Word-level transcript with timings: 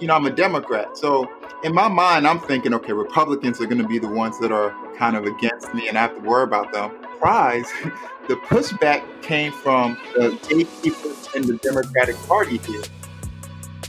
you 0.00 0.08
know, 0.08 0.14
I'm 0.14 0.26
a 0.26 0.30
Democrat. 0.30 0.96
So 0.96 1.30
in 1.62 1.72
my 1.72 1.88
mind, 1.88 2.26
I'm 2.26 2.40
thinking, 2.40 2.74
okay, 2.74 2.92
Republicans 2.92 3.60
are 3.60 3.66
going 3.66 3.80
to 3.80 3.86
be 3.86 3.98
the 3.98 4.08
ones 4.08 4.38
that 4.40 4.50
are 4.50 4.74
kind 4.96 5.16
of 5.16 5.24
against 5.24 5.72
me 5.72 5.88
and 5.88 5.96
I 5.96 6.02
have 6.02 6.16
to 6.16 6.20
worry 6.20 6.44
about 6.44 6.72
them. 6.72 6.90
Prize, 7.18 7.70
the 8.28 8.34
pushback 8.34 9.04
came 9.22 9.52
from 9.52 9.96
the 10.14 10.38
gatekeepers 10.48 11.28
in 11.34 11.46
the 11.46 11.56
Democratic 11.58 12.16
Party 12.26 12.58
here. 12.58 12.82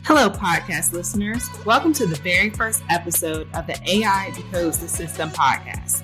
Hello, 0.04 0.30
podcast 0.30 0.94
listeners. 0.94 1.50
Welcome 1.66 1.92
to 1.94 2.06
the 2.06 2.18
very 2.18 2.52
first 2.52 2.84
episode 2.90 3.48
of 3.56 3.66
the 3.66 3.80
AI 3.90 4.32
Decodes 4.36 4.80
the 4.80 4.88
System 4.88 5.32
podcast. 5.32 6.04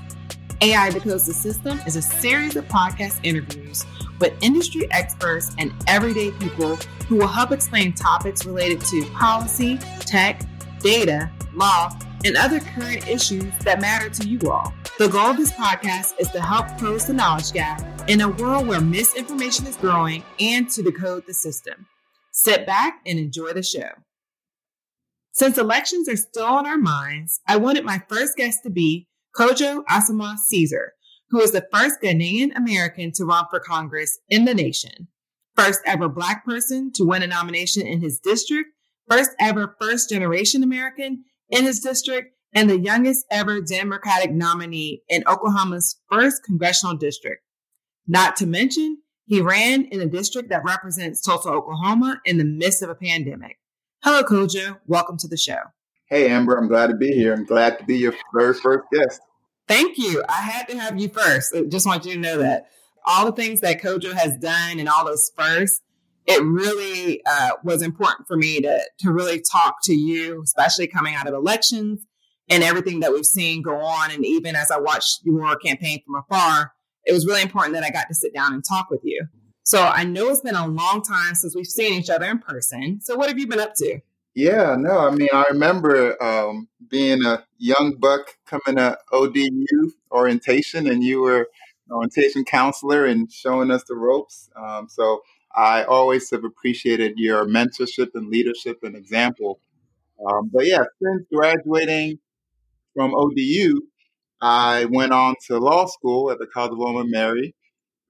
AI 0.63 0.91
Decodes 0.91 1.25
the 1.25 1.33
System 1.33 1.79
is 1.87 1.95
a 1.95 2.03
series 2.03 2.55
of 2.55 2.67
podcast 2.67 3.19
interviews 3.23 3.83
with 4.19 4.31
industry 4.41 4.87
experts 4.91 5.55
and 5.57 5.73
everyday 5.87 6.29
people 6.33 6.75
who 7.07 7.15
will 7.15 7.27
help 7.27 7.51
explain 7.51 7.93
topics 7.93 8.45
related 8.45 8.79
to 8.81 9.03
policy, 9.05 9.79
tech, 10.01 10.43
data, 10.79 11.31
law, 11.55 11.89
and 12.23 12.37
other 12.37 12.59
current 12.59 13.07
issues 13.07 13.51
that 13.63 13.81
matter 13.81 14.07
to 14.11 14.29
you 14.29 14.51
all. 14.51 14.71
The 14.99 15.07
goal 15.07 15.31
of 15.31 15.37
this 15.37 15.51
podcast 15.51 16.13
is 16.19 16.29
to 16.29 16.39
help 16.39 16.67
close 16.77 17.07
the 17.07 17.13
knowledge 17.13 17.53
gap 17.53 17.81
in 18.07 18.21
a 18.21 18.29
world 18.29 18.67
where 18.67 18.81
misinformation 18.81 19.65
is 19.65 19.77
growing 19.77 20.23
and 20.39 20.69
to 20.69 20.83
decode 20.83 21.25
the 21.25 21.33
system. 21.33 21.87
Sit 22.33 22.67
back 22.67 23.01
and 23.07 23.17
enjoy 23.17 23.53
the 23.53 23.63
show. 23.63 23.89
Since 25.31 25.57
elections 25.57 26.07
are 26.07 26.17
still 26.17 26.45
on 26.45 26.67
our 26.67 26.77
minds, 26.77 27.39
I 27.47 27.57
wanted 27.57 27.83
my 27.83 28.03
first 28.07 28.37
guest 28.37 28.61
to 28.61 28.69
be 28.69 29.07
Kojo 29.35 29.83
Asamoa 29.89 30.37
Caesar, 30.37 30.93
who 31.29 31.39
is 31.39 31.51
the 31.51 31.65
first 31.73 32.01
Ghanaian 32.03 32.55
American 32.55 33.11
to 33.13 33.25
run 33.25 33.45
for 33.49 33.59
Congress 33.59 34.19
in 34.29 34.45
the 34.45 34.53
nation, 34.53 35.07
first 35.55 35.79
ever 35.85 36.09
Black 36.09 36.45
person 36.45 36.91
to 36.95 37.05
win 37.05 37.23
a 37.23 37.27
nomination 37.27 37.87
in 37.87 38.01
his 38.01 38.19
district, 38.19 38.69
first 39.09 39.31
ever 39.39 39.75
first 39.79 40.09
generation 40.09 40.63
American 40.63 41.23
in 41.49 41.63
his 41.63 41.79
district, 41.79 42.35
and 42.53 42.69
the 42.69 42.79
youngest 42.79 43.25
ever 43.31 43.61
Democratic 43.61 44.31
nominee 44.31 45.01
in 45.07 45.23
Oklahoma's 45.25 45.97
first 46.11 46.43
congressional 46.43 46.97
district. 46.97 47.43
Not 48.07 48.35
to 48.37 48.45
mention, 48.45 48.97
he 49.25 49.39
ran 49.41 49.85
in 49.85 50.01
a 50.01 50.05
district 50.05 50.49
that 50.49 50.65
represents 50.65 51.21
Tulsa, 51.21 51.49
Oklahoma 51.49 52.19
in 52.25 52.37
the 52.37 52.43
midst 52.43 52.83
of 52.83 52.89
a 52.89 52.95
pandemic. 52.95 53.57
Hello, 54.03 54.23
Kojo. 54.23 54.79
Welcome 54.87 55.17
to 55.19 55.27
the 55.29 55.37
show. 55.37 55.59
Hey, 56.09 56.29
Amber, 56.29 56.57
I'm 56.57 56.67
glad 56.67 56.87
to 56.87 56.95
be 56.97 57.13
here. 57.13 57.33
I'm 57.33 57.45
glad 57.45 57.79
to 57.79 57.85
be 57.85 57.97
your 57.97 58.13
very 58.35 58.53
first 58.53 58.83
guest. 58.91 59.21
Thank 59.71 59.97
you. 59.97 60.21
I 60.27 60.41
had 60.41 60.67
to 60.67 60.77
have 60.77 60.99
you 60.99 61.07
first. 61.07 61.55
I 61.55 61.61
just 61.61 61.85
want 61.85 62.05
you 62.05 62.15
to 62.15 62.19
know 62.19 62.39
that 62.39 62.65
all 63.05 63.25
the 63.25 63.31
things 63.31 63.61
that 63.61 63.81
Kojo 63.81 64.11
has 64.11 64.35
done 64.35 64.81
and 64.81 64.89
all 64.89 65.05
those 65.05 65.31
firsts, 65.33 65.79
it 66.27 66.43
really 66.43 67.21
uh, 67.25 67.51
was 67.63 67.81
important 67.81 68.27
for 68.27 68.35
me 68.35 68.59
to 68.59 68.83
to 68.99 69.13
really 69.13 69.41
talk 69.49 69.77
to 69.83 69.93
you, 69.93 70.41
especially 70.43 70.87
coming 70.87 71.15
out 71.15 71.25
of 71.25 71.33
elections 71.33 72.05
and 72.49 72.63
everything 72.63 72.99
that 72.99 73.13
we've 73.13 73.25
seen 73.25 73.61
go 73.61 73.77
on. 73.77 74.11
And 74.11 74.25
even 74.25 74.57
as 74.57 74.71
I 74.71 74.77
watched 74.77 75.21
your 75.23 75.55
campaign 75.55 76.01
from 76.05 76.15
afar, 76.15 76.73
it 77.05 77.13
was 77.13 77.25
really 77.25 77.41
important 77.41 77.73
that 77.75 77.85
I 77.85 77.91
got 77.91 78.09
to 78.09 78.13
sit 78.13 78.33
down 78.33 78.53
and 78.53 78.61
talk 78.67 78.89
with 78.89 79.01
you. 79.05 79.25
So 79.63 79.81
I 79.81 80.03
know 80.03 80.27
it's 80.27 80.41
been 80.41 80.53
a 80.53 80.67
long 80.67 81.01
time 81.01 81.33
since 81.33 81.55
we've 81.55 81.65
seen 81.65 81.93
each 81.93 82.09
other 82.09 82.25
in 82.25 82.39
person. 82.39 82.99
So 82.99 83.15
what 83.15 83.29
have 83.29 83.39
you 83.39 83.47
been 83.47 83.61
up 83.61 83.75
to? 83.75 84.01
Yeah, 84.33 84.75
no, 84.79 84.99
I 84.99 85.11
mean, 85.11 85.27
I 85.33 85.43
remember 85.51 86.21
um, 86.23 86.69
being 86.89 87.25
a 87.25 87.43
young 87.57 87.95
buck 87.99 88.35
coming 88.45 88.77
to 88.77 88.97
ODU 89.11 89.91
orientation, 90.11 90.87
and 90.87 91.03
you 91.03 91.21
were 91.21 91.39
an 91.41 91.91
orientation 91.93 92.45
counselor 92.45 93.05
and 93.05 93.29
showing 93.31 93.71
us 93.71 93.83
the 93.87 93.95
ropes. 93.95 94.49
Um, 94.55 94.87
so 94.89 95.21
I 95.53 95.83
always 95.83 96.29
have 96.31 96.45
appreciated 96.45 97.13
your 97.17 97.45
mentorship 97.45 98.09
and 98.13 98.29
leadership 98.29 98.79
and 98.83 98.95
example. 98.95 99.59
Um, 100.25 100.49
but 100.53 100.65
yeah, 100.67 100.83
since 101.01 101.27
graduating 101.33 102.19
from 102.95 103.13
ODU, 103.15 103.81
I 104.41 104.85
went 104.85 105.13
on 105.13 105.35
to 105.47 105.59
law 105.59 105.85
school 105.87 106.31
at 106.31 106.39
the 106.39 106.47
College 106.47 106.73
of 106.73 106.77
William 106.79 107.01
and 107.01 107.11
Mary, 107.11 107.55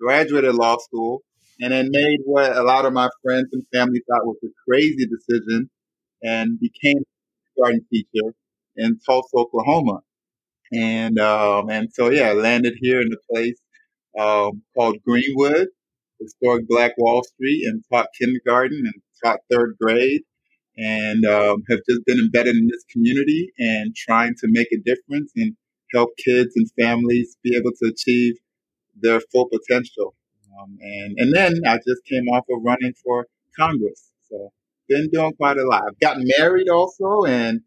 graduated 0.02 0.56
law 0.56 0.78
school, 0.78 1.24
and 1.62 1.74
then 1.74 1.90
made 1.92 2.20
what 2.26 2.56
a 2.58 2.64
lot 2.64 2.86
of 2.86 2.94
my 2.94 3.10
friends 3.24 3.50
and 3.54 3.64
family 3.74 4.02
thought 4.10 4.26
was 4.26 4.38
a 4.44 4.50
crazy 4.70 5.08
decision 5.08 5.70
and 6.24 6.60
became 6.60 6.98
a 7.00 7.62
garden 7.62 7.86
teacher 7.92 8.34
in 8.76 9.00
Tulsa, 9.06 9.36
Oklahoma. 9.36 10.02
And 10.74 11.20
um, 11.20 11.70
and 11.70 11.92
so 11.94 12.10
yeah, 12.10 12.30
I 12.30 12.34
landed 12.34 12.76
here 12.80 13.02
in 13.02 13.10
a 13.12 13.34
place 13.34 13.60
um, 14.18 14.62
called 14.76 14.98
Greenwood, 15.06 15.68
historic 16.20 16.68
Black 16.68 16.94
Wall 16.98 17.24
Street, 17.24 17.64
and 17.66 17.84
taught 17.92 18.08
kindergarten 18.20 18.80
and 18.86 18.94
taught 19.24 19.40
third 19.52 19.76
grade, 19.82 20.22
and 20.78 21.26
um, 21.26 21.64
have 21.70 21.80
just 21.90 22.06
been 22.06 22.20
embedded 22.20 22.56
in 22.56 22.68
this 22.68 22.86
community 22.92 23.52
and 23.60 23.96
trying 23.96 24.34
to 24.36 24.48
make 24.50 24.68
a 24.72 24.78
difference 24.86 25.32
and 25.36 25.56
help 25.94 26.10
kids 26.24 26.54
and 26.56 26.70
families 26.80 27.38
be 27.44 27.56
able 27.56 27.72
to 27.82 27.90
achieve 27.90 28.36
their 28.96 29.20
full 29.32 29.50
potential. 29.50 30.16
Um, 30.60 30.78
and 30.82 31.20
and 31.20 31.34
then 31.34 31.62
I 31.68 31.78
just 31.78 32.04
came 32.06 32.28
off 32.30 32.46
of 32.50 32.62
running 32.64 32.94
for 33.04 33.28
Congress, 33.58 34.12
so 34.30 34.52
been 34.92 35.10
doing 35.12 35.34
quite 35.34 35.58
a 35.58 35.66
lot. 35.66 35.84
I've 35.88 36.00
gotten 36.00 36.30
married 36.38 36.70
also, 36.70 37.24
and 37.26 37.62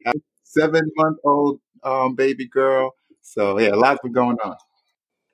seven 0.45 0.83
month 0.97 1.19
old 1.25 1.61
um, 1.83 2.15
baby 2.15 2.49
girl. 2.49 2.93
So 3.23 3.59
yeah, 3.59 3.75
lots 3.75 4.01
been 4.03 4.13
going 4.13 4.37
on. 4.45 4.57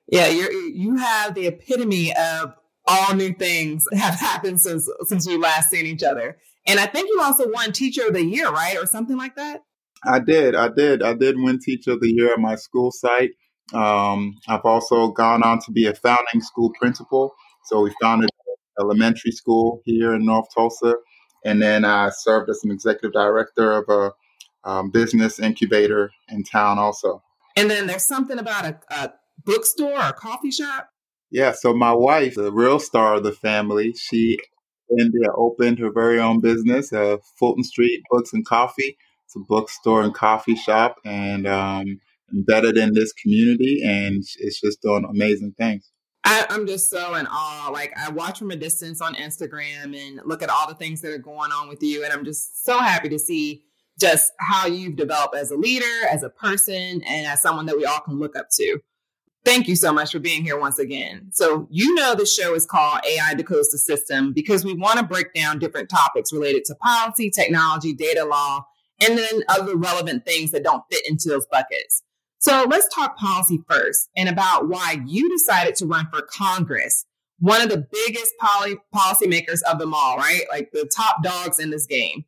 Yeah, 0.07 0.27
you 0.27 0.49
you 0.73 0.97
have 0.97 1.35
the 1.35 1.47
epitome 1.47 2.13
of 2.15 2.53
all 2.87 3.13
new 3.15 3.33
things 3.33 3.87
have 3.93 4.15
happened 4.15 4.59
since 4.59 4.89
since 5.03 5.27
we 5.27 5.37
last 5.37 5.69
seen 5.69 5.85
each 5.85 6.03
other. 6.03 6.37
And 6.67 6.79
I 6.79 6.85
think 6.85 7.09
you 7.09 7.21
also 7.21 7.49
won 7.49 7.71
Teacher 7.71 8.07
of 8.07 8.13
the 8.13 8.23
Year, 8.23 8.49
right, 8.49 8.77
or 8.77 8.85
something 8.85 9.17
like 9.17 9.35
that. 9.35 9.61
I 10.05 10.19
did, 10.19 10.55
I 10.55 10.69
did, 10.69 11.01
I 11.03 11.13
did 11.13 11.35
win 11.37 11.59
Teacher 11.59 11.93
of 11.93 12.01
the 12.01 12.11
Year 12.11 12.33
at 12.33 12.39
my 12.39 12.55
school 12.55 12.91
site. 12.91 13.31
Um, 13.73 14.35
I've 14.47 14.65
also 14.65 15.11
gone 15.11 15.43
on 15.43 15.59
to 15.59 15.71
be 15.71 15.87
a 15.87 15.93
founding 15.93 16.41
school 16.41 16.71
principal. 16.79 17.33
So 17.65 17.81
we 17.81 17.93
founded 18.01 18.29
an 18.47 18.85
elementary 18.85 19.31
school 19.31 19.81
here 19.85 20.13
in 20.13 20.25
North 20.25 20.47
Tulsa, 20.53 20.95
and 21.43 21.61
then 21.61 21.85
I 21.85 22.09
served 22.09 22.49
as 22.49 22.61
an 22.63 22.71
executive 22.71 23.13
director 23.13 23.71
of 23.71 23.85
a 23.89 24.69
um, 24.69 24.91
business 24.91 25.39
incubator 25.39 26.11
in 26.29 26.43
town 26.43 26.77
also. 26.77 27.23
And 27.55 27.69
then 27.69 27.87
there's 27.87 28.07
something 28.07 28.39
about 28.39 28.65
a, 28.65 28.79
a 28.89 29.13
bookstore 29.43 29.93
or 29.93 30.09
a 30.09 30.13
coffee 30.13 30.51
shop. 30.51 30.89
Yeah, 31.31 31.53
so 31.53 31.73
my 31.73 31.93
wife, 31.93 32.35
the 32.35 32.51
real 32.51 32.79
star 32.79 33.15
of 33.15 33.23
the 33.23 33.31
family, 33.31 33.93
she 33.93 34.37
India 34.99 35.27
opened 35.35 35.79
her 35.79 35.91
very 35.91 36.19
own 36.19 36.41
business, 36.41 36.91
uh, 36.91 37.17
Fulton 37.37 37.63
Street 37.63 38.03
Books 38.09 38.33
and 38.33 38.45
Coffee. 38.45 38.97
It's 39.25 39.35
a 39.35 39.39
bookstore 39.39 40.03
and 40.03 40.13
coffee 40.13 40.55
shop, 40.55 40.97
and 41.05 41.47
um, 41.47 42.01
embedded 42.33 42.77
in 42.77 42.93
this 42.93 43.13
community, 43.13 43.81
and 43.83 44.23
it's 44.39 44.59
just 44.59 44.81
doing 44.81 45.05
amazing 45.09 45.53
things. 45.57 45.89
I, 46.23 46.45
am 46.49 46.67
just 46.67 46.89
so 46.89 47.15
in 47.15 47.27
awe. 47.27 47.69
Like 47.71 47.93
I 47.97 48.09
watch 48.09 48.39
from 48.39 48.51
a 48.51 48.55
distance 48.55 49.01
on 49.01 49.15
Instagram 49.15 49.97
and 49.97 50.21
look 50.25 50.43
at 50.43 50.49
all 50.49 50.67
the 50.67 50.75
things 50.75 51.01
that 51.01 51.11
are 51.11 51.17
going 51.17 51.51
on 51.51 51.67
with 51.67 51.81
you, 51.81 52.03
and 52.03 52.13
I'm 52.13 52.25
just 52.25 52.63
so 52.63 52.79
happy 52.79 53.09
to 53.09 53.19
see 53.19 53.63
just 53.99 54.31
how 54.39 54.67
you've 54.67 54.95
developed 54.95 55.35
as 55.35 55.51
a 55.51 55.55
leader, 55.55 56.07
as 56.09 56.23
a 56.23 56.29
person, 56.29 57.01
and 57.03 57.27
as 57.27 57.41
someone 57.41 57.65
that 57.67 57.77
we 57.77 57.85
all 57.85 57.99
can 57.99 58.19
look 58.19 58.35
up 58.35 58.49
to. 58.51 58.79
Thank 59.43 59.67
you 59.67 59.75
so 59.75 59.91
much 59.91 60.11
for 60.11 60.19
being 60.19 60.43
here 60.43 60.59
once 60.59 60.77
again. 60.77 61.29
So, 61.31 61.67
you 61.71 61.95
know, 61.95 62.13
the 62.13 62.27
show 62.27 62.53
is 62.53 62.65
called 62.65 62.99
AI 63.07 63.33
Decodes 63.33 63.71
the 63.71 63.79
System 63.79 64.33
because 64.33 64.63
we 64.63 64.75
want 64.75 64.99
to 64.99 65.05
break 65.05 65.33
down 65.33 65.57
different 65.57 65.89
topics 65.89 66.31
related 66.31 66.63
to 66.65 66.75
policy, 66.75 67.31
technology, 67.31 67.93
data 67.93 68.23
law, 68.23 68.65
and 68.99 69.17
then 69.17 69.43
other 69.49 69.75
relevant 69.75 70.25
things 70.25 70.51
that 70.51 70.63
don't 70.63 70.83
fit 70.91 71.07
into 71.09 71.27
those 71.27 71.47
buckets. 71.47 72.03
So, 72.41 72.65
let's 72.67 72.87
talk 72.93 73.17
policy 73.17 73.59
first 73.69 74.09
and 74.17 74.27
about 74.27 74.67
why 74.67 74.97
you 75.05 75.29
decided 75.29 75.75
to 75.75 75.85
run 75.85 76.07
for 76.11 76.23
Congress, 76.23 77.05
one 77.37 77.61
of 77.61 77.69
the 77.69 77.85
biggest 77.91 78.33
poly- 78.41 78.77
policymakers 78.93 79.59
of 79.71 79.77
them 79.77 79.93
all, 79.93 80.17
right? 80.17 80.45
Like 80.49 80.71
the 80.73 80.89
top 80.95 81.21
dogs 81.23 81.59
in 81.59 81.69
this 81.69 81.85
game. 81.85 82.25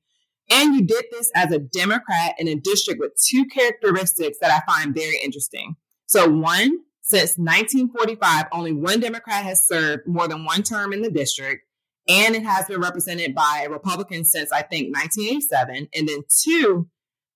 And 0.52 0.76
you 0.76 0.84
did 0.84 1.06
this 1.10 1.32
as 1.34 1.52
a 1.52 1.58
Democrat 1.58 2.36
in 2.38 2.48
a 2.48 2.54
district 2.54 3.00
with 3.00 3.20
two 3.28 3.46
characteristics 3.46 4.38
that 4.40 4.52
I 4.52 4.72
find 4.72 4.94
very 4.94 5.18
interesting. 5.24 5.78
So, 6.06 6.30
one, 6.30 6.82
since 7.02 7.36
1945, 7.40 8.46
only 8.52 8.72
one 8.72 9.00
Democrat 9.00 9.44
has 9.44 9.68
served 9.68 10.06
more 10.06 10.28
than 10.28 10.46
one 10.46 10.62
term 10.62 10.94
in 10.94 11.02
the 11.02 11.10
district, 11.10 11.64
and 12.08 12.36
it 12.36 12.44
has 12.44 12.68
been 12.68 12.80
represented 12.80 13.34
by 13.34 13.64
a 13.66 13.72
Republican 13.72 14.26
since 14.26 14.52
I 14.52 14.62
think 14.62 14.96
1987. 14.96 15.88
And 15.96 16.08
then 16.08 16.20
two, 16.30 16.88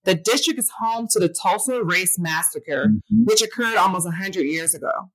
the 0.08 0.16
district 0.16 0.58
is 0.58 0.72
home 0.80 1.08
to 1.12 1.20
the 1.20 1.28
Tulsa 1.30 1.84
Race 1.84 2.18
Massacre, 2.18 2.88
mm-hmm. 2.88 3.26
which 3.26 3.42
occurred 3.42 3.76
almost 3.76 4.06
100 4.06 4.42
years 4.42 4.74
ago. 4.74 5.12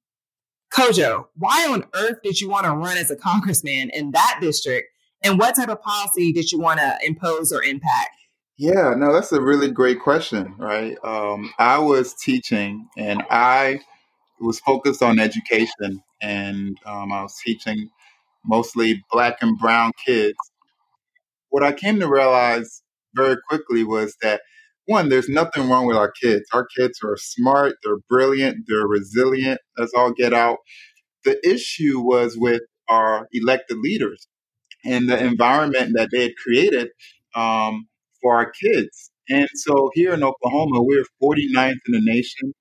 Kojo, 0.72 1.26
why 1.34 1.66
on 1.66 1.84
earth 1.94 2.18
did 2.22 2.40
you 2.40 2.48
want 2.48 2.66
to 2.66 2.72
run 2.72 2.98
as 2.98 3.10
a 3.10 3.16
congressman 3.16 3.90
in 3.90 4.12
that 4.12 4.38
district 4.40 4.88
and 5.22 5.38
what 5.38 5.54
type 5.54 5.68
of 5.68 5.80
policy 5.80 6.32
did 6.32 6.52
you 6.52 6.58
want 6.58 6.80
to 6.80 6.98
impose 7.04 7.52
or 7.52 7.62
impact? 7.62 8.16
Yeah, 8.58 8.94
no, 8.96 9.12
that's 9.12 9.32
a 9.32 9.40
really 9.40 9.70
great 9.70 10.00
question, 10.00 10.54
right? 10.58 10.96
Um, 11.02 11.52
I 11.58 11.78
was 11.78 12.14
teaching 12.14 12.88
and 12.96 13.22
I 13.30 13.80
was 14.40 14.60
focused 14.60 15.02
on 15.02 15.18
education, 15.18 16.02
and 16.20 16.76
um, 16.84 17.12
I 17.12 17.22
was 17.22 17.36
teaching 17.44 17.88
mostly 18.44 19.02
black 19.10 19.38
and 19.40 19.58
brown 19.58 19.92
kids. 20.04 20.36
What 21.48 21.62
I 21.62 21.72
came 21.72 22.00
to 22.00 22.08
realize 22.08 22.82
very 23.14 23.36
quickly 23.48 23.84
was 23.84 24.16
that 24.22 24.42
one, 24.86 25.08
there's 25.08 25.28
nothing 25.28 25.68
wrong 25.68 25.86
with 25.86 25.96
our 25.96 26.10
kids. 26.10 26.44
Our 26.52 26.66
kids 26.76 26.98
are 27.04 27.16
smart, 27.16 27.76
they're 27.82 27.98
brilliant, 28.08 28.64
they're 28.66 28.86
resilient, 28.86 29.60
let's 29.78 29.92
all 29.94 30.12
get 30.12 30.32
out. 30.32 30.58
The 31.24 31.38
issue 31.48 32.00
was 32.00 32.36
with 32.36 32.62
our 32.88 33.28
elected 33.32 33.78
leaders 33.78 34.26
and 34.84 35.08
the 35.08 35.22
environment 35.22 35.92
that 35.94 36.08
they 36.10 36.22
had 36.22 36.36
created 36.36 36.88
um, 37.34 37.86
for 38.20 38.36
our 38.36 38.50
kids. 38.50 39.10
And 39.28 39.48
so 39.54 39.90
here 39.94 40.12
in 40.12 40.22
Oklahoma, 40.22 40.82
we're 40.82 41.04
49th 41.22 41.72
in 41.86 41.92
the 41.92 42.00
nation 42.02 42.52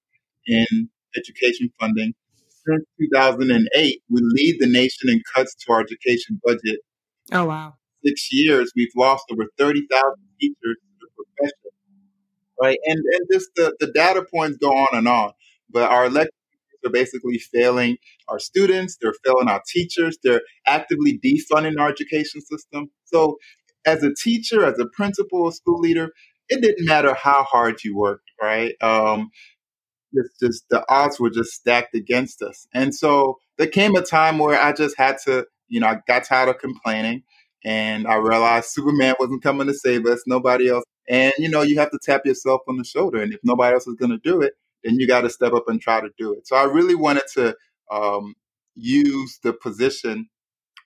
in 0.45 0.89
education 1.17 1.69
funding. 1.79 2.13
Since 2.49 2.85
2008, 3.13 4.01
we 4.09 4.21
lead 4.21 4.57
the 4.59 4.67
nation 4.67 5.09
in 5.09 5.21
cuts 5.35 5.55
to 5.55 5.73
our 5.73 5.81
education 5.81 6.39
budget. 6.45 6.79
Oh, 7.31 7.45
wow. 7.45 7.73
Six 8.05 8.29
years, 8.31 8.71
we've 8.75 8.91
lost 8.95 9.23
over 9.31 9.45
30,000 9.57 9.87
teachers 10.39 10.55
to 10.55 10.59
the 10.63 10.75
profession. 10.75 10.90
Right. 12.61 12.77
And, 12.85 12.97
and 12.99 13.27
just 13.31 13.49
the, 13.55 13.75
the 13.79 13.87
data 13.91 14.23
points 14.33 14.57
go 14.57 14.69
on 14.69 14.89
and 14.97 15.07
on. 15.07 15.31
But 15.69 15.89
our 15.89 16.05
elected 16.05 16.33
are 16.85 16.91
basically 16.91 17.37
failing 17.39 17.97
our 18.27 18.39
students, 18.39 18.97
they're 19.01 19.13
failing 19.25 19.47
our 19.49 19.61
teachers, 19.67 20.17
they're 20.23 20.41
actively 20.67 21.19
defunding 21.23 21.79
our 21.79 21.89
education 21.89 22.41
system. 22.41 22.89
So, 23.05 23.37
as 23.85 24.03
a 24.03 24.13
teacher, 24.15 24.65
as 24.65 24.79
a 24.79 24.85
principal, 24.95 25.47
a 25.47 25.51
school 25.53 25.79
leader, 25.79 26.11
it 26.49 26.61
didn't 26.61 26.85
matter 26.85 27.13
how 27.15 27.43
hard 27.43 27.83
you 27.83 27.95
worked, 27.97 28.29
right? 28.41 28.75
Um, 28.81 29.29
it's 30.13 30.37
just 30.39 30.65
the 30.69 30.83
odds 30.89 31.19
were 31.19 31.29
just 31.29 31.51
stacked 31.51 31.95
against 31.95 32.41
us. 32.41 32.67
And 32.73 32.93
so 32.93 33.37
there 33.57 33.67
came 33.67 33.95
a 33.95 34.01
time 34.01 34.39
where 34.39 34.59
I 34.59 34.73
just 34.73 34.97
had 34.97 35.17
to, 35.25 35.45
you 35.69 35.79
know, 35.79 35.87
I 35.87 35.99
got 36.07 36.25
tired 36.25 36.49
of 36.49 36.57
complaining 36.59 37.23
and 37.63 38.07
I 38.07 38.15
realized 38.15 38.67
Superman 38.69 39.15
wasn't 39.19 39.43
coming 39.43 39.67
to 39.67 39.73
save 39.73 40.05
us, 40.05 40.23
nobody 40.27 40.69
else. 40.69 40.83
And, 41.11 41.33
you 41.37 41.49
know, 41.49 41.61
you 41.61 41.77
have 41.77 41.91
to 41.91 41.99
tap 42.01 42.21
yourself 42.25 42.61
on 42.69 42.77
the 42.77 42.85
shoulder. 42.85 43.21
And 43.21 43.33
if 43.33 43.41
nobody 43.43 43.73
else 43.73 43.85
is 43.85 43.95
going 43.95 44.11
to 44.11 44.17
do 44.17 44.41
it, 44.41 44.53
then 44.83 44.97
you 44.97 45.07
got 45.07 45.21
to 45.21 45.29
step 45.29 45.51
up 45.51 45.67
and 45.67 45.81
try 45.81 45.99
to 45.99 46.09
do 46.17 46.33
it. 46.33 46.47
So 46.47 46.55
I 46.55 46.63
really 46.63 46.95
wanted 46.95 47.23
to 47.33 47.53
um, 47.91 48.33
use 48.75 49.37
the 49.43 49.51
position 49.51 50.29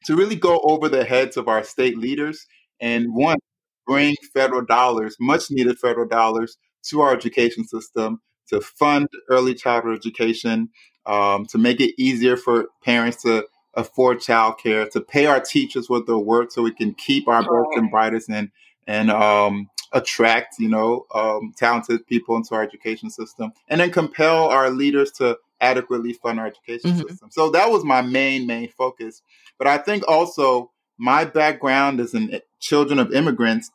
to 0.06 0.16
really 0.16 0.36
go 0.36 0.60
over 0.64 0.90
the 0.90 1.06
heads 1.06 1.38
of 1.38 1.48
our 1.48 1.64
state 1.64 1.98
leaders 1.98 2.48
and 2.82 3.14
one, 3.14 3.38
bring 3.86 4.16
federal 4.34 4.66
dollars, 4.66 5.16
much 5.20 5.52
needed 5.52 5.78
federal 5.78 6.08
dollars, 6.08 6.58
to 6.90 7.02
our 7.02 7.14
education 7.14 7.64
system 7.64 8.20
to 8.48 8.62
fund 8.62 9.08
early 9.30 9.54
childhood 9.54 9.96
education, 9.96 10.70
um, 11.06 11.46
to 11.48 11.58
make 11.58 11.80
it 11.80 11.94
easier 12.00 12.36
for 12.36 12.68
parents 12.84 13.22
to 13.24 13.46
afford 13.76 14.20
childcare, 14.20 14.90
to 14.90 15.02
pay 15.02 15.26
our 15.26 15.40
teachers 15.40 15.90
what 15.90 16.08
they're 16.08 16.18
worth 16.18 16.52
so 16.52 16.62
we 16.62 16.74
can 16.74 16.94
keep 16.96 17.28
our 17.28 17.42
best 17.42 17.78
and 17.78 17.92
brightest 17.92 18.30
and 18.30 18.50
and 18.88 19.10
um, 19.10 19.68
attract, 19.96 20.60
you 20.60 20.70
know, 20.70 21.08
um, 21.16 21.54
talented 21.58 22.06
people 22.06 22.36
into 22.36 22.54
our 22.54 22.62
education 22.62 23.10
system, 23.10 23.52
and 23.70 23.82
then 23.82 23.92
compel 23.92 24.46
our 24.50 24.70
leaders 24.70 25.12
to 25.14 25.38
adequately 25.62 26.14
fund 26.14 26.40
our 26.40 26.46
education 26.46 26.92
mm-hmm. 26.92 27.08
system. 27.08 27.30
So 27.32 27.50
that 27.52 27.72
was 27.72 27.84
my 27.84 28.02
main 28.02 28.46
main 28.46 28.70
focus. 28.70 29.24
But 29.58 29.68
I 29.68 29.80
think 29.80 30.08
also 30.08 30.72
my 30.98 31.26
background 31.26 32.00
as 32.00 32.14
in 32.14 32.40
children 32.60 33.00
of 33.00 33.14
immigrants. 33.14 33.72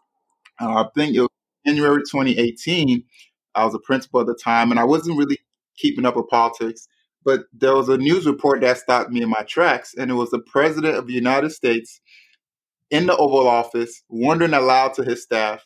Uh, 0.61 0.85
I 0.85 0.89
think 0.95 1.17
it 1.17 1.21
was 1.21 1.29
January 1.67 2.03
2018. 2.03 3.03
I 3.55 3.65
was 3.65 3.75
a 3.75 3.79
principal 3.79 4.21
at 4.21 4.27
the 4.27 4.35
time, 4.35 4.71
and 4.71 4.79
I 4.79 4.85
wasn't 4.85 5.19
really 5.19 5.39
keeping 5.77 6.05
up 6.05 6.17
with 6.17 6.29
politics. 6.29 6.87
But 7.25 7.45
there 7.53 7.75
was 7.75 7.89
a 7.89 7.99
news 7.99 8.27
report 8.27 8.61
that 8.61 8.79
stopped 8.79 9.11
me 9.11 9.23
in 9.23 9.29
my 9.29 9.43
tracks, 9.43 9.95
and 9.95 10.11
it 10.11 10.15
was 10.15 10.31
the 10.31 10.39
president 10.39 10.97
of 10.97 11.07
the 11.07 11.13
United 11.13 11.51
States 11.51 12.01
in 12.91 13.07
the 13.07 13.17
Oval 13.17 13.49
Office 13.49 14.03
wondering 14.09 14.55
aloud 14.55 14.95
to 14.95 15.05
his 15.05 15.23
staff, 15.23 15.65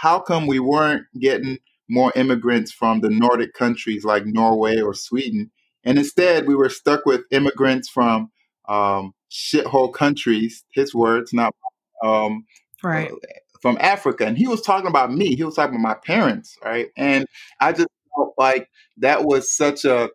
how 0.00 0.18
come 0.18 0.46
we 0.46 0.58
weren't 0.58 1.04
getting 1.18 1.58
more 1.90 2.10
immigrants 2.16 2.72
from 2.72 3.00
the 3.00 3.10
Nordic 3.10 3.52
countries 3.52 4.02
like 4.02 4.24
Norway 4.24 4.80
or 4.80 4.94
Sweden? 4.94 5.50
And 5.84 5.98
instead, 5.98 6.46
we 6.46 6.54
were 6.54 6.70
stuck 6.70 7.04
with 7.04 7.22
immigrants 7.30 7.86
from 7.90 8.30
um, 8.66 9.12
shithole 9.30 9.92
countries, 9.92 10.64
his 10.72 10.94
words, 10.94 11.34
not 11.34 11.54
um, 12.02 12.46
right. 12.82 13.10
Uh, 13.10 13.16
from 13.60 13.76
Africa. 13.78 14.24
And 14.24 14.38
he 14.38 14.48
was 14.48 14.62
talking 14.62 14.86
about 14.86 15.12
me. 15.12 15.36
He 15.36 15.44
was 15.44 15.54
talking 15.54 15.74
about 15.74 15.82
my 15.82 15.96
parents, 16.06 16.56
right? 16.64 16.88
And 16.96 17.26
I 17.60 17.72
just 17.72 17.88
felt 18.16 18.32
like 18.38 18.70
that 18.98 19.24
was 19.24 19.54
such 19.54 19.84
a, 19.84 20.08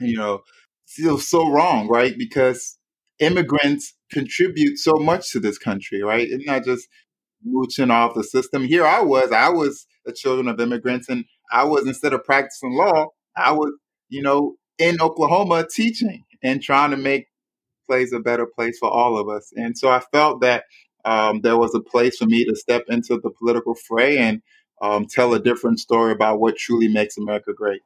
you 0.00 0.18
know, 0.18 0.42
feels 0.86 1.26
so 1.26 1.48
wrong, 1.48 1.88
right? 1.88 2.14
Because 2.18 2.76
immigrants 3.20 3.94
contribute 4.12 4.76
so 4.76 4.92
much 4.96 5.32
to 5.32 5.40
this 5.40 5.56
country, 5.56 6.02
right? 6.02 6.28
It's 6.30 6.44
not 6.44 6.62
just 6.62 6.86
mooching 7.44 7.90
off 7.90 8.14
the 8.14 8.24
system. 8.24 8.64
Here 8.64 8.86
I 8.86 9.00
was, 9.02 9.32
I 9.32 9.48
was 9.48 9.86
a 10.06 10.12
children 10.12 10.48
of 10.48 10.60
immigrants, 10.60 11.08
and 11.08 11.24
I 11.52 11.64
was 11.64 11.86
instead 11.86 12.12
of 12.12 12.24
practicing 12.24 12.72
law, 12.72 13.08
I 13.36 13.52
was, 13.52 13.72
you 14.08 14.22
know, 14.22 14.54
in 14.78 15.00
Oklahoma 15.00 15.66
teaching 15.70 16.24
and 16.42 16.62
trying 16.62 16.90
to 16.90 16.96
make 16.96 17.28
place 17.86 18.12
a 18.12 18.20
better 18.20 18.46
place 18.46 18.78
for 18.78 18.90
all 18.90 19.18
of 19.18 19.28
us. 19.28 19.52
And 19.54 19.76
so 19.76 19.88
I 19.88 20.00
felt 20.12 20.40
that 20.40 20.64
um, 21.04 21.42
there 21.42 21.58
was 21.58 21.74
a 21.74 21.80
place 21.80 22.16
for 22.16 22.26
me 22.26 22.44
to 22.44 22.56
step 22.56 22.84
into 22.88 23.18
the 23.22 23.30
political 23.30 23.74
fray 23.74 24.18
and 24.18 24.42
um, 24.80 25.06
tell 25.06 25.34
a 25.34 25.40
different 25.40 25.78
story 25.78 26.12
about 26.12 26.40
what 26.40 26.56
truly 26.56 26.88
makes 26.88 27.16
America 27.16 27.52
great. 27.54 27.82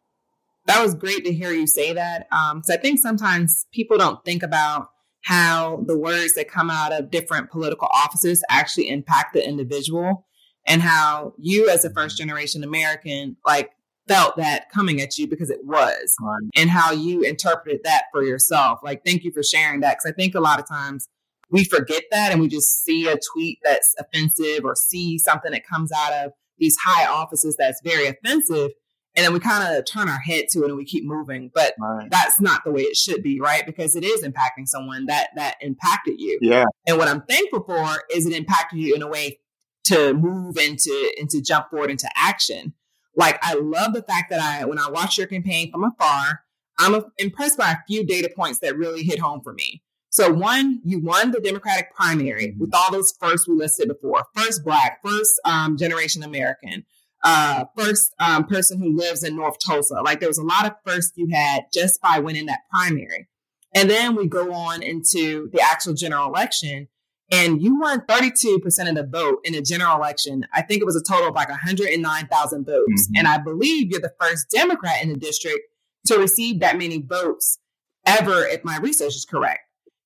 That 0.67 0.83
was 0.83 0.95
great 0.95 1.25
to 1.25 1.33
hear 1.33 1.53
you 1.53 1.67
say 1.67 1.93
that. 1.95 2.29
Because 2.29 2.71
um, 2.71 2.75
I 2.75 2.77
think 2.77 3.01
sometimes 3.01 3.67
people 3.73 3.99
don't 3.99 4.23
think 4.25 4.43
about 4.43 4.91
how 5.23 5.85
the 5.87 5.99
words 5.99 6.35
that 6.35 6.51
come 6.51 6.71
out 6.71 6.93
of 6.93 7.11
different 7.11 7.51
political 7.51 7.89
offices 7.93 8.43
actually 8.49 8.89
impact 8.89 9.35
the 9.35 9.47
individual 9.47 10.27
and 10.67 10.83
how 10.83 11.35
you 11.39 11.69
as 11.69 11.85
a 11.85 11.91
first 11.91 12.17
generation 12.17 12.63
American 12.63 13.37
like 13.47 13.71
felt 14.07 14.37
that 14.37 14.71
coming 14.73 15.01
at 15.01 15.19
you 15.19 15.27
because 15.27 15.51
it 15.51 15.61
was 15.65 16.15
and 16.57 16.71
how 16.71 16.93
you 16.93 17.23
interpreted 17.23 17.81
that 17.85 18.05
for 18.11 18.23
yourself. 18.23 18.79
Like 18.83 19.05
thank 19.05 19.23
you 19.25 19.33
for 19.33 19.43
sharing 19.43 19.81
that 19.81 19.99
cuz 19.99 20.11
I 20.11 20.15
think 20.15 20.35
a 20.35 20.41
lot 20.41 20.61
of 20.61 20.69
times 20.69 21.09
we 21.51 21.65
forget 21.65 22.05
that 22.11 22.33
and 22.33 22.41
we 22.41 22.49
just 22.49 22.85
see 22.85 23.07
a 23.09 23.19
tweet 23.33 23.59
that's 23.63 23.95
offensive 23.99 24.65
or 24.65 24.75
see 24.75 25.19
something 25.19 25.53
that 25.53 25.67
comes 25.67 25.91
out 25.93 26.13
of 26.13 26.33
these 26.59 26.77
high 26.85 27.07
offices 27.07 27.57
that's 27.59 27.81
very 27.83 28.07
offensive 28.07 28.71
and 29.17 29.25
then 29.25 29.33
we 29.33 29.41
kind 29.41 29.77
of 29.77 29.85
turn 29.85 30.09
our 30.09 30.21
head 30.21 30.45
to 30.51 30.63
it 30.63 30.69
and 30.69 30.77
we 30.77 30.85
keep 30.85 31.05
moving 31.05 31.51
but 31.55 31.75
right. 31.81 32.11
that's 32.11 32.41
not 32.41 32.63
the 32.65 32.71
way 32.71 32.83
it 32.83 32.97
should 32.97 33.23
be 33.23 33.41
right? 33.41 33.67
Because 33.67 33.97
it 33.97 34.05
is 34.05 34.25
impacting 34.25 34.67
someone 34.67 35.07
that 35.07 35.29
that 35.37 35.57
impacted 35.61 36.15
you. 36.19 36.39
Yeah. 36.41 36.65
And 36.87 36.99
what 36.99 37.09
i'm 37.09 37.23
thankful 37.23 37.65
for 37.65 38.03
is 38.15 38.27
it 38.27 38.33
impacted 38.33 38.79
you 38.79 38.95
in 38.95 39.03
a 39.03 39.09
way 39.09 39.41
to 39.85 40.15
move 40.15 40.57
into 40.59 41.13
to 41.31 41.41
jump 41.41 41.71
forward 41.71 41.91
into 41.91 42.09
action. 42.17 42.75
Like 43.17 43.39
i 43.43 43.55
love 43.55 43.93
the 43.93 44.03
fact 44.03 44.31
that 44.31 44.41
i 44.41 44.65
when 44.65 44.79
i 44.79 44.89
watch 44.91 45.19
your 45.19 45.27
campaign 45.27 45.71
from 45.71 45.85
afar 45.85 46.45
i'm 46.79 47.05
impressed 47.19 47.59
by 47.59 47.73
a 47.73 47.77
few 47.87 48.07
data 48.07 48.31
points 48.35 48.61
that 48.61 48.77
really 48.77 49.03
hit 49.03 49.19
home 49.19 49.41
for 49.43 49.53
me. 49.53 49.83
So 50.11 50.33
one, 50.33 50.81
you 50.85 51.01
won 51.01 51.33
the 51.33 51.41
Democratic 51.41 51.95
primary 51.95 52.55
with 52.59 52.71
all 52.75 52.91
those 52.91 53.13
first 53.21 53.47
we 53.47 53.55
listed 53.55 53.89
before. 53.89 54.25
First 54.35 54.65
black, 54.65 55.01
first 55.05 55.41
um, 55.45 55.77
generation 55.77 56.23
American, 56.23 56.85
uh, 57.25 57.65
first 57.77 58.15
um, 58.19 58.45
person 58.45 58.79
who 58.81 58.97
lives 58.97 59.23
in 59.25 59.37
North 59.37 59.59
Tulsa. 59.65 60.01
Like 60.03 60.21
there 60.21 60.29
was 60.29 60.39
a 60.39 60.45
lot 60.45 60.67
of 60.67 60.75
firsts 60.87 61.13
you 61.17 61.29
had 61.33 61.65
just 61.73 62.01
by 62.01 62.19
winning 62.19 62.47
that 62.47 62.61
primary. 62.71 63.29
And 63.75 63.91
then 63.91 64.17
we 64.17 64.27
go 64.27 64.53
on 64.53 64.83
into 64.83 65.51
the 65.53 65.61
actual 65.61 65.95
general 65.95 66.27
election 66.27 66.89
and 67.31 67.63
you 67.63 67.79
won 67.79 68.01
32% 68.03 68.89
of 68.89 68.95
the 68.95 69.07
vote 69.07 69.41
in 69.45 69.55
a 69.55 69.61
general 69.61 69.97
election. 69.97 70.47
I 70.55 70.63
think 70.63 70.81
it 70.81 70.87
was 70.87 70.97
a 70.97 71.03
total 71.03 71.29
of 71.29 71.35
like 71.35 71.51
109,000 71.51 72.65
votes. 72.65 72.79
Mm-hmm. 72.87 73.13
And 73.17 73.29
I 73.29 73.39
believe 73.39 73.91
you're 73.91 74.01
the 74.01 74.15
first 74.19 74.51
Democrat 74.51 75.03
in 75.03 75.11
the 75.11 75.19
district 75.19 75.61
to 76.07 76.17
receive 76.17 76.61
that 76.61 76.79
many 76.79 77.03
votes 77.03 77.59
ever, 78.07 78.47
if 78.47 78.65
my 78.65 78.79
research 78.79 79.15
is 79.15 79.27
correct. 79.27 79.61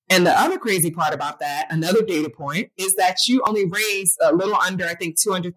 And 0.09 0.27
the 0.27 0.37
other 0.37 0.57
crazy 0.57 0.91
part 0.91 1.13
about 1.13 1.39
that, 1.39 1.67
another 1.69 2.01
data 2.01 2.29
point, 2.29 2.71
is 2.77 2.95
that 2.95 3.25
you 3.25 3.41
only 3.47 3.65
raised 3.65 4.17
a 4.21 4.33
little 4.33 4.57
under, 4.57 4.85
I 4.85 4.95
think, 4.95 5.17
$200,000. 5.17 5.53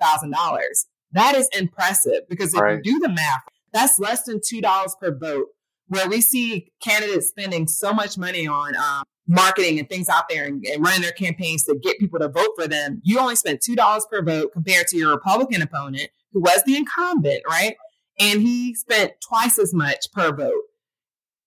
That 1.13 1.35
is 1.35 1.49
impressive 1.57 2.29
because 2.29 2.55
if 2.55 2.61
right. 2.61 2.81
you 2.85 2.95
do 2.95 3.01
the 3.01 3.09
math, 3.09 3.43
that's 3.73 3.99
less 3.99 4.25
than 4.25 4.41
$2 4.41 4.99
per 5.01 5.17
vote, 5.17 5.49
where 5.89 6.09
we 6.09 6.21
see 6.21 6.73
candidates 6.81 7.29
spending 7.29 7.69
so 7.69 7.93
much 7.93 8.19
money 8.19 8.47
on 8.47 8.77
um, 8.77 9.05
marketing 9.29 9.79
and 9.79 9.89
things 9.89 10.09
out 10.09 10.29
there 10.29 10.45
and, 10.45 10.65
and, 10.65 10.85
running 10.85 11.03
their 11.03 11.13
campaigns 11.13 11.65
to 11.65 11.77
get 11.83 11.99
people 11.99 12.19
to 12.19 12.29
vote 12.29 12.51
for 12.57 12.69
them. 12.69 13.01
You 13.05 13.19
only 13.19 13.37
spent 13.37 13.61
$2 13.61 14.01
per 14.11 14.23
vote 14.23 14.53
compared 14.53 14.87
to 14.89 14.97
your 14.97 15.11
Republican 15.11 15.63
opponent, 15.63 16.11
who 16.33 16.41
was 16.41 16.63
the 16.65 16.77
incumbent, 16.77 17.43
right? 17.49 17.77
And 18.19 18.41
he 18.41 18.75
spent 18.75 19.13
twice 19.27 19.59
as 19.59 19.75
much 19.75 20.11
per 20.13 20.35
vote. 20.35 20.63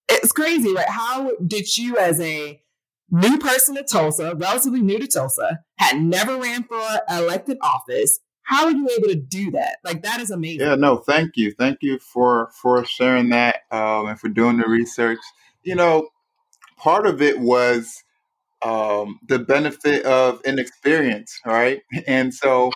It's 0.10 0.32
crazy, 0.32 0.74
right? 0.74 0.90
How 0.90 1.32
did 1.46 1.78
you, 1.78 1.98
as 1.98 2.20
a 2.20 2.62
new 3.12 3.38
person 3.38 3.76
to 3.76 3.84
Tulsa, 3.84 4.36
relatively 4.36 4.82
new 4.82 5.00
to 5.00 5.08
Tulsa, 5.08 5.60
had 5.78 6.02
never 6.02 6.38
ran 6.38 6.64
for 6.64 6.82
elected 7.10 7.58
office. 7.62 8.20
How 8.50 8.66
are 8.66 8.72
you 8.72 8.90
able 8.98 9.10
to 9.10 9.16
do 9.16 9.52
that? 9.52 9.78
Like 9.84 10.02
that 10.02 10.20
is 10.20 10.32
amazing. 10.32 10.62
Yeah, 10.62 10.74
no, 10.74 10.98
thank 10.98 11.38
you, 11.38 11.52
thank 11.52 11.78
you 11.82 12.00
for 12.00 12.50
for 12.60 12.84
sharing 12.84 13.30
that 13.30 13.58
um, 13.70 14.08
and 14.08 14.20
for 14.20 14.28
doing 14.28 14.58
the 14.58 14.68
research. 14.68 15.20
You 15.62 15.76
know, 15.76 16.10
part 16.76 17.06
of 17.06 17.22
it 17.22 17.40
was 17.40 18.04
um, 18.64 19.20
the 19.28 19.38
benefit 19.38 20.04
of 20.04 20.42
inexperience, 20.46 21.40
right? 21.46 21.82
And 22.08 22.34
so 22.34 22.72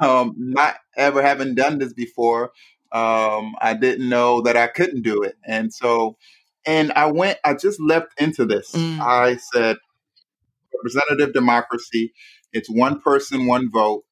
um, 0.00 0.34
not 0.36 0.78
ever 0.96 1.22
having 1.22 1.54
done 1.54 1.78
this 1.78 1.92
before, 1.92 2.50
um, 2.90 3.54
I 3.60 3.74
didn't 3.80 4.08
know 4.08 4.40
that 4.40 4.56
I 4.56 4.66
couldn't 4.66 5.02
do 5.02 5.22
it. 5.22 5.36
And 5.46 5.72
so, 5.72 6.16
and 6.66 6.90
I 6.94 7.12
went, 7.12 7.38
I 7.44 7.54
just 7.54 7.80
leapt 7.80 8.20
into 8.20 8.44
this. 8.44 8.72
Mm. 8.72 8.98
I 8.98 9.36
said, 9.36 9.76
representative 10.74 11.32
democracy, 11.32 12.12
it's 12.52 12.68
one 12.68 13.00
person, 13.00 13.46
one 13.46 13.70
vote. 13.70 14.02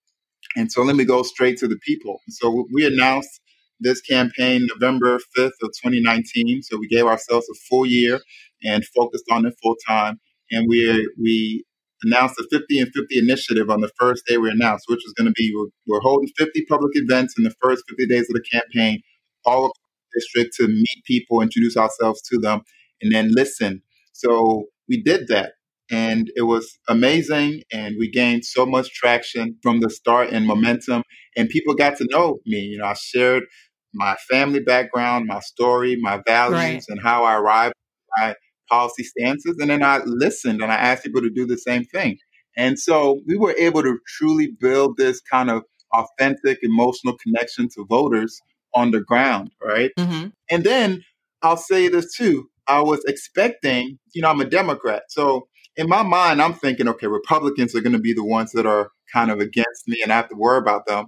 And 0.57 0.71
so 0.71 0.83
let 0.83 0.97
me 0.97 1.05
go 1.05 1.23
straight 1.23 1.59
to 1.59 1.69
the 1.69 1.79
people. 1.79 2.21
So 2.29 2.67
we 2.73 2.87
announced 2.87 3.41
this 3.81 4.01
campaign 4.01 4.67
November 4.75 5.19
5th 5.37 5.59
of 5.63 5.71
2019. 5.83 6.63
So 6.63 6.79
we 6.79 6.89
gave 6.89 7.07
ourselves 7.07 7.47
a 7.49 7.55
full 7.69 7.87
year 7.87 8.21
and 8.63 8.85
focused 8.85 9.25
on 9.31 9.47
it 9.47 9.55
full 9.63 9.77
time. 9.87 10.21
And 10.51 10.67
we 10.69 11.09
we 11.21 11.65
announced 12.03 12.37
the 12.37 12.47
50 12.51 12.81
and 12.81 12.93
50 12.93 13.19
initiative 13.19 13.71
on 13.71 13.81
the 13.81 13.91
first 13.99 14.27
day 14.27 14.39
we 14.39 14.51
announced, 14.51 14.87
which 14.89 15.03
was 15.05 15.13
going 15.17 15.27
to 15.27 15.33
be 15.33 15.53
we're, 15.55 15.69
we're, 15.87 16.01
holding 16.01 16.29
50 16.37 16.65
public 16.67 16.93
events 16.95 17.35
in 17.37 17.45
the 17.45 17.55
first 17.61 17.85
50 17.89 18.07
days 18.07 18.23
of 18.23 18.35
the 18.35 18.45
campaign, 18.51 19.03
all 19.45 19.67
of 19.67 19.73
the 19.73 20.21
district 20.21 20.55
to 20.57 20.67
meet 20.67 21.05
people, 21.05 21.41
introduce 21.43 21.77
ourselves 21.77 22.23
to 22.23 22.39
them, 22.39 22.63
and 23.03 23.13
then 23.13 23.31
listen. 23.33 23.83
So 24.13 24.67
we 24.89 25.03
did 25.03 25.29
that. 25.29 25.53
And 25.91 26.31
it 26.37 26.43
was 26.43 26.79
amazing. 26.89 27.63
And 27.73 27.97
we 27.99 28.11
gained 28.11 28.45
so 28.45 28.65
much 28.65 28.93
traction 28.93 29.57
from 29.63 29.81
the 29.81 29.91
start 29.91 30.31
and 30.31 30.47
momentum. 30.47 31.03
And 31.37 31.49
people 31.49 31.75
got 31.75 31.97
to 31.99 32.07
know 32.11 32.39
me. 32.47 32.59
You 32.59 32.79
know, 32.79 32.87
I 32.87 32.95
shared 32.95 33.45
my 33.93 34.17
family 34.31 34.61
background, 34.61 35.27
my 35.27 35.41
story, 35.41 35.97
my 36.01 36.21
values, 36.27 36.59
right. 36.59 36.83
and 36.89 37.01
how 37.03 37.25
I 37.25 37.37
arrived 37.37 37.75
at 38.19 38.29
my 38.29 38.35
policy 38.69 39.03
stances. 39.03 39.57
And 39.59 39.71
then 39.71 39.83
I 39.83 39.99
listened 40.05 40.63
and 40.63 40.71
I 40.71 40.77
asked 40.77 41.05
people 41.05 41.23
to 41.23 41.31
do 41.31 41.47
the 41.47 41.59
same 41.59 41.85
thing. 41.85 42.19
And 42.57 42.79
so 42.79 43.21
we 43.27 43.37
were 43.37 43.55
able 43.59 43.83
to 43.83 43.99
truly 44.07 44.53
build 44.61 44.97
this 44.97 45.21
kind 45.21 45.51
of 45.51 45.63
authentic 45.93 46.59
emotional 46.63 47.17
connection 47.17 47.69
to 47.75 47.85
voters 47.89 48.41
on 48.75 48.91
the 48.93 49.01
ground, 49.01 49.51
right? 49.63 49.91
Mm-hmm. 49.99 50.29
And 50.51 50.65
then 50.65 51.03
I'll 51.43 51.57
say 51.57 51.89
this 51.89 52.15
too. 52.15 52.49
I 52.67 52.81
was 52.81 53.03
expecting, 53.07 53.99
you 54.15 54.23
know, 54.23 54.31
I'm 54.31 54.41
a 54.41 54.45
Democrat. 54.45 55.05
So 55.09 55.49
in 55.77 55.89
my 55.89 56.03
mind, 56.03 56.43
I'm 56.43 56.55
thinking, 56.55 56.89
okay, 56.89 57.07
Republicans 57.07 57.75
are 57.75 57.81
going 57.81 57.93
to 57.93 57.99
be 57.99 58.13
the 58.13 58.25
ones 58.25 58.53
that 58.53 58.67
are 58.67 58.91
kind 59.13 59.31
of 59.31 59.41
against 59.41 59.87
me 59.87 60.01
and 60.03 60.13
I 60.13 60.17
have 60.17 60.29
to 60.29 60.37
worry 60.37 60.59
about 60.59 60.87
them. 60.87 61.07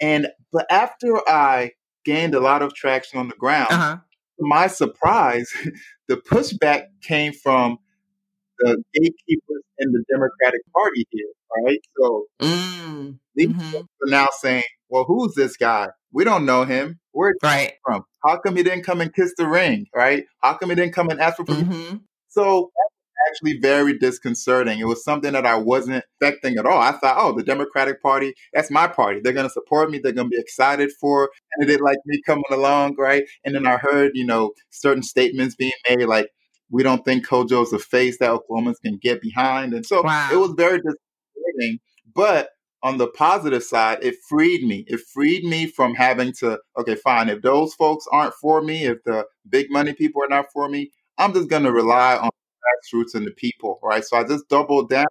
And, 0.00 0.28
but 0.52 0.66
after 0.70 1.20
I 1.28 1.72
gained 2.04 2.34
a 2.34 2.40
lot 2.40 2.62
of 2.62 2.74
traction 2.74 3.18
on 3.18 3.28
the 3.28 3.34
ground, 3.34 3.68
uh-huh. 3.70 3.96
my 4.38 4.66
surprise, 4.66 5.50
the 6.08 6.16
pushback 6.16 6.86
came 7.02 7.32
from 7.32 7.78
the 8.58 8.82
gatekeepers 8.94 9.62
in 9.78 9.92
the 9.92 10.04
Democratic 10.10 10.60
Party 10.74 11.06
here, 11.10 11.26
right? 11.64 11.80
So 11.98 12.24
mm, 12.42 13.18
these 13.34 13.48
mm-hmm. 13.48 13.76
are 13.76 14.10
now 14.10 14.28
saying, 14.32 14.64
well, 14.88 15.04
who's 15.04 15.34
this 15.34 15.56
guy? 15.56 15.88
We 16.12 16.24
don't 16.24 16.44
know 16.44 16.64
him. 16.64 16.98
Where's 17.12 17.36
right. 17.42 17.72
from? 17.84 18.04
How 18.24 18.38
come 18.38 18.56
he 18.56 18.62
didn't 18.62 18.82
come 18.82 19.00
and 19.00 19.14
kiss 19.14 19.32
the 19.38 19.46
ring, 19.46 19.86
right? 19.94 20.24
How 20.42 20.54
come 20.54 20.70
he 20.70 20.74
didn't 20.74 20.92
come 20.92 21.08
and 21.08 21.20
ask 21.20 21.36
for 21.36 21.44
permission? 21.44 21.72
Mm-hmm. 21.72 21.96
So 22.28 22.70
actually 23.28 23.58
very 23.58 23.98
disconcerting. 23.98 24.78
It 24.78 24.86
was 24.86 25.04
something 25.04 25.32
that 25.32 25.46
I 25.46 25.56
wasn't 25.56 25.96
expecting 25.96 26.56
at 26.56 26.66
all. 26.66 26.80
I 26.80 26.92
thought, 26.92 27.16
oh, 27.18 27.32
the 27.36 27.42
Democratic 27.42 28.02
Party, 28.02 28.34
that's 28.52 28.70
my 28.70 28.86
party. 28.86 29.20
They're 29.22 29.32
going 29.32 29.46
to 29.46 29.52
support 29.52 29.90
me. 29.90 29.98
They're 29.98 30.12
going 30.12 30.30
to 30.30 30.36
be 30.36 30.40
excited 30.40 30.90
for 31.00 31.30
candidate 31.58 31.82
like 31.82 31.98
me 32.06 32.20
coming 32.26 32.44
along, 32.50 32.96
right? 32.98 33.24
And 33.44 33.54
then 33.54 33.66
I 33.66 33.76
heard, 33.76 34.12
you 34.14 34.26
know, 34.26 34.52
certain 34.70 35.02
statements 35.02 35.54
being 35.54 35.72
made 35.88 36.04
like, 36.06 36.28
we 36.70 36.82
don't 36.82 37.04
think 37.04 37.26
Kojo's 37.26 37.72
a 37.72 37.78
face 37.78 38.18
that 38.18 38.30
Oklahomans 38.30 38.80
can 38.84 38.98
get 39.02 39.20
behind. 39.20 39.74
And 39.74 39.84
so 39.84 40.02
wow. 40.02 40.28
it 40.32 40.36
was 40.36 40.52
very 40.56 40.78
disappointing. 40.78 41.80
But 42.14 42.50
on 42.82 42.98
the 42.98 43.08
positive 43.08 43.62
side, 43.62 43.98
it 44.02 44.14
freed 44.28 44.62
me. 44.66 44.84
It 44.86 45.00
freed 45.12 45.44
me 45.44 45.66
from 45.66 45.94
having 45.94 46.32
to, 46.40 46.58
okay, 46.78 46.94
fine, 46.94 47.28
if 47.28 47.42
those 47.42 47.74
folks 47.74 48.06
aren't 48.10 48.34
for 48.34 48.62
me, 48.62 48.84
if 48.84 48.98
the 49.04 49.26
big 49.48 49.66
money 49.70 49.92
people 49.92 50.22
are 50.22 50.28
not 50.28 50.46
for 50.52 50.68
me, 50.68 50.90
I'm 51.18 51.34
just 51.34 51.50
going 51.50 51.64
to 51.64 51.72
rely 51.72 52.16
on 52.16 52.30
grassroots 52.60 53.14
and 53.14 53.26
the 53.26 53.32
people, 53.32 53.78
right? 53.82 54.04
So 54.04 54.16
I 54.16 54.24
just 54.24 54.48
doubled 54.48 54.90
down 54.90 55.06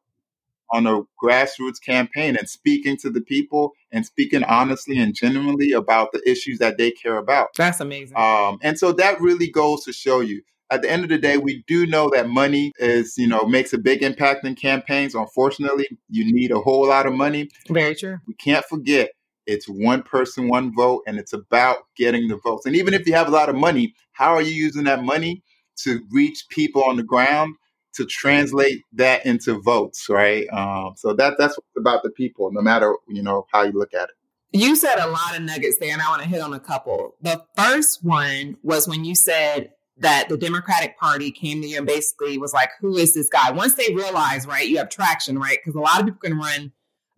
on 0.71 0.85
a 0.85 1.01
grassroots 1.23 1.81
campaign 1.83 2.37
and 2.37 2.47
speaking 2.47 2.95
to 2.97 3.09
the 3.09 3.21
people 3.21 3.73
and 3.91 4.05
speaking 4.05 4.43
honestly 4.43 4.99
and 4.99 5.15
genuinely 5.15 5.71
about 5.71 6.11
the 6.11 6.21
issues 6.29 6.59
that 6.59 6.77
they 6.77 6.91
care 6.91 7.17
about. 7.17 7.49
That's 7.57 7.79
amazing. 7.79 8.15
Um, 8.15 8.59
and 8.61 8.77
so 8.77 8.91
that 8.93 9.19
really 9.19 9.49
goes 9.49 9.83
to 9.85 9.93
show 9.93 10.19
you 10.19 10.43
at 10.71 10.81
the 10.81 10.91
end 10.91 11.03
of 11.03 11.09
the 11.09 11.17
day, 11.17 11.37
we 11.37 11.63
do 11.67 11.87
know 11.87 12.11
that 12.13 12.29
money 12.29 12.71
is, 12.77 13.17
you 13.17 13.27
know, 13.27 13.43
makes 13.45 13.73
a 13.73 13.77
big 13.77 14.03
impact 14.03 14.45
in 14.45 14.55
campaigns. 14.55 15.15
Unfortunately, 15.15 15.87
you 16.09 16.31
need 16.31 16.51
a 16.51 16.59
whole 16.59 16.87
lot 16.87 17.07
of 17.07 17.13
money. 17.13 17.49
Very 17.69 17.95
true. 17.95 18.19
We 18.27 18.35
can't 18.35 18.65
forget 18.65 19.09
it's 19.47 19.65
one 19.65 20.03
person, 20.03 20.47
one 20.47 20.73
vote, 20.75 21.03
and 21.07 21.17
it's 21.17 21.33
about 21.33 21.77
getting 21.95 22.27
the 22.27 22.37
votes. 22.37 22.67
And 22.67 22.75
even 22.75 22.93
if 22.93 23.07
you 23.07 23.13
have 23.13 23.27
a 23.27 23.31
lot 23.31 23.49
of 23.49 23.55
money, 23.55 23.95
how 24.11 24.33
are 24.33 24.43
you 24.43 24.51
using 24.51 24.83
that 24.83 25.03
money 25.03 25.41
to 25.83 26.01
reach 26.11 26.45
people 26.49 26.83
on 26.83 26.97
the 26.97 27.03
ground 27.03 27.55
to 27.95 28.05
translate 28.05 28.83
that 28.93 29.25
into 29.25 29.59
votes, 29.61 30.07
right? 30.09 30.47
Um, 30.49 30.93
so 30.95 31.13
that 31.13 31.35
that's 31.37 31.57
about 31.77 32.03
the 32.03 32.11
people, 32.11 32.51
no 32.51 32.61
matter 32.61 32.95
you 33.07 33.21
know 33.21 33.45
how 33.51 33.63
you 33.63 33.71
look 33.71 33.93
at 33.93 34.09
it. 34.09 34.15
You 34.51 34.75
said 34.75 34.97
a 34.97 35.07
lot 35.07 35.35
of 35.35 35.43
nuggets 35.43 35.77
there, 35.79 35.93
and 35.93 36.01
I 36.01 36.09
want 36.09 36.23
to 36.23 36.27
hit 36.27 36.41
on 36.41 36.53
a 36.53 36.59
couple. 36.59 37.15
The 37.21 37.43
first 37.55 38.03
one 38.03 38.57
was 38.63 38.87
when 38.87 39.05
you 39.05 39.15
said 39.15 39.71
that 39.97 40.29
the 40.29 40.37
Democratic 40.37 40.97
Party 40.97 41.29
came 41.29 41.61
to 41.61 41.67
you 41.67 41.77
and 41.77 41.85
basically 41.85 42.37
was 42.37 42.53
like, 42.53 42.69
"Who 42.79 42.97
is 42.97 43.13
this 43.13 43.29
guy?" 43.29 43.51
Once 43.51 43.75
they 43.75 43.93
realize, 43.93 44.47
right, 44.47 44.67
you 44.67 44.77
have 44.77 44.89
traction, 44.89 45.37
right? 45.37 45.57
Because 45.63 45.75
a 45.75 45.81
lot 45.81 45.99
of 45.99 46.05
people 46.05 46.21
can 46.21 46.37
run 46.37 46.71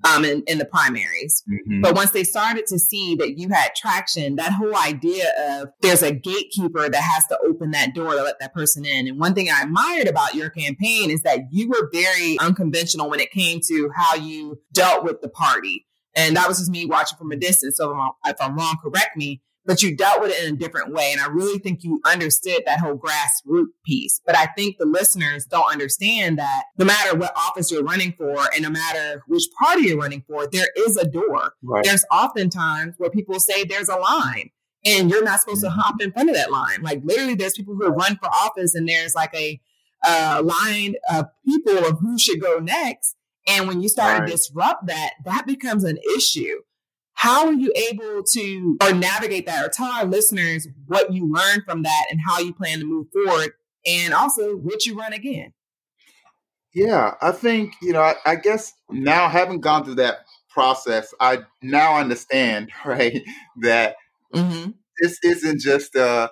um, 0.04 0.26
in, 0.26 0.44
in 0.48 0.58
the 0.58 0.66
primaries. 0.66 1.44
Mm-hmm. 1.50 1.82
But 1.82 1.96
once 1.96 2.12
they 2.12 2.24
started 2.24 2.66
to 2.68 2.80
see 2.80 3.16
that 3.16 3.38
you 3.38 3.50
had 3.50 3.76
traction, 3.76 4.36
that 4.36 4.54
whole 4.54 4.76
idea 4.76 5.32
of 5.50 5.70
there's 5.82 6.02
a 6.02 6.12
gatekeeper 6.12 6.90
that 6.90 7.02
has 7.02 7.26
to 7.28 7.38
open 7.46 7.72
that 7.72 7.94
door 7.94 8.12
to 8.12 8.24
let 8.24 8.40
that 8.40 8.54
person 8.54 8.86
in. 8.86 9.08
And 9.08 9.20
one 9.20 9.34
thing 9.34 9.50
I 9.50 9.64
admired 9.64 10.08
about 10.08 10.36
your 10.36 10.50
campaign 10.50 11.12
is 11.12 11.22
that 11.22 11.40
you 11.52 11.70
were 11.70 11.90
very 11.92 12.38
unconventional 12.40 13.10
when 13.10 13.20
it 13.20 13.32
came 13.32 13.60
to 13.68 13.90
how 13.96 14.16
you 14.16 14.60
dealt 14.74 15.04
with 15.04 15.22
the 15.22 15.30
party. 15.30 15.86
And 16.16 16.36
that 16.36 16.48
was 16.48 16.60
just 16.60 16.72
me 16.72 16.86
watching 16.86 17.18
from 17.18 17.32
a 17.32 17.38
distance. 17.38 17.78
So 17.78 17.92
if 17.92 17.98
I'm, 17.98 18.12
if 18.26 18.38
I'm 18.42 18.56
wrong, 18.56 18.78
correct 18.84 19.16
me 19.16 19.42
but 19.66 19.84
you 19.84 19.96
dealt 19.96 20.22
with 20.22 20.32
it 20.32 20.44
in 20.44 20.56
a 20.56 20.58
different 20.58 20.94
way. 20.94 21.12
And 21.12 21.22
I 21.22 21.28
really 21.28 21.60
think 21.60 21.84
you 21.84 22.02
understood 22.06 22.64
that 22.66 22.80
whole 22.80 22.98
grassroots 22.98 23.68
piece. 23.86 24.22
But 24.26 24.36
I 24.36 24.48
think 24.58 24.78
the 24.78 24.86
listeners 24.86 25.46
don't 25.46 25.72
understand 25.72 26.40
that 26.40 26.64
no 26.78 26.86
matter 26.86 27.18
what 27.18 27.36
office 27.38 27.72
you're 27.72 27.84
running 27.84 28.14
for 28.18 28.48
and 28.54 28.64
no 28.64 28.70
matter 28.70 29.24
which 29.28 29.44
party 29.62 29.84
you're 29.84 30.00
running 30.00 30.24
for, 30.28 30.48
there 30.48 30.70
is 30.78 30.98
a 30.98 31.06
door. 31.06 31.54
Right. 31.62 31.84
There's 31.84 32.06
oftentimes 32.12 32.96
where 32.98 33.10
people 33.10 33.40
say 33.40 33.64
there's 33.64 33.90
a 33.90 33.98
line 33.98 34.50
and 34.84 35.10
you're 35.10 35.24
not 35.24 35.40
supposed 35.40 35.62
to 35.62 35.68
mm-hmm. 35.68 35.80
hop 35.80 36.02
in 36.02 36.12
front 36.12 36.30
of 36.30 36.36
that 36.36 36.52
line. 36.52 36.82
Like 36.82 37.02
literally 37.04 37.36
there's 37.36 37.54
people 37.54 37.76
who 37.76 37.88
run 37.88 38.18
for 38.18 38.30
office 38.30 38.74
and 38.74 38.88
there's 38.88 39.16
like 39.16 39.34
a 39.36 39.62
uh, 40.04 40.42
line 40.44 40.96
of 41.12 41.28
people 41.46 41.86
of 41.86 42.00
who 42.00 42.18
should 42.18 42.42
go 42.42 42.60
next. 42.60 43.16
And 43.48 43.68
when 43.68 43.82
you 43.82 43.90
start 43.90 44.20
right. 44.20 44.26
to 44.26 44.32
disrupt 44.32 44.88
that, 44.88 45.14
that 45.26 45.46
becomes 45.46 45.84
an 45.84 45.98
issue. 46.16 46.62
How 47.22 47.46
are 47.46 47.54
you 47.54 47.72
able 47.92 48.24
to 48.32 48.78
or 48.82 48.94
navigate 48.94 49.46
that 49.46 49.64
or 49.64 49.70
tell 49.70 49.86
our 49.86 50.06
listeners 50.06 50.68
what 50.88 51.14
you 51.14 51.32
learned 51.32 51.66
from 51.66 51.84
that 51.84 52.06
and 52.10 52.20
how 52.28 52.40
you 52.40 52.52
plan 52.52 52.80
to 52.80 52.86
move 52.86 53.10
forward 53.14 53.52
and 53.86 54.12
also 54.12 54.56
what 54.56 54.88
you 54.88 54.98
run 54.98 55.14
again? 55.14 55.54
Yeah, 56.74 57.14
I 57.22 57.32
think, 57.32 57.76
you 57.80 57.94
know, 57.94 58.02
I, 58.02 58.16
I 58.26 58.38
guess 58.38 58.74
now 58.90 59.30
having 59.30 59.62
gone 59.62 59.86
through 59.86 59.96
that 59.96 60.26
process, 60.50 61.14
I 61.20 61.44
now 61.62 62.00
understand, 62.00 62.72
right, 62.86 63.22
that 63.62 63.98
mm-hmm. 64.34 64.72
this 65.00 65.20
isn't 65.24 65.60
just 65.62 65.96
uh, 65.96 66.30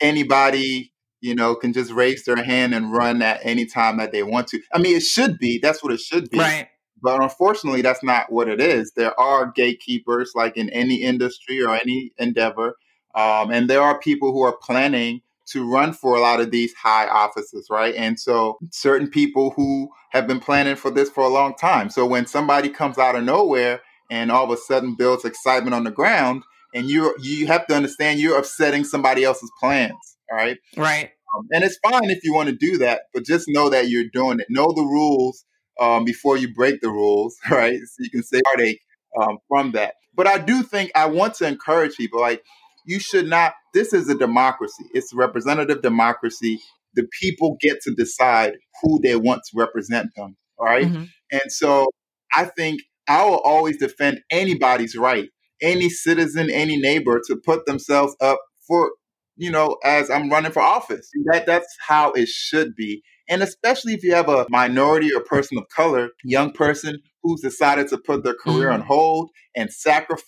anybody, 0.00 0.92
you 1.20 1.36
know, 1.36 1.54
can 1.54 1.72
just 1.72 1.92
raise 1.92 2.24
their 2.24 2.42
hand 2.42 2.74
and 2.74 2.90
run 2.90 3.22
at 3.22 3.38
any 3.44 3.64
time 3.64 3.98
that 3.98 4.10
they 4.10 4.24
want 4.24 4.48
to. 4.48 4.60
I 4.74 4.78
mean, 4.78 4.96
it 4.96 5.04
should 5.04 5.38
be. 5.38 5.60
That's 5.62 5.84
what 5.84 5.92
it 5.92 6.00
should 6.00 6.30
be. 6.30 6.38
Right. 6.40 6.66
But 7.02 7.20
unfortunately, 7.20 7.82
that's 7.82 8.02
not 8.02 8.30
what 8.30 8.48
it 8.48 8.60
is. 8.60 8.92
There 8.92 9.18
are 9.18 9.50
gatekeepers, 9.50 10.32
like 10.34 10.56
in 10.56 10.70
any 10.70 11.02
industry 11.02 11.62
or 11.62 11.74
any 11.74 12.12
endeavor. 12.18 12.76
Um, 13.14 13.50
and 13.50 13.68
there 13.68 13.82
are 13.82 13.98
people 13.98 14.32
who 14.32 14.42
are 14.42 14.56
planning 14.56 15.20
to 15.48 15.68
run 15.68 15.92
for 15.92 16.16
a 16.16 16.20
lot 16.20 16.40
of 16.40 16.50
these 16.50 16.72
high 16.74 17.08
offices, 17.08 17.66
right? 17.70 17.94
And 17.94 18.18
so 18.18 18.58
certain 18.70 19.08
people 19.08 19.50
who 19.50 19.90
have 20.10 20.26
been 20.26 20.40
planning 20.40 20.76
for 20.76 20.90
this 20.90 21.10
for 21.10 21.24
a 21.24 21.28
long 21.28 21.54
time. 21.54 21.90
So 21.90 22.06
when 22.06 22.26
somebody 22.26 22.68
comes 22.68 22.96
out 22.96 23.16
of 23.16 23.24
nowhere 23.24 23.82
and 24.10 24.30
all 24.30 24.44
of 24.44 24.50
a 24.50 24.56
sudden 24.56 24.94
builds 24.94 25.24
excitement 25.24 25.74
on 25.74 25.84
the 25.84 25.90
ground, 25.90 26.44
and 26.74 26.88
you 26.88 27.14
you 27.20 27.46
have 27.48 27.66
to 27.66 27.74
understand 27.74 28.18
you're 28.18 28.38
upsetting 28.38 28.84
somebody 28.84 29.24
else's 29.24 29.50
plans, 29.60 30.16
all 30.30 30.38
right? 30.38 30.56
Right. 30.76 31.10
Um, 31.36 31.46
and 31.50 31.64
it's 31.64 31.78
fine 31.82 32.10
if 32.10 32.24
you 32.24 32.34
want 32.34 32.48
to 32.48 32.54
do 32.54 32.78
that, 32.78 33.02
but 33.12 33.24
just 33.24 33.46
know 33.48 33.68
that 33.68 33.88
you're 33.88 34.08
doing 34.12 34.40
it. 34.40 34.46
Know 34.48 34.72
the 34.72 34.82
rules 34.82 35.44
um, 35.80 36.04
before 36.04 36.36
you 36.36 36.52
break 36.52 36.80
the 36.80 36.88
rules, 36.88 37.36
right? 37.50 37.78
So 37.78 38.02
you 38.02 38.10
can 38.10 38.22
save 38.22 38.42
heartache 38.46 38.80
um, 39.20 39.38
from 39.48 39.72
that. 39.72 39.94
But 40.14 40.26
I 40.26 40.38
do 40.38 40.62
think 40.62 40.90
I 40.94 41.06
want 41.06 41.34
to 41.34 41.46
encourage 41.46 41.96
people 41.96 42.20
like, 42.20 42.42
you 42.84 42.98
should 42.98 43.28
not, 43.28 43.54
this 43.74 43.92
is 43.92 44.08
a 44.08 44.14
democracy, 44.14 44.84
it's 44.92 45.12
a 45.12 45.16
representative 45.16 45.82
democracy. 45.82 46.60
The 46.94 47.06
people 47.20 47.56
get 47.60 47.80
to 47.82 47.94
decide 47.94 48.54
who 48.82 49.00
they 49.02 49.16
want 49.16 49.42
to 49.44 49.58
represent 49.58 50.08
them, 50.16 50.36
all 50.58 50.66
right? 50.66 50.86
mm-hmm. 50.86 51.04
And 51.30 51.50
so 51.50 51.86
I 52.34 52.44
think 52.44 52.82
I 53.08 53.24
will 53.24 53.40
always 53.40 53.78
defend 53.78 54.20
anybody's 54.30 54.96
right, 54.96 55.28
any 55.60 55.88
citizen, 55.88 56.50
any 56.50 56.76
neighbor 56.76 57.20
to 57.28 57.36
put 57.36 57.66
themselves 57.66 58.14
up 58.20 58.38
for, 58.66 58.92
you 59.36 59.50
know, 59.50 59.76
as 59.84 60.10
I'm 60.10 60.28
running 60.30 60.52
for 60.52 60.60
office. 60.60 61.08
That 61.32 61.46
that's 61.46 61.74
how 61.86 62.12
it 62.12 62.28
should 62.28 62.74
be. 62.76 63.02
And 63.32 63.42
especially 63.42 63.94
if 63.94 64.04
you 64.04 64.12
have 64.14 64.28
a 64.28 64.44
minority 64.50 65.08
or 65.10 65.22
person 65.24 65.56
of 65.56 65.66
color, 65.70 66.10
young 66.22 66.52
person 66.52 66.98
who's 67.22 67.40
decided 67.40 67.88
to 67.88 67.96
put 67.96 68.24
their 68.24 68.34
career 68.34 68.68
on 68.68 68.80
mm-hmm. 68.80 68.88
hold 68.88 69.30
and 69.56 69.72
sacrifice 69.72 70.26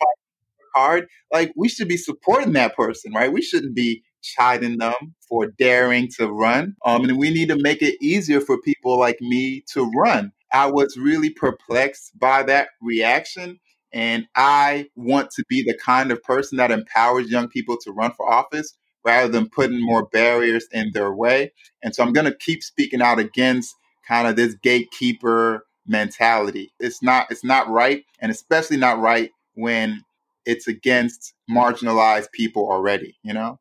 hard, 0.74 1.06
like 1.30 1.52
we 1.54 1.68
should 1.68 1.86
be 1.86 1.98
supporting 1.98 2.54
that 2.54 2.74
person, 2.74 3.12
right? 3.12 3.30
We 3.30 3.42
shouldn't 3.42 3.76
be 3.76 4.02
chiding 4.22 4.78
them 4.78 5.14
for 5.28 5.48
daring 5.58 6.08
to 6.16 6.32
run. 6.32 6.76
Um, 6.86 7.04
and 7.04 7.18
we 7.18 7.28
need 7.28 7.50
to 7.50 7.58
make 7.60 7.82
it 7.82 7.98
easier 8.00 8.40
for 8.40 8.58
people 8.62 8.98
like 8.98 9.20
me 9.20 9.62
to 9.74 9.84
run. 9.94 10.32
I 10.54 10.70
was 10.70 10.96
really 10.96 11.28
perplexed 11.28 12.18
by 12.18 12.42
that 12.44 12.68
reaction. 12.80 13.60
And 13.92 14.26
I 14.34 14.86
want 14.96 15.30
to 15.32 15.44
be 15.50 15.62
the 15.62 15.76
kind 15.76 16.10
of 16.10 16.22
person 16.22 16.56
that 16.56 16.70
empowers 16.70 17.30
young 17.30 17.48
people 17.48 17.76
to 17.82 17.92
run 17.92 18.12
for 18.12 18.26
office 18.32 18.74
rather 19.04 19.28
than 19.28 19.48
putting 19.48 19.84
more 19.84 20.06
barriers 20.06 20.66
in 20.72 20.90
their 20.92 21.12
way. 21.12 21.52
And 21.82 21.94
so 21.94 22.02
I'm 22.02 22.12
going 22.12 22.26
to 22.26 22.36
keep 22.36 22.62
speaking 22.62 23.02
out 23.02 23.18
against 23.18 23.74
kind 24.06 24.26
of 24.26 24.36
this 24.36 24.54
gatekeeper 24.54 25.66
mentality. 25.86 26.72
It's 26.80 27.02
not 27.02 27.30
it's 27.30 27.44
not 27.44 27.68
right 27.68 28.04
and 28.20 28.32
especially 28.32 28.78
not 28.78 28.98
right 28.98 29.30
when 29.54 30.02
it's 30.46 30.66
against 30.66 31.34
marginalized 31.50 32.30
people 32.32 32.70
already, 32.70 33.16
you 33.22 33.32
know? 33.32 33.58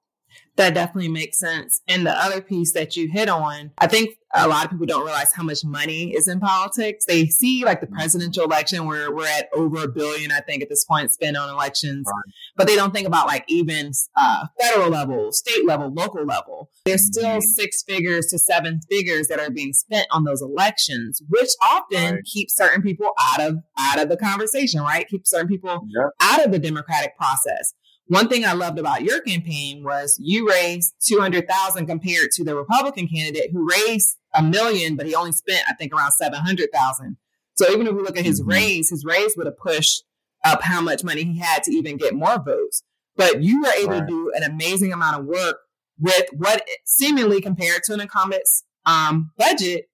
That 0.55 0.73
definitely 0.73 1.09
makes 1.09 1.39
sense. 1.39 1.81
And 1.87 2.05
the 2.05 2.11
other 2.11 2.41
piece 2.41 2.73
that 2.73 2.95
you 2.95 3.09
hit 3.09 3.29
on, 3.29 3.71
I 3.77 3.87
think 3.87 4.17
a 4.35 4.47
lot 4.47 4.65
of 4.65 4.71
people 4.71 4.85
don't 4.85 5.05
realize 5.05 5.31
how 5.31 5.43
much 5.43 5.63
money 5.63 6.13
is 6.15 6.27
in 6.27 6.39
politics. 6.39 7.05
They 7.05 7.27
see 7.27 7.63
like 7.63 7.81
the 7.81 7.87
mm-hmm. 7.87 7.95
presidential 7.95 8.43
election 8.43 8.85
where 8.85 9.13
we're 9.13 9.27
at 9.27 9.49
over 9.53 9.83
a 9.83 9.87
billion, 9.87 10.31
I 10.31 10.39
think, 10.39 10.63
at 10.63 10.69
this 10.69 10.83
point 10.85 11.11
spent 11.11 11.37
on 11.37 11.49
elections, 11.49 12.07
right. 12.07 12.33
but 12.55 12.67
they 12.67 12.75
don't 12.75 12.93
think 12.93 13.07
about 13.07 13.27
like 13.27 13.45
even 13.47 13.91
uh, 14.17 14.47
federal 14.59 14.89
level, 14.89 15.31
state 15.31 15.65
level, 15.65 15.93
local 15.93 16.25
level. 16.25 16.69
There's 16.85 17.05
still 17.05 17.37
mm-hmm. 17.37 17.41
six 17.41 17.83
figures 17.83 18.27
to 18.27 18.39
seven 18.39 18.79
figures 18.89 19.27
that 19.27 19.39
are 19.39 19.51
being 19.51 19.73
spent 19.73 20.07
on 20.11 20.23
those 20.23 20.41
elections, 20.41 21.21
which 21.29 21.49
often 21.61 22.15
right. 22.15 22.23
keeps 22.23 22.55
certain 22.55 22.81
people 22.81 23.11
out 23.19 23.41
of 23.41 23.57
out 23.77 24.01
of 24.01 24.09
the 24.09 24.17
conversation, 24.17 24.81
right? 24.81 25.07
Keep 25.07 25.27
certain 25.27 25.47
people 25.47 25.87
yep. 25.95 26.09
out 26.21 26.43
of 26.43 26.51
the 26.51 26.59
democratic 26.59 27.15
process. 27.17 27.73
One 28.07 28.27
thing 28.27 28.45
I 28.45 28.53
loved 28.53 28.79
about 28.79 29.03
your 29.03 29.21
campaign 29.21 29.83
was 29.83 30.17
you 30.19 30.47
raised 30.47 30.93
200,000 31.07 31.87
compared 31.87 32.31
to 32.31 32.43
the 32.43 32.55
Republican 32.55 33.07
candidate 33.07 33.51
who 33.53 33.67
raised 33.67 34.17
a 34.33 34.41
million, 34.41 34.95
but 34.95 35.05
he 35.05 35.15
only 35.15 35.31
spent, 35.31 35.61
I 35.69 35.73
think, 35.73 35.93
around 35.93 36.11
700,000. 36.11 37.17
So 37.55 37.71
even 37.71 37.87
if 37.87 37.93
we 37.93 38.01
look 38.01 38.17
at 38.17 38.25
his 38.25 38.41
mm-hmm. 38.41 38.49
raise, 38.49 38.89
his 38.89 39.05
raise 39.05 39.35
would 39.37 39.45
have 39.45 39.57
pushed 39.57 40.03
up 40.43 40.61
how 40.63 40.81
much 40.81 41.03
money 41.03 41.23
he 41.23 41.39
had 41.39 41.63
to 41.63 41.71
even 41.71 41.97
get 41.97 42.13
more 42.13 42.41
votes. 42.43 42.83
But 43.15 43.43
you 43.43 43.61
were 43.61 43.71
able 43.77 43.91
right. 43.91 43.99
to 43.99 44.05
do 44.07 44.31
an 44.35 44.43
amazing 44.43 44.91
amount 44.91 45.19
of 45.19 45.25
work 45.25 45.57
with 45.99 46.25
what 46.33 46.63
seemingly 46.85 47.41
compared 47.41 47.83
to 47.83 47.93
an 47.93 48.01
incumbent's 48.01 48.63
um, 48.85 49.31
budget, 49.37 49.85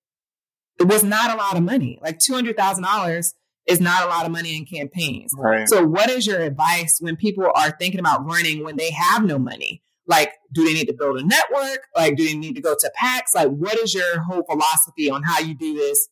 it 0.79 0.87
was 0.87 1.03
not 1.03 1.33
a 1.33 1.37
lot 1.37 1.57
of 1.57 1.63
money. 1.63 1.99
Like 2.01 2.19
$200,000 2.19 3.33
is 3.67 3.81
not 3.81 4.03
a 4.03 4.07
lot 4.07 4.25
of 4.25 4.31
money 4.31 4.55
in 4.55 4.65
campaigns. 4.65 5.31
Right. 5.37 5.67
So, 5.67 5.85
what 5.85 6.09
is 6.09 6.25
your 6.25 6.39
advice 6.39 6.97
when 6.99 7.15
people 7.15 7.51
are 7.53 7.71
thinking 7.71 7.99
about 7.99 8.25
running 8.25 8.63
when 8.63 8.77
they 8.77 8.91
have 8.91 9.23
no 9.23 9.37
money? 9.37 9.83
Like, 10.09 10.33
do 10.51 10.65
they 10.65 10.73
need 10.73 10.87
to 10.87 10.93
build 10.93 11.19
a 11.19 11.23
network? 11.23 11.85
Like, 11.95 12.17
do 12.17 12.25
they 12.25 12.35
need 12.35 12.55
to 12.55 12.61
go 12.61 12.75
to 12.77 12.91
PACs? 12.99 13.35
Like, 13.35 13.49
what 13.49 13.77
is 13.77 13.93
your 13.93 14.21
whole 14.21 14.43
philosophy 14.43 15.09
on 15.09 15.21
how 15.21 15.39
you 15.39 15.53
do 15.53 15.75
this 15.75 16.09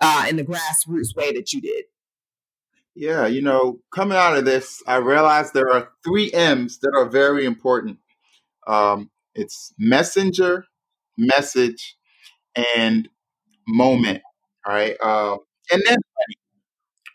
uh, 0.00 0.26
in 0.28 0.36
the 0.36 0.44
grassroots 0.44 1.16
way 1.16 1.32
that 1.32 1.52
you 1.52 1.60
did? 1.60 1.86
Yeah, 2.94 3.26
you 3.26 3.42
know, 3.42 3.80
coming 3.92 4.16
out 4.16 4.36
of 4.36 4.44
this, 4.44 4.80
I 4.86 4.96
realized 4.96 5.54
there 5.54 5.72
are 5.72 5.88
three 6.04 6.32
M's 6.32 6.78
that 6.80 6.92
are 6.96 7.08
very 7.08 7.44
important. 7.44 7.98
Um, 8.66 9.10
it's 9.34 9.74
messenger, 9.76 10.66
message, 11.18 11.96
and 12.76 13.08
moment. 13.66 14.22
All 14.64 14.72
right. 14.72 14.96
Um, 15.02 15.38
and 15.72 15.82
then 15.86 15.98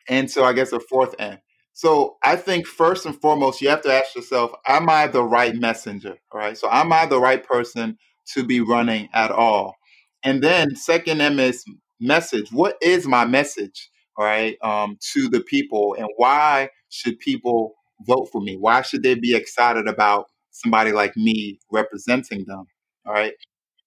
and 0.10 0.32
so 0.32 0.44
I 0.44 0.54
guess 0.54 0.72
a 0.74 0.80
fourth 0.80 1.16
M. 1.20 1.38
So 1.78 2.18
I 2.24 2.38
think 2.38 2.66
first 2.66 3.06
and 3.06 3.16
foremost, 3.22 3.62
you 3.62 3.70
have 3.70 3.84
to 3.84 3.94
ask 3.94 4.16
yourself, 4.16 4.50
am 4.68 4.90
I 4.90 5.06
the 5.06 5.22
right 5.22 5.54
messenger? 5.54 6.18
All 6.32 6.40
right. 6.40 6.58
So 6.58 6.68
am 6.72 6.92
I 6.92 7.06
the 7.06 7.20
right 7.20 7.44
person 7.44 8.00
to 8.34 8.44
be 8.44 8.62
running 8.62 9.10
at 9.14 9.30
all? 9.30 9.76
And 10.24 10.42
then 10.44 10.76
second 10.76 11.22
M 11.22 11.40
is 11.40 11.64
message. 12.00 12.52
What 12.52 12.78
is 12.82 13.06
my 13.06 13.26
message? 13.26 13.92
All 14.18 14.26
right. 14.26 14.58
Um, 14.64 14.98
to 15.14 15.30
the 15.30 15.42
people 15.42 15.96
and 16.00 16.08
why 16.18 16.70
should 16.90 17.20
people 17.20 17.76
vote 18.08 18.28
for 18.32 18.42
me? 18.42 18.58
Why 18.58 18.82
should 18.82 19.04
they 19.04 19.14
be 19.14 19.36
excited 19.36 19.88
about 19.88 20.26
somebody 20.50 20.92
like 20.92 21.16
me 21.16 21.60
representing 21.72 22.46
them? 22.48 22.66
All 23.06 23.14
right. 23.14 23.34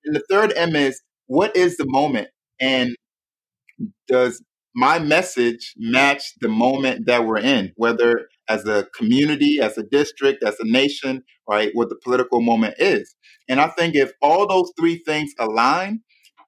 And 0.05 0.15
the 0.15 0.23
third 0.31 0.53
M 0.55 0.77
is 0.77 1.03
what 1.27 1.57
is 1.57 1.77
the 1.77 1.87
moment? 1.89 2.29
And 2.61 2.95
does 4.07 4.41
my 4.81 4.99
message 5.01 5.75
match 5.79 6.35
the 6.41 6.49
moment 6.49 7.07
that 7.07 7.27
we're 7.27 7.39
in, 7.39 7.73
whether 7.77 8.29
as 8.49 8.67
a 8.67 8.87
community, 8.97 9.61
as 9.61 9.79
a 9.79 9.85
district, 9.85 10.45
as 10.45 10.57
a 10.61 10.67
nation, 10.67 11.25
right, 11.51 11.71
what 11.75 11.91
the 11.91 11.99
political 12.05 12.43
moment 12.43 12.77
is. 12.81 13.15
And 13.49 13.61
I 13.61 13.69
think 13.69 13.97
if 13.97 14.13
all 14.23 14.49
those 14.49 14.73
three 14.81 14.99
things 15.07 15.33
align, 15.41 16.03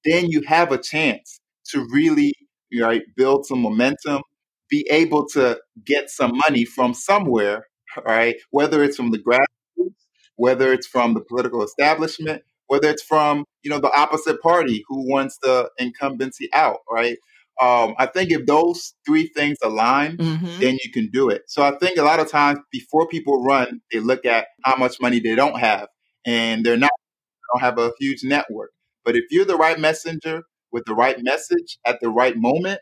then 0.07 0.27
you 0.31 0.43
have 0.49 0.73
a 0.73 0.79
chance 0.79 1.41
to 1.73 1.87
really 1.93 2.35
right 2.81 3.05
build 3.17 3.47
some 3.47 3.61
momentum, 3.63 4.23
be 4.71 4.89
able 4.91 5.29
to 5.31 5.61
get 5.87 6.11
some 6.11 6.33
money 6.49 6.65
from 6.67 6.95
somewhere, 6.95 7.67
right? 8.07 8.37
Whether 8.53 8.85
it's 8.85 8.97
from 8.97 9.13
the 9.13 9.21
grassroots, 9.21 9.95
whether 10.37 10.73
it's 10.75 10.89
from 10.89 11.15
the 11.15 11.23
political 11.23 11.63
establishment, 11.65 12.43
whether 12.69 12.91
it's 12.91 13.05
from 13.05 13.45
you 13.65 13.71
know 13.71 13.81
the 13.81 13.93
opposite 13.97 14.43
party 14.43 14.85
who 14.89 15.09
wants 15.09 15.39
the 15.43 15.71
incumbency 15.79 16.51
out, 16.55 16.79
right? 16.91 17.19
Um, 17.61 17.95
I 17.99 18.07
think 18.07 18.31
if 18.31 18.47
those 18.47 18.95
three 19.07 19.31
things 19.37 19.59
align, 19.63 20.17
mm-hmm. 20.17 20.61
then 20.61 20.79
you 20.83 20.91
can 20.93 21.11
do 21.13 21.29
it. 21.29 21.43
So 21.47 21.63
I 21.63 21.77
think 21.79 21.99
a 21.99 22.03
lot 22.03 22.19
of 22.19 22.31
times 22.31 22.59
before 22.73 23.07
people 23.07 23.45
run, 23.45 23.81
they 23.93 24.01
look 24.01 24.25
at 24.25 24.47
how 24.65 24.77
much 24.77 24.97
money 25.01 25.21
they 25.21 25.35
don't 25.35 25.59
have, 25.59 25.89
and 26.27 26.65
they're 26.65 26.77
not 26.77 26.91
they 26.91 27.61
don't 27.61 27.63
have 27.63 27.79
a 27.79 27.93
huge 28.01 28.25
network. 28.25 28.71
But 29.05 29.17
if 29.17 29.25
you're 29.31 29.45
the 29.45 29.57
right 29.57 29.79
messenger 29.79 30.43
with 30.73 30.85
the 30.87 30.95
right 30.95 31.17
message 31.21 31.79
at 31.87 32.01
the 32.01 32.09
right 32.09 32.37
moment, 32.37 32.81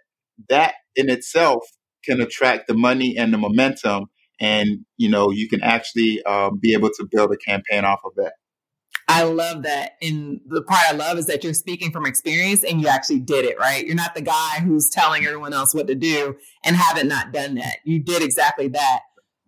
that 0.48 0.74
in 0.96 1.10
itself 1.10 1.64
can 2.04 2.20
attract 2.20 2.68
the 2.68 2.74
money 2.74 3.16
and 3.16 3.34
the 3.34 3.38
momentum, 3.38 4.06
and 4.40 4.84
you 4.96 5.10
know 5.10 5.30
you 5.30 5.48
can 5.48 5.62
actually 5.62 6.22
um, 6.24 6.58
be 6.60 6.72
able 6.72 6.90
to 6.90 7.06
build 7.10 7.32
a 7.32 7.36
campaign 7.36 7.84
off 7.84 8.00
of 8.04 8.12
that. 8.16 8.32
I 9.12 9.24
love 9.24 9.64
that. 9.64 9.96
And 10.00 10.40
the 10.46 10.62
part 10.62 10.82
I 10.88 10.92
love 10.92 11.18
is 11.18 11.26
that 11.26 11.42
you're 11.42 11.52
speaking 11.52 11.90
from 11.90 12.06
experience 12.06 12.62
and 12.62 12.80
you 12.80 12.86
actually 12.86 13.18
did 13.18 13.44
it, 13.44 13.58
right? 13.58 13.84
You're 13.84 13.96
not 13.96 14.14
the 14.14 14.22
guy 14.22 14.60
who's 14.60 14.88
telling 14.88 15.26
everyone 15.26 15.52
else 15.52 15.74
what 15.74 15.88
to 15.88 15.96
do 15.96 16.36
and 16.64 16.76
haven't 16.76 17.08
not 17.08 17.32
done 17.32 17.56
that. 17.56 17.78
You 17.84 17.98
did 17.98 18.22
exactly 18.22 18.68
that. 18.68 19.00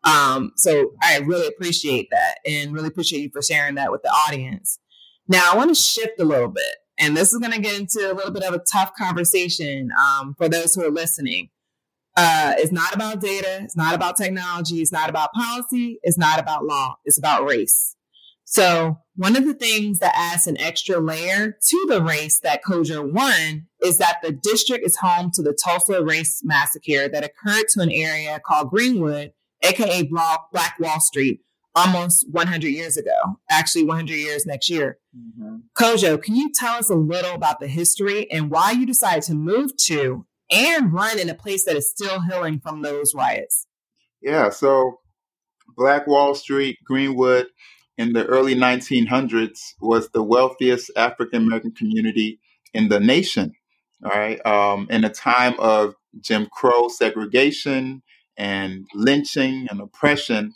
Um, 0.03 0.51
so 0.57 0.93
I 1.01 1.19
really 1.19 1.47
appreciate 1.47 2.09
that 2.11 2.39
and 2.45 2.73
really 2.73 2.89
appreciate 2.89 3.21
you 3.21 3.31
for 3.33 3.41
sharing 3.41 3.77
that 3.77 3.93
with 3.93 4.03
the 4.03 4.09
audience. 4.09 4.81
Now 5.29 5.53
I 5.53 5.57
want 5.57 5.71
to 5.71 5.81
shift 5.81 6.19
a 6.19 6.25
little 6.25 6.49
bit, 6.49 6.75
and 6.99 7.17
this 7.17 7.33
is 7.33 7.39
going 7.39 7.53
to 7.53 7.61
get 7.61 7.79
into 7.79 8.11
a 8.11 8.15
little 8.15 8.33
bit 8.33 8.43
of 8.43 8.55
a 8.55 8.63
tough 8.71 8.93
conversation 8.99 9.91
um, 9.97 10.35
for 10.37 10.49
those 10.49 10.75
who 10.75 10.85
are 10.85 10.91
listening. 10.91 11.51
Uh, 12.17 12.55
it's 12.59 12.73
not 12.73 12.95
about 12.95 13.21
data. 13.21 13.61
It's 13.63 13.77
not 13.77 13.95
about 13.95 14.17
technology. 14.17 14.81
It's 14.81 14.93
not 14.93 15.09
about 15.09 15.33
policy. 15.33 16.01
It's 16.03 16.19
not 16.19 16.41
about 16.41 16.65
law. 16.65 16.97
It's 17.05 17.17
about 17.19 17.47
race. 17.47 17.95
So 18.45 18.99
one 19.15 19.37
of 19.37 19.47
the 19.47 19.55
things 19.55 19.99
that 19.99 20.15
adds 20.17 20.47
an 20.47 20.61
extra 20.61 20.99
layer 20.99 21.57
to 21.69 21.87
the 21.89 22.03
race 22.03 22.41
that 22.41 22.65
Cogent 22.65 23.13
won 23.13 23.67
is 23.83 23.99
that 23.99 24.19
the 24.23 24.33
district 24.33 24.87
is 24.87 24.97
home 24.97 25.31
to 25.35 25.43
the 25.43 25.57
Tulsa 25.63 26.03
race 26.03 26.41
massacre 26.43 27.09
that 27.09 27.25
occurred 27.25 27.67
to 27.71 27.81
an 27.81 27.91
area 27.91 28.41
called 28.45 28.71
Greenwood, 28.71 29.33
aka 29.63 30.03
Black 30.03 30.79
Wall 30.81 31.01
Street, 31.01 31.41
almost 31.75 32.27
100 32.31 32.69
years 32.69 32.97
ago. 32.97 33.39
Actually, 33.51 33.85
100 33.85 34.15
years 34.15 34.47
next 34.47 34.71
year. 34.71 34.99
Mm-hmm. 35.17 35.57
Kojo, 35.77 36.23
can 36.23 36.35
you 36.35 36.51
tell 36.53 36.75
us 36.75 36.91
a 36.91 36.95
little 36.95 37.35
about 37.35 37.61
the 37.61 37.69
history 37.69 38.31
and 38.31 38.51
why 38.51 38.73
you 38.73 38.87
decided 38.87 39.25
to 39.25 39.35
move 39.35 39.77
to 39.89 40.27
and 40.51 40.93
run 40.93 41.19
in 41.19 41.29
a 41.29 41.35
place 41.35 41.65
that 41.65 41.77
is 41.77 41.91
still 41.91 42.21
healing 42.21 42.61
from 42.61 42.83
those 42.83 43.15
riots? 43.15 43.67
Yeah, 44.21 44.51
so 44.51 45.01
Black 45.77 46.07
Wall 46.07 46.35
Street, 46.35 46.79
Greenwood, 46.85 47.47
in 48.03 48.13
the 48.13 48.27
early 48.27 48.55
1900s 48.55 49.75
was 49.81 50.11
the 50.11 50.23
wealthiest 50.23 50.91
African 50.97 51.45
American 51.45 51.73
community 51.73 52.41
in 52.75 52.89
the 52.89 53.01
nation. 53.01 53.55
Right, 54.03 54.45
um, 54.45 54.89
in 54.91 55.05
a 55.05 55.11
time 55.11 55.55
of 55.61 55.95
Jim 56.21 56.49
Crow 56.53 56.89
segregation 56.89 58.03
and 58.37 58.85
lynching 58.95 59.69
and 59.71 59.81
oppression 59.81 60.55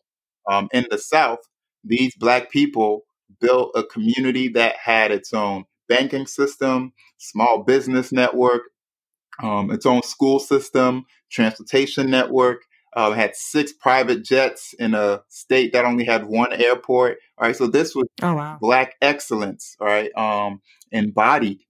um, 0.50 0.68
in 0.72 0.86
the 0.90 0.98
South, 0.98 1.38
these 1.84 2.16
black 2.16 2.50
people 2.50 3.04
built 3.40 3.70
a 3.76 3.84
community 3.84 4.48
that 4.48 4.74
had 4.76 5.12
its 5.12 5.32
own 5.32 5.64
banking 5.88 6.26
system, 6.26 6.92
small 7.18 7.62
business 7.62 8.10
network, 8.10 8.62
um, 9.42 9.70
its 9.70 9.86
own 9.86 10.02
school 10.02 10.40
system, 10.40 11.06
transportation 11.30 12.10
network. 12.10 12.62
Uh, 12.96 13.12
had 13.12 13.36
six 13.36 13.72
private 13.72 14.24
jets 14.24 14.74
in 14.78 14.94
a 14.94 15.20
state 15.28 15.72
that 15.74 15.84
only 15.84 16.04
had 16.04 16.24
one 16.24 16.52
airport. 16.52 17.18
All 17.36 17.46
right, 17.46 17.54
so 17.54 17.66
this 17.66 17.94
was 17.94 18.06
oh, 18.22 18.34
wow. 18.34 18.58
black 18.58 18.94
excellence, 19.02 19.76
all 19.78 19.86
right, 19.86 20.10
um, 20.16 20.62
embodied. 20.90 21.60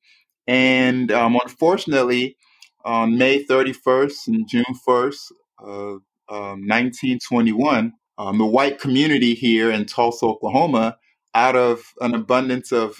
And 0.47 1.11
um, 1.11 1.39
unfortunately, 1.43 2.37
on 2.85 3.19
May 3.19 3.45
31st 3.45 4.29
and 4.29 4.49
June 4.49 4.65
1st 4.87 5.33
of 5.59 6.03
1921, 6.29 7.77
um, 7.77 7.93
um, 8.19 8.39
the 8.39 8.47
white 8.47 8.79
community 8.79 9.35
here 9.35 9.71
in 9.71 9.85
Tulsa, 9.85 10.25
Oklahoma, 10.25 10.97
out 11.35 11.57
of 11.57 11.83
an 12.01 12.15
abundance 12.15 12.73
of 12.73 12.97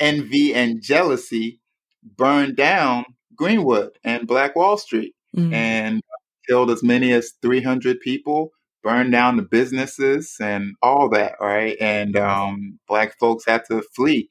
envy 0.00 0.54
and 0.54 0.80
jealousy, 0.80 1.60
burned 2.16 2.56
down 2.56 3.04
Greenwood 3.34 3.98
and 4.02 4.26
Black 4.26 4.56
Wall 4.56 4.78
Street 4.78 5.14
mm-hmm. 5.36 5.52
and 5.52 6.02
killed 6.48 6.70
as 6.70 6.82
many 6.82 7.12
as 7.12 7.32
300 7.42 8.00
people, 8.00 8.50
burned 8.82 9.12
down 9.12 9.36
the 9.36 9.42
businesses 9.42 10.36
and 10.40 10.74
all 10.82 11.08
that, 11.10 11.34
right? 11.40 11.76
And 11.80 12.16
um, 12.16 12.78
Black 12.88 13.18
folks 13.18 13.44
had 13.46 13.64
to 13.70 13.82
flee. 13.94 14.28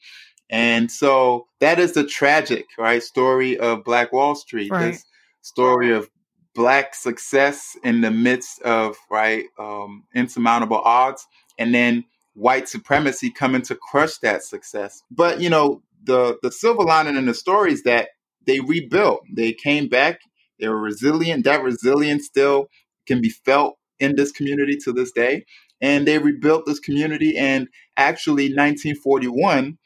And 0.50 0.92
so 0.92 1.48
that 1.60 1.80
is 1.80 1.94
the 1.94 2.06
tragic, 2.06 2.66
right, 2.78 3.02
story 3.02 3.58
of 3.58 3.84
Black 3.84 4.14
Wall 4.14 4.36
Street. 4.36 4.72
Right. 4.72 4.92
This 4.92 5.04
story 5.42 5.92
of 5.92 6.10
black 6.56 6.96
success 6.96 7.78
in 7.84 8.02
the 8.02 8.12
midst 8.12 8.62
of 8.62 8.96
right 9.12 9.46
um, 9.60 10.04
insurmountable 10.16 10.82
odds, 10.84 11.28
and 11.60 11.74
then 11.74 12.06
white 12.34 12.68
supremacy 12.70 13.30
coming 13.30 13.62
to 13.64 13.76
crush 13.76 14.18
that 14.20 14.44
success. 14.44 15.02
But 15.12 15.42
you 15.42 15.50
know, 15.50 15.82
the 16.04 16.38
the 16.42 16.52
silver 16.52 16.84
lining 16.84 17.18
in 17.18 17.26
the 17.26 17.34
story 17.34 17.74
is 17.74 17.84
that 17.84 18.10
they 18.48 18.60
rebuilt. 18.60 19.24
They 19.36 19.54
came 19.54 19.88
back. 19.88 20.20
They 20.60 20.68
were 20.68 20.80
resilient. 20.80 21.44
That 21.46 21.64
resilience 21.64 22.26
still 22.26 22.68
can 23.08 23.22
be 23.22 23.30
felt 23.30 23.78
in 24.00 24.16
this 24.16 24.32
community 24.32 24.78
to 24.84 24.94
this 24.94 25.12
day. 25.12 25.46
And 25.82 26.08
they 26.08 26.18
rebuilt 26.18 26.66
this 26.66 26.80
community. 26.80 27.38
And 27.38 27.68
actually, 27.98 28.46
1941 28.46 29.78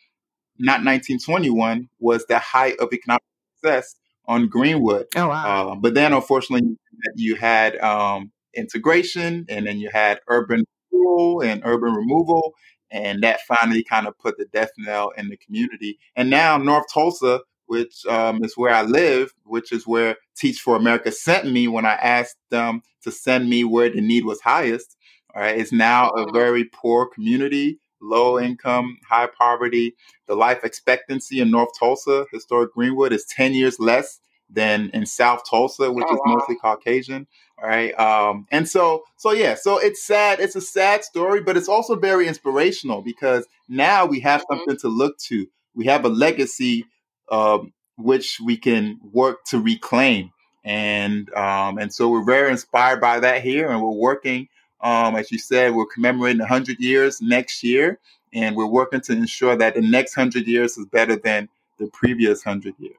not 0.59 0.83
1921, 0.83 1.89
was 1.99 2.25
the 2.27 2.37
height 2.37 2.77
of 2.79 2.89
economic 2.93 3.23
success 3.55 3.95
on 4.27 4.47
Greenwood. 4.47 5.07
Oh 5.15 5.29
wow! 5.29 5.69
Uh, 5.71 5.75
but 5.75 5.93
then, 5.93 6.13
unfortunately, 6.13 6.77
you 7.15 7.35
had 7.35 7.77
um, 7.77 8.31
integration, 8.53 9.45
and 9.49 9.65
then 9.65 9.79
you 9.79 9.89
had 9.91 10.19
urban 10.27 10.65
renewal 10.91 11.41
and 11.41 11.61
urban 11.65 11.93
removal, 11.93 12.53
and 12.91 13.23
that 13.23 13.39
finally 13.47 13.83
kind 13.83 14.05
of 14.05 14.17
put 14.19 14.37
the 14.37 14.45
death 14.53 14.71
knell 14.77 15.11
in 15.17 15.29
the 15.29 15.37
community. 15.37 15.97
And 16.15 16.29
now, 16.29 16.57
North 16.57 16.85
Tulsa, 16.93 17.41
which 17.69 18.05
um, 18.07 18.43
is 18.43 18.57
where 18.57 18.73
I 18.73 18.81
live, 18.81 19.33
which 19.45 19.71
is 19.71 19.87
where 19.87 20.17
Teach 20.35 20.59
for 20.59 20.75
America 20.75 21.11
sent 21.11 21.51
me 21.51 21.67
when 21.67 21.85
I 21.85 21.93
asked 21.93 22.37
them 22.49 22.81
to 23.03 23.11
send 23.11 23.49
me 23.49 23.63
where 23.63 23.89
the 23.89 24.01
need 24.01 24.25
was 24.25 24.41
highest. 24.41 24.97
All 25.33 25.41
right, 25.41 25.57
is 25.57 25.71
now 25.71 26.09
a 26.09 26.31
very 26.31 26.65
poor 26.65 27.07
community 27.07 27.79
low 28.01 28.39
income, 28.39 28.97
high 29.07 29.27
poverty. 29.27 29.95
The 30.27 30.35
life 30.35 30.63
expectancy 30.63 31.39
in 31.39 31.51
North 31.51 31.69
Tulsa, 31.77 32.25
historic 32.31 32.73
Greenwood, 32.73 33.13
is 33.13 33.25
10 33.25 33.53
years 33.53 33.79
less 33.79 34.19
than 34.49 34.89
in 34.93 35.05
South 35.05 35.41
Tulsa, 35.47 35.91
which 35.91 36.05
oh, 36.09 36.13
is 36.13 36.21
wow. 36.25 36.35
mostly 36.35 36.55
Caucasian. 36.55 37.27
All 37.61 37.67
right. 37.67 37.97
Um, 37.99 38.47
and 38.51 38.67
so, 38.67 39.03
so 39.17 39.31
yeah, 39.31 39.55
so 39.55 39.77
it's 39.77 40.03
sad. 40.03 40.39
It's 40.39 40.55
a 40.55 40.61
sad 40.61 41.03
story, 41.03 41.41
but 41.41 41.57
it's 41.57 41.69
also 41.69 41.95
very 41.95 42.27
inspirational 42.27 43.01
because 43.01 43.45
now 43.67 44.05
we 44.05 44.19
have 44.21 44.41
mm-hmm. 44.41 44.57
something 44.57 44.77
to 44.77 44.87
look 44.87 45.17
to. 45.27 45.45
We 45.75 45.85
have 45.85 46.05
a 46.05 46.09
legacy, 46.09 46.85
um, 47.31 47.73
which 47.97 48.39
we 48.43 48.57
can 48.57 48.99
work 49.11 49.43
to 49.45 49.59
reclaim. 49.59 50.31
And, 50.63 51.33
um, 51.33 51.77
and 51.77 51.93
so 51.93 52.09
we're 52.09 52.25
very 52.25 52.51
inspired 52.51 53.01
by 53.01 53.19
that 53.21 53.41
here 53.41 53.69
and 53.69 53.81
we're 53.81 53.89
working 53.89 54.47
um, 54.81 55.15
as 55.15 55.31
you 55.31 55.39
said, 55.39 55.73
we're 55.73 55.85
commemorating 55.85 56.39
100 56.39 56.79
years 56.79 57.21
next 57.21 57.63
year, 57.63 57.99
and 58.33 58.55
we're 58.55 58.65
working 58.65 59.01
to 59.01 59.13
ensure 59.13 59.55
that 59.55 59.75
the 59.75 59.81
next 59.81 60.15
100 60.15 60.47
years 60.47 60.77
is 60.77 60.85
better 60.85 61.15
than 61.15 61.49
the 61.79 61.87
previous 61.87 62.45
100 62.45 62.75
years. 62.79 62.95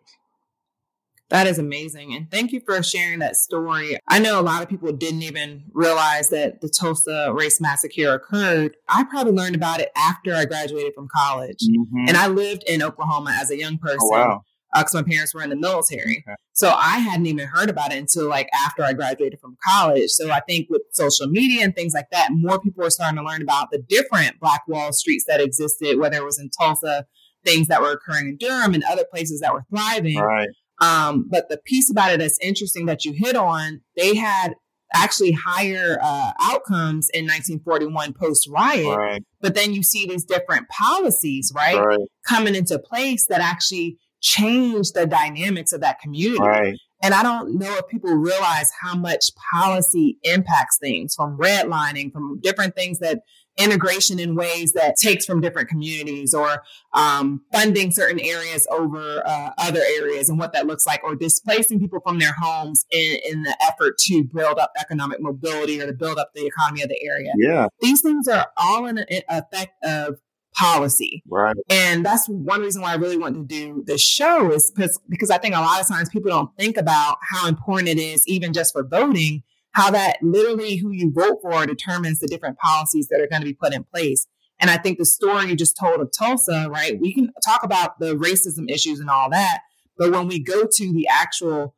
That 1.31 1.47
is 1.47 1.59
amazing. 1.59 2.15
And 2.15 2.31
thank 2.31 2.53
you 2.53 2.61
for 2.61 2.83
sharing 2.83 3.21
that 3.21 3.37
story. 3.37 3.99
I 4.09 4.19
know 4.19 4.41
a 4.41 4.43
lot 4.43 4.63
of 4.63 4.69
people 4.69 4.93
didn't 4.93 5.23
even 5.23 5.65
realize 5.73 6.29
that 6.31 6.61
the 6.61 6.69
Tulsa 6.69 7.33
race 7.33 7.61
massacre 7.61 8.13
occurred. 8.13 8.77
I 8.89 9.05
probably 9.05 9.33
learned 9.33 9.55
about 9.55 9.81
it 9.81 9.91
after 9.97 10.35
I 10.35 10.45
graduated 10.45 10.93
from 10.95 11.09
college. 11.15 11.61
Mm-hmm. 11.63 12.09
And 12.09 12.17
I 12.17 12.27
lived 12.27 12.65
in 12.67 12.83
Oklahoma 12.83 13.37
as 13.41 13.51
a 13.51 13.57
young 13.57 13.79
oh, 13.81 13.87
person. 13.87 13.99
Oh, 14.03 14.11
wow 14.11 14.45
because 14.75 14.95
uh, 14.95 14.99
my 14.99 15.03
parents 15.03 15.35
were 15.35 15.43
in 15.43 15.51
the 15.51 15.57
military. 15.57 16.25
Okay. 16.27 16.37
So 16.53 16.69
I 16.69 16.99
hadn't 16.99 17.27
even 17.27 17.47
heard 17.47 17.71
about 17.71 17.93
it 17.93 17.99
until 17.99 18.29
like 18.29 18.49
after 18.55 18.83
I 18.83 18.93
graduated 18.93 19.41
from 19.41 19.57
college. 19.67 20.11
So 20.11 20.31
I 20.31 20.41
think 20.41 20.69
with 20.71 20.83
social 20.93 21.27
media 21.27 21.65
and 21.65 21.75
things 21.75 21.93
like 21.95 22.09
that, 22.13 22.29
more 22.33 22.61
people 22.61 22.85
are 22.85 22.91
starting 22.91 23.19
to 23.19 23.25
learn 23.25 23.43
about 23.43 23.69
the 23.71 23.83
different 23.89 24.39
Black 24.39 24.63
Wall 24.69 24.93
Streets 24.93 25.25
that 25.27 25.41
existed, 25.41 25.99
whether 25.99 26.19
it 26.19 26.25
was 26.25 26.39
in 26.39 26.51
Tulsa, 26.51 27.07
things 27.45 27.69
that 27.69 27.81
were 27.81 27.93
occurring 27.93 28.29
in 28.29 28.37
Durham 28.37 28.75
and 28.75 28.85
other 28.85 29.05
places 29.11 29.41
that 29.41 29.53
were 29.53 29.65
thriving. 29.71 30.19
Right. 30.19 30.49
Um, 30.81 31.27
but 31.31 31.49
the 31.49 31.59
piece 31.59 31.91
about 31.91 32.13
it 32.13 32.21
that's 32.21 32.39
interesting 32.41 32.87
that 32.87 33.05
you 33.05 33.13
hit 33.13 33.37
on, 33.37 33.83
they 33.97 34.17
had 34.17 34.55
actually 34.95 35.33
higher 35.33 35.99
uh, 36.03 36.33
outcomes 36.41 37.09
in 37.13 37.25
1941 37.25 38.13
post 38.13 38.49
riot. 38.49 38.97
Right. 38.97 39.23
But 39.41 39.55
then 39.55 39.73
you 39.73 39.83
see 39.83 40.07
these 40.07 40.25
different 40.25 40.69
policies, 40.69 41.53
right, 41.55 41.79
right, 41.79 42.01
coming 42.27 42.55
into 42.55 42.79
place 42.79 43.27
that 43.29 43.41
actually 43.41 43.99
change 44.21 44.93
the 44.93 45.07
dynamics 45.07 45.73
of 45.73 45.81
that 45.81 46.01
community. 46.01 46.43
Right. 46.43 46.75
And 47.03 47.15
I 47.15 47.23
don't 47.23 47.59
know 47.59 47.77
if 47.77 47.89
people 47.89 48.11
realize 48.11 48.71
how 48.83 48.95
much 48.95 49.31
policy 49.53 50.19
impacts 50.23 50.77
things 50.79 51.15
from 51.15 51.39
redlining, 51.39 52.13
from 52.13 52.41
different 52.43 52.75
things 52.75 52.99
that 52.99 53.21
integration 53.63 54.19
in 54.19 54.35
ways 54.35 54.73
that 54.73 54.97
takes 54.97 55.25
from 55.25 55.41
different 55.41 55.69
communities 55.69 56.35
or 56.35 56.63
um, 56.95 57.43
funding 57.53 57.91
certain 57.91 58.21
areas 58.21 58.67
over 58.71 59.23
uh, 59.27 59.51
other 59.59 59.81
areas 59.99 60.29
and 60.29 60.39
what 60.39 60.53
that 60.53 60.67
looks 60.67 60.87
like 60.87 61.03
or 61.05 61.15
displacing 61.15 61.79
people 61.79 62.01
from 62.01 62.19
their 62.19 62.33
homes 62.41 62.85
in, 62.91 63.19
in 63.29 63.43
the 63.43 63.57
effort 63.63 63.99
to 63.99 64.25
build 64.25 64.59
up 64.59 64.73
economic 64.81 65.21
mobility 65.21 65.81
or 65.81 65.87
to 65.87 65.93
build 65.93 66.19
up 66.19 66.31
the 66.35 66.47
economy 66.47 66.83
of 66.83 66.89
the 66.89 67.03
area. 67.03 67.33
Yeah. 67.37 67.67
These 67.81 68.03
things 68.03 68.29
are 68.29 68.49
all 68.57 68.87
in 68.87 69.05
effect 69.29 69.73
of 69.85 70.19
policy. 70.55 71.23
Right. 71.29 71.57
And 71.69 72.05
that's 72.05 72.29
one 72.29 72.61
reason 72.61 72.83
why 72.83 72.93
I 72.93 72.97
really 72.97 73.17
want 73.17 73.37
to 73.37 73.45
do 73.45 73.83
this 73.87 74.03
show 74.03 74.51
is 74.53 74.71
because, 74.71 75.01
because 75.09 75.31
I 75.31 75.39
think 75.39 75.55
a 75.55 75.61
lot 75.61 75.81
of 75.81 75.87
times 75.89 76.09
people 76.09 76.31
don't 76.31 76.51
think 76.59 76.77
about 76.77 77.19
how 77.23 77.49
important 77.49 77.89
it 77.89 77.99
is, 77.99 78.27
even 78.27 78.53
just 78.53 78.73
for 78.73 78.83
voting, 78.83 79.43
how 79.73 79.91
that 79.91 80.17
literally 80.23 80.77
who 80.77 80.91
you 80.91 81.13
vote 81.13 81.39
for 81.43 81.67
determines 81.67 82.19
the 82.19 82.27
different 82.27 82.59
policies 82.59 83.09
that 83.09 83.21
are 83.21 83.29
going 83.29 83.43
to 83.43 83.47
be 83.47 83.55
put 83.55 83.75
in 83.75 83.85
place. 83.85 84.27
And 84.59 84.71
I 84.71 84.77
think 84.77 84.99
the 84.99 85.05
story 85.05 85.47
you 85.47 85.57
just 85.57 85.77
told 85.79 86.01
of 86.01 86.11
Tulsa, 86.17 86.69
right? 86.71 86.99
We 87.01 87.15
can 87.15 87.31
talk 87.45 87.63
about 87.63 87.99
the 87.99 88.17
racism 88.17 88.71
issues 88.71 89.01
and 89.01 89.09
all 89.09 89.31
that. 89.31 89.61
But 89.97 90.13
when 90.13 90.29
we 90.29 90.43
go 90.43 90.67
to 90.71 90.93
the 90.93 91.09
actual 91.09 91.75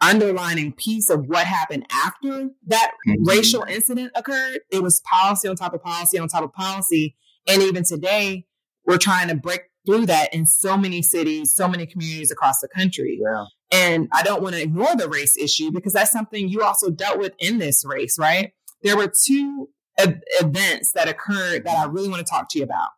underlining 0.00 0.72
piece 0.72 1.10
of 1.10 1.26
what 1.26 1.46
happened 1.46 1.86
after 1.90 2.48
that 2.66 2.92
mm-hmm. 3.06 3.28
racial 3.28 3.64
incident 3.68 4.12
occurred, 4.14 4.60
it 4.70 4.82
was 4.82 5.02
policy 5.08 5.48
on 5.48 5.56
top 5.56 5.74
of 5.74 5.82
policy 5.82 6.18
on 6.18 6.28
top 6.28 6.44
of 6.44 6.52
policy 6.52 7.16
and 7.46 7.62
even 7.62 7.84
today, 7.84 8.46
we're 8.86 8.98
trying 8.98 9.28
to 9.28 9.34
break 9.34 9.62
through 9.86 10.06
that 10.06 10.32
in 10.32 10.46
so 10.46 10.76
many 10.76 11.02
cities, 11.02 11.54
so 11.54 11.68
many 11.68 11.86
communities 11.86 12.30
across 12.30 12.60
the 12.60 12.68
country. 12.68 13.20
Yeah. 13.20 13.44
And 13.72 14.08
I 14.12 14.22
don't 14.22 14.42
want 14.42 14.54
to 14.54 14.62
ignore 14.62 14.94
the 14.96 15.08
race 15.08 15.36
issue 15.36 15.70
because 15.70 15.92
that's 15.92 16.12
something 16.12 16.48
you 16.48 16.62
also 16.62 16.90
dealt 16.90 17.18
with 17.18 17.32
in 17.38 17.58
this 17.58 17.84
race, 17.84 18.18
right? 18.18 18.52
There 18.82 18.96
were 18.96 19.10
two 19.26 19.68
e- 20.00 20.12
events 20.40 20.92
that 20.94 21.08
occurred 21.08 21.64
that 21.64 21.78
I 21.78 21.84
really 21.84 22.08
want 22.08 22.24
to 22.24 22.30
talk 22.30 22.48
to 22.50 22.58
you 22.58 22.64
about. 22.64 22.90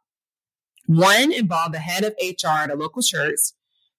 One 0.86 1.32
involved 1.32 1.74
the 1.74 1.78
head 1.78 2.04
of 2.04 2.14
HR 2.20 2.64
at 2.64 2.70
a 2.70 2.74
local 2.74 3.02
church 3.02 3.38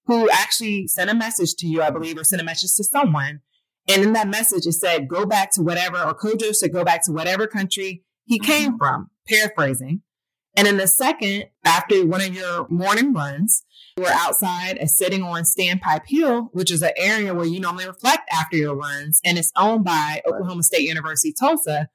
who 0.06 0.30
actually 0.30 0.86
sent 0.86 1.10
a 1.10 1.14
message 1.14 1.54
to 1.56 1.66
you, 1.66 1.82
I 1.82 1.90
believe, 1.90 2.18
or 2.18 2.24
sent 2.24 2.42
a 2.42 2.44
message 2.44 2.74
to 2.76 2.84
someone. 2.84 3.40
And 3.88 4.02
in 4.02 4.12
that 4.12 4.28
message, 4.28 4.66
it 4.66 4.72
said, 4.72 5.08
go 5.08 5.26
back 5.26 5.50
to 5.52 5.62
whatever, 5.62 5.98
or 5.98 6.14
Kojo 6.14 6.54
said, 6.54 6.72
go 6.72 6.84
back 6.84 7.04
to 7.04 7.12
whatever 7.12 7.46
country 7.46 8.04
he 8.24 8.38
came 8.38 8.72
mm-hmm. 8.72 8.78
from, 8.78 9.10
paraphrasing. 9.28 10.02
And 10.56 10.66
in 10.66 10.78
the 10.78 10.86
second, 10.86 11.44
after 11.64 12.06
one 12.06 12.22
of 12.22 12.34
your 12.34 12.66
morning 12.68 13.12
runs, 13.12 13.62
we're 13.98 14.10
outside 14.10 14.78
and 14.78 14.90
sitting 14.90 15.22
on 15.22 15.42
Standpipe 15.42 16.06
Hill, 16.06 16.48
which 16.52 16.70
is 16.70 16.82
an 16.82 16.92
area 16.96 17.34
where 17.34 17.44
you 17.44 17.60
normally 17.60 17.86
reflect 17.86 18.28
after 18.32 18.56
your 18.56 18.74
runs, 18.74 19.20
and 19.24 19.38
it's 19.38 19.52
owned 19.56 19.84
by 19.84 20.22
Oklahoma 20.26 20.62
State 20.62 20.88
University 20.88 21.32
Tulsa. 21.38 21.88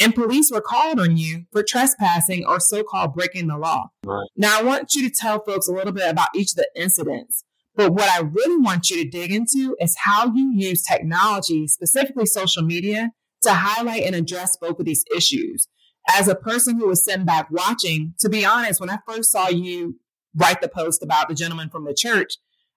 And 0.00 0.14
police 0.14 0.50
were 0.50 0.60
called 0.60 0.98
on 0.98 1.16
you 1.16 1.44
for 1.52 1.62
trespassing 1.62 2.44
or 2.44 2.58
so 2.58 2.82
called 2.82 3.14
breaking 3.14 3.46
the 3.46 3.56
law. 3.56 3.90
Right. 4.04 4.26
Now, 4.36 4.58
I 4.58 4.62
want 4.62 4.94
you 4.94 5.08
to 5.08 5.14
tell 5.14 5.44
folks 5.44 5.68
a 5.68 5.72
little 5.72 5.92
bit 5.92 6.10
about 6.10 6.28
each 6.34 6.52
of 6.52 6.56
the 6.56 6.68
incidents. 6.74 7.44
But 7.76 7.92
what 7.92 8.08
I 8.08 8.20
really 8.20 8.56
want 8.56 8.90
you 8.90 9.02
to 9.02 9.08
dig 9.08 9.32
into 9.32 9.76
is 9.80 9.96
how 10.02 10.32
you 10.32 10.52
use 10.52 10.82
technology, 10.82 11.68
specifically 11.68 12.26
social 12.26 12.62
media, 12.62 13.10
to 13.42 13.52
highlight 13.52 14.02
and 14.02 14.16
address 14.16 14.56
both 14.60 14.80
of 14.80 14.86
these 14.86 15.04
issues 15.14 15.68
as 16.08 16.28
a 16.28 16.34
person 16.34 16.78
who 16.78 16.88
was 16.88 17.04
sitting 17.04 17.24
back 17.24 17.50
watching, 17.50 18.14
to 18.20 18.28
be 18.28 18.44
honest, 18.44 18.80
when 18.80 18.90
I 18.90 18.98
first 19.06 19.30
saw 19.30 19.48
you 19.48 19.98
write 20.34 20.60
the 20.60 20.68
post 20.68 21.02
about 21.02 21.28
the 21.28 21.34
gentleman 21.34 21.70
from 21.70 21.84
the 21.84 21.94
church, 21.94 22.36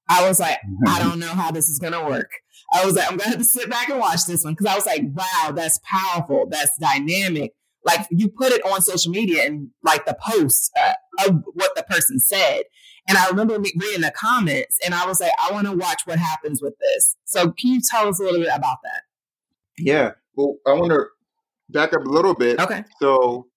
I 0.10 0.28
was 0.28 0.40
like, 0.40 0.60
I 0.88 1.00
don't 1.00 1.20
know 1.20 1.34
how 1.34 1.52
this 1.52 1.70
is 1.70 1.80
going 1.80 1.94
to 1.94 2.04
work. 2.04 2.32
I 2.74 2.86
was 2.86 2.96
like, 2.96 3.06
I'm 3.06 3.18
going 3.18 3.26
to 3.26 3.30
have 3.30 3.38
to 3.40 3.44
sit 3.44 3.70
back 3.70 3.90
and 3.90 4.00
watch 4.00 4.26
this 4.26 4.44
one 4.44 4.54
because 4.54 4.68
I 4.68 4.76
was 4.76 4.86
like, 4.86 5.04
wow, 5.14 5.52
that's 5.54 5.80
powerful. 5.84 6.48
That's 6.50 6.78
dynamic. 6.78 7.54
Like 7.84 8.08
you 8.10 8.30
put 8.30 8.52
it 8.52 8.66
on 8.66 8.82
social 8.82 9.12
media 9.12 9.46
and 9.46 9.70
like 9.84 10.06
the 10.06 10.18
post 10.26 10.72
uh, 10.80 10.94
of 11.26 11.44
what 11.54 11.76
the 11.76 11.84
person 11.84 12.20
said. 12.20 12.64
And 13.08 13.18
I 13.18 13.30
remember 13.30 13.58
reading 13.60 14.02
the 14.02 14.14
comments 14.16 14.78
and 14.84 14.94
I 14.94 15.06
was 15.06 15.22
like, 15.22 15.32
I 15.40 15.52
want 15.52 15.68
to 15.68 15.74
watch 15.74 16.02
what 16.06 16.20
happens 16.20 16.62
with 16.62 16.74
this. 16.80 17.16
So 17.26 17.52
can 17.52 17.72
you 17.72 17.82
tell 17.90 18.08
us 18.10 18.20
a 18.20 18.24
little 18.24 18.42
bit 18.42 18.52
about 18.54 18.78
that? 18.84 19.02
Yeah. 19.78 20.12
Well, 20.36 20.58
I 20.66 20.74
want 20.74 20.92
to 20.92 21.06
back 21.70 21.94
up 21.94 22.06
a 22.06 22.10
little 22.10 22.34
bit. 22.34 22.60
Okay. 22.60 22.84
So 23.00 23.48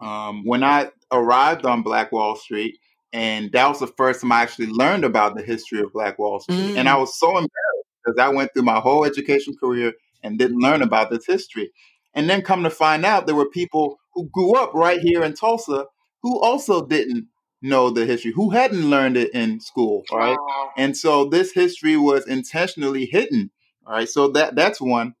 um, 0.00 0.44
when 0.44 0.64
I 0.64 0.90
arrived 1.12 1.66
on 1.66 1.82
Black 1.82 2.12
Wall 2.12 2.36
Street, 2.36 2.78
and 3.12 3.50
that 3.52 3.68
was 3.68 3.80
the 3.80 3.86
first 3.88 4.20
time 4.20 4.32
I 4.32 4.42
actually 4.42 4.68
learned 4.68 5.04
about 5.04 5.34
the 5.34 5.42
history 5.42 5.80
of 5.80 5.92
Black 5.92 6.18
Wall 6.18 6.40
Street. 6.40 6.56
Mm. 6.56 6.76
And 6.76 6.88
I 6.88 6.96
was 6.96 7.18
so 7.18 7.28
embarrassed 7.28 7.88
because 8.04 8.18
I 8.18 8.28
went 8.28 8.52
through 8.52 8.62
my 8.62 8.78
whole 8.78 9.04
education 9.04 9.54
career 9.58 9.92
and 10.22 10.38
didn't 10.38 10.60
learn 10.60 10.82
about 10.82 11.10
this 11.10 11.26
history. 11.26 11.72
And 12.14 12.30
then 12.30 12.42
come 12.42 12.62
to 12.62 12.70
find 12.70 13.04
out 13.04 13.26
there 13.26 13.34
were 13.34 13.50
people 13.50 13.98
who 14.14 14.28
grew 14.32 14.54
up 14.54 14.74
right 14.74 15.00
here 15.00 15.22
in 15.22 15.34
Tulsa 15.34 15.86
who 16.22 16.40
also 16.40 16.86
didn't 16.86 17.26
know 17.62 17.90
the 17.90 18.06
history, 18.06 18.32
who 18.32 18.50
hadn't 18.50 18.88
learned 18.90 19.16
it 19.16 19.34
in 19.34 19.60
school, 19.60 20.02
right? 20.12 20.36
And 20.76 20.96
so 20.96 21.24
this 21.24 21.52
history 21.52 21.96
was 21.96 22.26
intentionally 22.26 23.06
hidden. 23.06 23.50
All 23.86 23.94
right. 23.94 24.08
So 24.08 24.28
that 24.28 24.54
that's 24.54 24.80
one. 24.80 25.14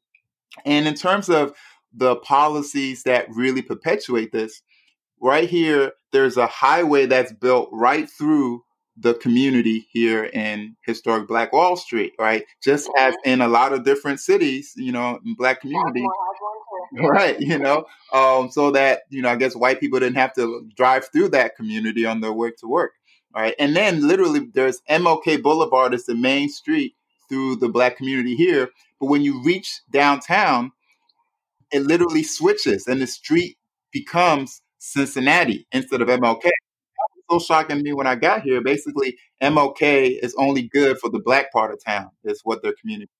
And 0.64 0.86
in 0.86 0.94
terms 0.94 1.28
of 1.28 1.54
the 1.92 2.16
policies 2.16 3.02
that 3.04 3.26
really 3.30 3.62
perpetuate 3.62 4.32
this, 4.32 4.62
right 5.20 5.48
here, 5.48 5.92
there's 6.12 6.36
a 6.36 6.46
highway 6.46 7.06
that's 7.06 7.32
built 7.32 7.68
right 7.72 8.08
through 8.08 8.64
the 8.96 9.14
community 9.14 9.86
here 9.92 10.24
in 10.24 10.76
historic 10.82 11.26
Black 11.26 11.52
Wall 11.52 11.76
Street, 11.76 12.12
right? 12.18 12.44
Just 12.62 12.90
as 12.98 13.14
mm-hmm. 13.14 13.30
in 13.30 13.40
a 13.40 13.48
lot 13.48 13.72
of 13.72 13.84
different 13.84 14.20
cities, 14.20 14.72
you 14.76 14.92
know, 14.92 15.18
in 15.24 15.34
Black 15.34 15.60
community. 15.60 16.04
Right, 16.92 17.38
you 17.38 17.56
know, 17.56 17.84
um, 18.12 18.50
so 18.50 18.72
that, 18.72 19.02
you 19.10 19.22
know, 19.22 19.28
I 19.28 19.36
guess 19.36 19.54
white 19.54 19.78
people 19.78 20.00
didn't 20.00 20.16
have 20.16 20.32
to 20.34 20.68
drive 20.76 21.06
through 21.12 21.28
that 21.28 21.54
community 21.54 22.04
on 22.04 22.20
their 22.20 22.32
way 22.32 22.50
to 22.58 22.66
work. 22.66 22.94
All 23.34 23.42
right. 23.42 23.54
And 23.60 23.76
then 23.76 24.06
literally 24.06 24.48
there's 24.54 24.80
MLK 24.90 25.40
Boulevard 25.40 25.94
is 25.94 26.06
the 26.06 26.16
main 26.16 26.48
street 26.48 26.94
through 27.28 27.56
the 27.56 27.68
black 27.68 27.96
community 27.96 28.34
here. 28.34 28.70
But 28.98 29.06
when 29.06 29.22
you 29.22 29.42
reach 29.42 29.80
downtown, 29.92 30.72
it 31.72 31.82
literally 31.82 32.22
switches 32.22 32.86
and 32.86 33.00
the 33.00 33.06
street 33.06 33.56
becomes 33.92 34.62
Cincinnati 34.78 35.66
instead 35.72 36.00
of 36.00 36.08
MLK. 36.08 36.42
That 36.42 37.24
was 37.26 37.40
so 37.42 37.54
shocking 37.54 37.78
to 37.78 37.82
me 37.82 37.92
when 37.92 38.06
I 38.06 38.14
got 38.14 38.42
here. 38.42 38.60
Basically, 38.62 39.16
MLK 39.42 40.18
is 40.22 40.34
only 40.38 40.68
good 40.68 40.98
for 40.98 41.10
the 41.10 41.20
black 41.20 41.52
part 41.52 41.72
of 41.72 41.82
town, 41.84 42.10
is 42.24 42.40
what 42.44 42.62
their 42.62 42.74
community. 42.80 43.10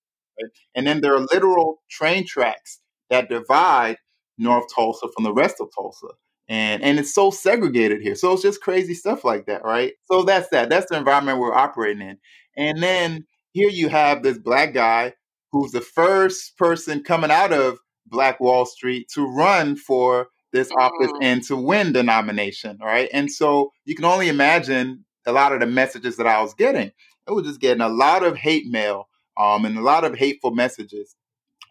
Right? 0.41 0.51
And 0.75 0.87
then 0.87 1.01
there 1.01 1.15
are 1.15 1.27
literal 1.31 1.81
train 1.89 2.25
tracks 2.25 2.79
that 3.09 3.29
divide 3.29 3.97
North 4.37 4.65
Tulsa 4.73 5.07
from 5.13 5.23
the 5.23 5.33
rest 5.33 5.57
of 5.59 5.69
Tulsa. 5.75 6.07
And, 6.47 6.83
and 6.83 6.99
it's 6.99 7.13
so 7.13 7.31
segregated 7.31 8.01
here. 8.01 8.15
So 8.15 8.33
it's 8.33 8.41
just 8.41 8.61
crazy 8.61 8.93
stuff 8.93 9.23
like 9.23 9.45
that, 9.45 9.63
right? 9.63 9.93
So 10.11 10.23
that's 10.23 10.49
that. 10.49 10.69
That's 10.69 10.89
the 10.89 10.97
environment 10.97 11.39
we're 11.39 11.53
operating 11.53 12.01
in. 12.01 12.17
And 12.57 12.83
then 12.83 13.25
here 13.53 13.69
you 13.69 13.87
have 13.89 14.23
this 14.23 14.37
black 14.37 14.73
guy 14.73 15.13
who's 15.51 15.71
the 15.71 15.81
first 15.81 16.57
person 16.57 17.03
coming 17.03 17.31
out 17.31 17.53
of 17.53 17.77
Black 18.05 18.39
Wall 18.39 18.65
Street 18.65 19.09
to 19.13 19.25
run 19.25 19.75
for 19.75 20.27
this 20.51 20.69
mm-hmm. 20.69 20.81
office 20.81 21.11
and 21.21 21.43
to 21.43 21.55
win 21.55 21.93
the 21.93 22.03
nomination, 22.03 22.77
right? 22.81 23.09
And 23.13 23.31
so 23.31 23.71
you 23.85 23.95
can 23.95 24.05
only 24.05 24.29
imagine 24.29 25.05
a 25.25 25.31
lot 25.31 25.53
of 25.53 25.59
the 25.59 25.67
messages 25.67 26.17
that 26.17 26.27
I 26.27 26.41
was 26.41 26.53
getting. 26.53 26.91
I 27.27 27.31
was 27.31 27.45
just 27.45 27.61
getting 27.61 27.81
a 27.81 27.89
lot 27.89 28.23
of 28.23 28.35
hate 28.35 28.67
mail 28.67 29.07
um, 29.37 29.65
and 29.65 29.77
a 29.77 29.81
lot 29.81 30.03
of 30.03 30.15
hateful 30.15 30.51
messages. 30.51 31.15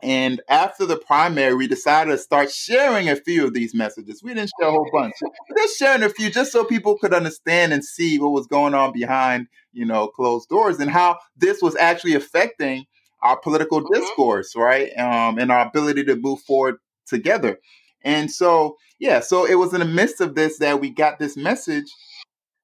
And 0.02 0.40
after 0.48 0.86
the 0.86 0.96
primary, 0.96 1.54
we 1.54 1.66
decided 1.66 2.12
to 2.12 2.18
start 2.18 2.50
sharing 2.50 3.10
a 3.10 3.16
few 3.16 3.44
of 3.44 3.52
these 3.52 3.74
messages. 3.74 4.22
We 4.22 4.32
didn't 4.32 4.50
share 4.58 4.68
a 4.68 4.72
whole 4.72 4.88
bunch, 4.92 5.14
but 5.20 5.58
just 5.58 5.78
sharing 5.78 6.02
a 6.02 6.08
few, 6.08 6.30
just 6.30 6.52
so 6.52 6.64
people 6.64 6.96
could 6.96 7.12
understand 7.12 7.74
and 7.74 7.84
see 7.84 8.18
what 8.18 8.32
was 8.32 8.46
going 8.46 8.72
on 8.72 8.92
behind, 8.92 9.48
you 9.72 9.84
know, 9.84 10.08
closed 10.08 10.48
doors 10.48 10.80
and 10.80 10.90
how 10.90 11.18
this 11.36 11.60
was 11.60 11.76
actually 11.76 12.14
affecting 12.14 12.86
our 13.22 13.38
political 13.38 13.80
mm-hmm. 13.80 13.94
discourse, 13.94 14.54
right? 14.56 14.90
Um, 14.96 15.38
and 15.38 15.50
our 15.50 15.66
ability 15.66 16.04
to 16.04 16.16
move 16.16 16.40
forward 16.40 16.76
together. 17.06 17.58
And 18.02 18.30
so, 18.30 18.76
yeah, 18.98 19.20
so 19.20 19.44
it 19.44 19.56
was 19.56 19.74
in 19.74 19.80
the 19.80 19.86
midst 19.86 20.20
of 20.20 20.34
this 20.34 20.58
that 20.58 20.80
we 20.80 20.90
got 20.90 21.18
this 21.18 21.36
message 21.36 21.86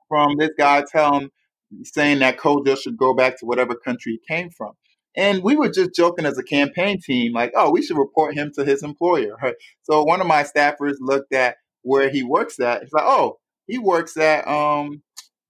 from 0.09 0.37
this 0.39 0.51
guy 0.57 0.85
telling, 0.91 1.31
saying 1.85 2.21
that 2.21 2.39
Kojo 2.39 2.79
should 2.79 2.97
go 2.97 3.15
back 3.15 3.39
to 3.39 3.47
whatever 3.47 3.75
country 3.75 4.13
he 4.13 4.35
came 4.35 4.51
from. 4.51 4.73
And 5.17 5.43
we 5.43 5.57
were 5.57 5.71
just 5.71 5.95
joking 5.95 6.27
as 6.27 6.39
a 6.39 6.43
campaign 6.43 7.01
team, 7.01 7.33
like, 7.33 7.53
oh, 7.57 7.71
we 7.71 7.83
should 7.83 7.97
report 7.97 8.35
him 8.35 8.53
to 8.55 8.65
his 8.65 8.83
employer. 8.83 9.37
Right? 9.43 9.55
So 9.83 10.03
one 10.03 10.21
of 10.21 10.27
my 10.27 10.43
staffers 10.43 10.97
looked 10.99 11.33
at 11.33 11.57
where 11.83 12.11
he 12.11 12.23
works 12.23 12.59
at. 12.59 12.83
He's 12.83 12.93
like, 12.93 13.05
oh, 13.07 13.39
he 13.67 13.79
works 13.79 14.17
at 14.17 14.47
um, 14.49 15.03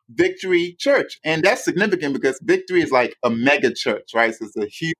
Victory 0.08 0.76
Church. 0.78 1.18
And 1.24 1.42
that's 1.42 1.64
significant 1.64 2.14
because 2.14 2.38
Victory 2.42 2.82
is 2.82 2.90
like 2.90 3.16
a 3.22 3.30
mega 3.30 3.72
church, 3.72 4.10
right? 4.14 4.34
So 4.34 4.46
it's 4.46 4.56
a 4.56 4.66
huge 4.66 4.94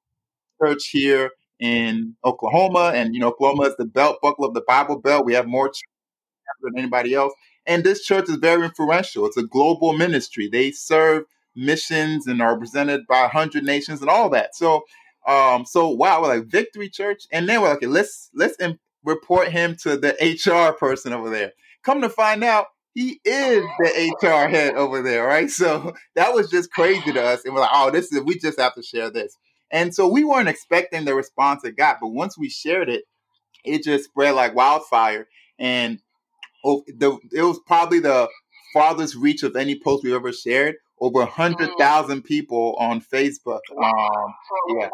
church 0.63 0.89
here 0.91 1.31
in 1.61 2.17
Oklahoma. 2.25 2.93
And, 2.95 3.15
you 3.15 3.21
know, 3.21 3.29
Oklahoma 3.29 3.65
is 3.65 3.77
the 3.77 3.87
belt 3.87 4.19
buckle 4.23 4.45
of 4.45 4.55
the 4.55 4.65
Bible 4.67 5.01
Belt. 5.01 5.25
We 5.25 5.35
have 5.35 5.47
more 5.47 5.71
than 6.63 6.79
anybody 6.79 7.15
else. 7.15 7.33
And 7.67 7.85
this 7.85 8.05
church 8.05 8.29
is 8.29 8.37
very 8.37 8.65
influential. 8.65 9.27
It's 9.27 9.37
a 9.37 9.43
global 9.43 9.93
ministry. 9.93 10.49
They 10.51 10.71
serve 10.71 11.25
missions 11.55 12.27
and 12.27 12.41
are 12.41 12.53
represented 12.53 13.07
by 13.09 13.23
100 13.23 13.65
nations 13.65 14.01
and 14.01 14.11
all 14.11 14.29
that. 14.31 14.55
So, 14.55 14.83
um, 15.27 15.65
so 15.65 15.89
wow, 15.89 16.23
we're 16.23 16.29
like 16.29 16.47
Victory 16.47 16.89
Church, 16.89 17.25
and 17.33 17.49
then 17.49 17.61
we're 17.61 17.69
like, 17.69 17.79
okay, 17.79 17.87
let's 17.87 18.31
let's 18.35 18.57
report 19.05 19.49
him 19.49 19.77
to 19.83 19.97
the 19.97 20.15
HR 20.21 20.73
person 20.77 21.13
over 21.13 21.31
there. 21.31 21.53
Come 21.83 22.01
to 22.03 22.09
find 22.09 22.45
out, 22.45 22.67
he 22.97 23.21
is 23.27 23.63
the 23.79 24.17
HR 24.23 24.49
head 24.49 24.75
over 24.75 25.03
there, 25.03 25.27
right? 25.27 25.51
So 25.51 25.93
that 26.15 26.33
was 26.33 26.49
just 26.51 26.73
crazy 26.73 27.13
to 27.13 27.23
us, 27.23 27.45
and 27.45 27.53
we're 27.53 27.61
like, 27.61 27.71
oh, 27.71 27.91
this 27.91 28.11
is 28.11 28.23
we 28.23 28.39
just 28.39 28.59
have 28.59 28.75
to 28.75 28.83
share 28.83 29.11
this. 29.11 29.37
And 29.71 29.95
so 29.95 30.09
we 30.09 30.25
weren't 30.25 30.49
expecting 30.49 31.05
the 31.05 31.15
response 31.15 31.63
it 31.63 31.77
got, 31.77 31.99
but 32.01 32.09
once 32.09 32.39
we 32.39 32.49
shared 32.49 32.89
it, 32.89 33.05
it 33.65 33.85
just 33.85 34.05
spread 34.05 34.35
like 34.35 34.55
wildfire. 34.55 35.29
And 35.59 36.01
oh, 36.65 36.85
the, 36.87 37.19
it 37.33 37.43
was 37.43 37.61
probably 37.67 37.99
the 37.99 38.29
farthest 38.73 39.15
reach 39.15 39.43
of 39.43 39.57
any 39.57 39.79
post 39.79 40.03
we've 40.03 40.15
ever 40.15 40.33
shared 40.33 40.77
over 40.99 41.19
100,000 41.19 42.19
mm. 42.19 42.25
people 42.25 42.77
on 42.79 43.03
Facebook. 43.03 43.61
Um, 43.77 44.35
yeah. 44.79 44.89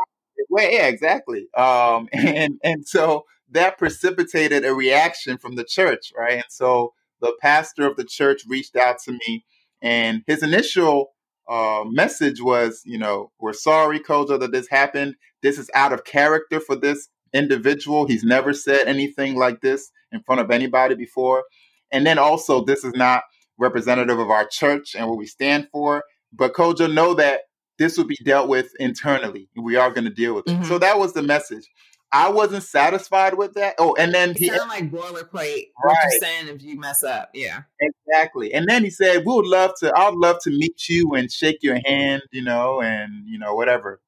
Well, 0.50 0.68
yeah, 0.68 0.88
exactly. 0.88 1.46
Um, 1.56 2.08
and, 2.12 2.58
and 2.64 2.84
so 2.84 3.26
that 3.52 3.78
precipitated 3.78 4.64
a 4.64 4.74
reaction 4.74 5.38
from 5.38 5.54
the 5.54 5.64
church, 5.64 6.12
right? 6.16 6.34
And 6.34 6.44
so 6.48 6.94
the 7.22 7.34
pastor 7.40 7.86
of 7.86 7.96
the 7.96 8.04
church 8.04 8.42
reached 8.46 8.76
out 8.76 8.98
to 9.04 9.12
me, 9.12 9.44
and 9.80 10.22
his 10.26 10.42
initial 10.42 11.12
uh, 11.48 11.84
message 11.86 12.40
was, 12.40 12.82
you 12.84 12.98
know, 12.98 13.30
we're 13.40 13.52
sorry, 13.52 13.98
Kojo, 13.98 14.38
that 14.38 14.52
this 14.52 14.68
happened. 14.68 15.14
This 15.42 15.58
is 15.58 15.70
out 15.74 15.92
of 15.92 16.04
character 16.04 16.60
for 16.60 16.76
this 16.76 17.08
individual. 17.32 18.06
He's 18.06 18.24
never 18.24 18.52
said 18.52 18.86
anything 18.86 19.36
like 19.36 19.60
this 19.60 19.90
in 20.12 20.22
front 20.22 20.40
of 20.40 20.50
anybody 20.50 20.94
before. 20.94 21.44
And 21.90 22.06
then 22.06 22.18
also, 22.18 22.64
this 22.64 22.84
is 22.84 22.92
not 22.94 23.22
representative 23.58 24.18
of 24.18 24.30
our 24.30 24.46
church 24.46 24.94
and 24.94 25.08
what 25.08 25.18
we 25.18 25.26
stand 25.26 25.68
for. 25.72 26.04
But 26.32 26.54
Kojo, 26.54 26.92
know 26.92 27.14
that 27.14 27.40
this 27.78 27.98
will 27.98 28.06
be 28.06 28.18
dealt 28.24 28.48
with 28.48 28.70
internally. 28.78 29.48
We 29.56 29.76
are 29.76 29.90
going 29.90 30.04
to 30.04 30.10
deal 30.10 30.34
with 30.34 30.46
it. 30.48 30.52
Mm-hmm. 30.52 30.64
So 30.64 30.78
that 30.78 30.98
was 30.98 31.12
the 31.12 31.22
message. 31.22 31.68
I 32.12 32.28
wasn't 32.30 32.62
satisfied 32.62 33.34
with 33.34 33.54
that. 33.54 33.74
Oh, 33.78 33.94
and 33.94 34.14
then 34.14 34.34
he 34.34 34.48
sound 34.48 34.68
like 34.68 34.90
boilerplate. 34.90 35.32
Right. 35.32 35.70
What 35.82 35.96
you're 36.02 36.20
saying 36.20 36.48
if 36.48 36.62
you 36.62 36.78
mess 36.78 37.02
up, 37.02 37.30
yeah, 37.34 37.62
exactly. 37.80 38.52
And 38.52 38.66
then 38.68 38.84
he 38.84 38.90
said, 38.90 39.24
"We 39.26 39.34
would 39.34 39.46
love 39.46 39.72
to. 39.80 39.92
I'd 39.96 40.14
love 40.14 40.36
to 40.42 40.50
meet 40.50 40.88
you 40.88 41.14
and 41.14 41.30
shake 41.32 41.58
your 41.62 41.78
hand, 41.86 42.22
you 42.30 42.42
know, 42.42 42.82
and 42.82 43.26
you 43.26 43.38
know 43.38 43.54
whatever, 43.54 44.00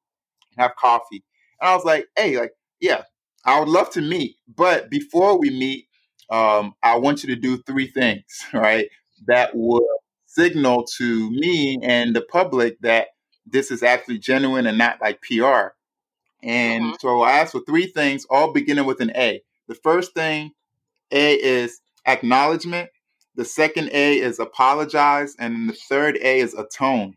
have 0.57 0.75
coffee." 0.75 1.23
And 1.61 1.69
I 1.69 1.75
was 1.75 1.85
like, 1.85 2.07
"Hey, 2.17 2.37
like, 2.37 2.51
yeah, 2.79 3.03
I 3.45 3.59
would 3.59 3.69
love 3.69 3.89
to 3.91 4.01
meet, 4.01 4.37
but 4.55 4.89
before 4.89 5.37
we 5.39 5.49
meet, 5.49 5.87
um, 6.29 6.73
I 6.83 6.97
want 6.97 7.23
you 7.23 7.33
to 7.33 7.41
do 7.41 7.57
three 7.57 7.87
things, 7.87 8.25
right? 8.53 8.87
that 9.27 9.51
would 9.55 9.83
signal 10.25 10.85
to 10.97 11.29
me 11.31 11.79
and 11.81 12.15
the 12.15 12.21
public 12.21 12.79
that 12.81 13.07
this 13.45 13.71
is 13.71 13.83
actually 13.83 14.17
genuine 14.17 14.67
and 14.67 14.77
not 14.77 14.99
like 15.01 15.21
PR. 15.21 15.74
And 16.45 16.83
mm-hmm. 16.83 16.95
so 16.99 17.21
I 17.21 17.39
asked 17.39 17.53
for 17.53 17.61
three 17.65 17.87
things, 17.87 18.25
all 18.29 18.53
beginning 18.53 18.85
with 18.85 19.01
an 19.01 19.11
A. 19.15 19.41
The 19.67 19.75
first 19.75 20.13
thing, 20.13 20.51
A, 21.11 21.33
is 21.33 21.81
acknowledgement. 22.05 22.89
The 23.35 23.45
second 23.45 23.89
A 23.91 24.19
is 24.19 24.39
apologize. 24.39 25.35
And 25.39 25.69
the 25.69 25.73
third 25.73 26.17
A 26.21 26.39
is 26.39 26.53
atone. 26.53 27.15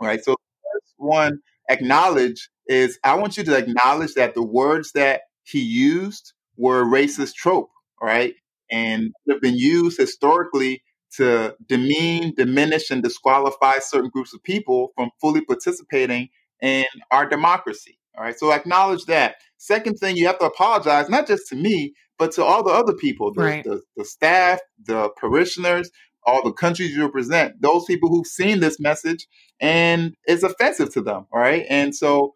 Right. 0.00 0.24
So 0.24 0.34
first 0.72 0.94
one, 0.96 1.40
acknowledge 1.68 2.48
is 2.66 2.98
I 3.04 3.14
want 3.14 3.36
you 3.36 3.44
to 3.44 3.56
acknowledge 3.56 4.14
that 4.14 4.34
the 4.34 4.42
words 4.42 4.92
that 4.92 5.22
he 5.44 5.60
used 5.60 6.32
were 6.56 6.80
a 6.80 6.86
racist 6.86 7.34
trope, 7.34 7.70
right? 8.00 8.34
And 8.70 9.12
have 9.28 9.42
been 9.42 9.56
used 9.58 9.98
historically 9.98 10.82
to 11.16 11.54
demean, 11.68 12.34
diminish, 12.34 12.90
and 12.90 13.02
disqualify 13.02 13.78
certain 13.78 14.10
groups 14.10 14.34
of 14.34 14.42
people 14.42 14.92
from 14.96 15.10
fully 15.20 15.42
participating 15.42 16.30
in 16.60 16.86
our 17.10 17.28
democracy. 17.28 17.98
All 18.16 18.24
right. 18.24 18.38
So 18.38 18.52
acknowledge 18.52 19.04
that. 19.06 19.36
Second 19.56 19.96
thing, 19.96 20.16
you 20.16 20.26
have 20.26 20.38
to 20.38 20.46
apologize, 20.46 21.08
not 21.08 21.26
just 21.26 21.48
to 21.48 21.56
me, 21.56 21.94
but 22.18 22.32
to 22.32 22.44
all 22.44 22.62
the 22.62 22.70
other 22.70 22.92
people, 22.92 23.32
the, 23.32 23.42
right. 23.42 23.64
the, 23.64 23.82
the 23.96 24.04
staff, 24.04 24.60
the 24.84 25.10
parishioners, 25.16 25.90
all 26.26 26.42
the 26.44 26.52
countries 26.52 26.94
you 26.94 27.02
represent, 27.04 27.60
those 27.60 27.84
people 27.84 28.08
who've 28.08 28.26
seen 28.26 28.60
this 28.60 28.78
message 28.78 29.26
and 29.60 30.14
it's 30.24 30.42
offensive 30.42 30.92
to 30.94 31.00
them. 31.02 31.26
All 31.32 31.40
right. 31.40 31.64
And 31.68 31.94
so 31.94 32.34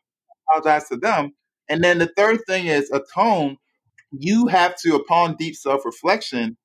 apologize 0.49 0.89
to 0.89 0.97
them. 0.97 1.33
And 1.69 1.85
then 1.85 1.99
the 1.99 2.11
third 2.17 2.41
thing 2.47 2.67
is 2.67 2.91
atone. 2.91 3.57
You 4.11 4.47
have 4.47 4.75
to, 4.83 4.95
upon 4.97 5.37
deep 5.37 5.55
self 5.55 5.85
reflection, 5.85 6.57